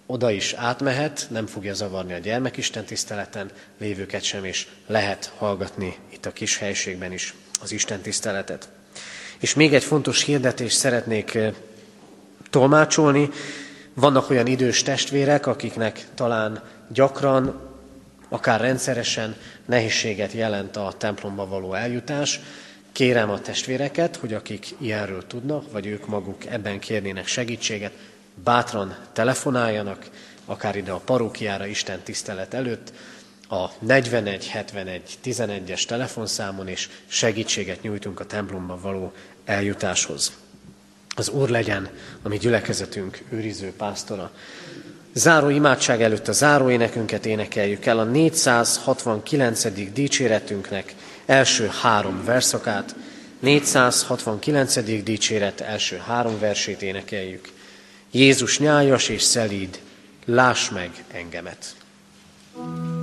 oda 0.05 0.31
is 0.31 0.53
átmehet, 0.53 1.27
nem 1.29 1.45
fogja 1.45 1.73
zavarni 1.73 2.13
a 2.13 2.17
gyermekisten 2.17 2.85
tiszteleten 2.85 3.51
lévőket 3.77 4.23
sem, 4.23 4.45
és 4.45 4.67
lehet 4.87 5.33
hallgatni 5.37 5.97
itt 6.09 6.25
a 6.25 6.31
kis 6.31 6.57
helységben 6.57 7.11
is 7.11 7.33
az 7.61 7.71
Isten 7.71 8.01
tiszteletet. 8.01 8.69
És 9.39 9.53
még 9.53 9.73
egy 9.73 9.83
fontos 9.83 10.23
hirdetést 10.23 10.77
szeretnék 10.77 11.37
tolmácsolni. 12.49 13.29
Vannak 13.93 14.29
olyan 14.29 14.47
idős 14.47 14.83
testvérek, 14.83 15.47
akiknek 15.47 16.05
talán 16.15 16.63
gyakran, 16.87 17.72
akár 18.33 18.61
rendszeresen 18.61 19.35
nehézséget 19.65 20.31
jelent 20.31 20.75
a 20.75 20.93
templomba 20.97 21.47
való 21.47 21.73
eljutás. 21.73 22.39
Kérem 22.91 23.29
a 23.29 23.41
testvéreket, 23.41 24.15
hogy 24.15 24.33
akik 24.33 24.75
ilyenről 24.77 25.27
tudnak, 25.27 25.71
vagy 25.71 25.85
ők 25.85 26.07
maguk 26.07 26.45
ebben 26.45 26.79
kérnének 26.79 27.27
segítséget, 27.27 27.93
bátran 28.43 28.95
telefonáljanak, 29.13 30.09
akár 30.45 30.75
ide 30.75 30.91
a 30.91 30.97
parókiára 30.97 31.65
Isten 31.65 31.99
tisztelet 31.99 32.53
előtt, 32.53 32.93
a 33.49 33.69
41 33.79 34.47
71 34.47 35.01
11-es 35.23 35.85
telefonszámon, 35.85 36.67
és 36.67 36.89
segítséget 37.07 37.81
nyújtunk 37.81 38.19
a 38.19 38.25
templomba 38.25 38.79
való 38.79 39.13
eljutáshoz. 39.45 40.31
Az 41.15 41.29
Úr 41.29 41.49
legyen 41.49 41.89
a 42.21 42.27
mi 42.27 42.37
gyülekezetünk 42.37 43.23
őriző 43.29 43.73
pásztora. 43.77 44.31
Záró 45.13 45.49
imádság 45.49 46.01
előtt 46.01 46.27
a 46.27 46.31
záró 46.31 46.69
énekünket 46.69 47.25
énekeljük 47.25 47.85
el, 47.85 47.99
a 47.99 48.03
469. 48.03 49.91
dicséretünknek 49.93 50.95
első 51.25 51.69
három 51.81 52.23
verszakát, 52.25 52.95
469. 53.39 55.03
dicséret 55.03 55.61
első 55.61 56.01
három 56.05 56.39
versét 56.39 56.81
énekeljük. 56.81 57.49
Jézus 58.11 58.59
nyájas 58.59 59.09
és 59.09 59.21
szelíd, 59.21 59.79
láss 60.25 60.69
meg 60.69 61.03
engemet. 61.11 61.75
thank 62.55 62.77
you 62.77 63.02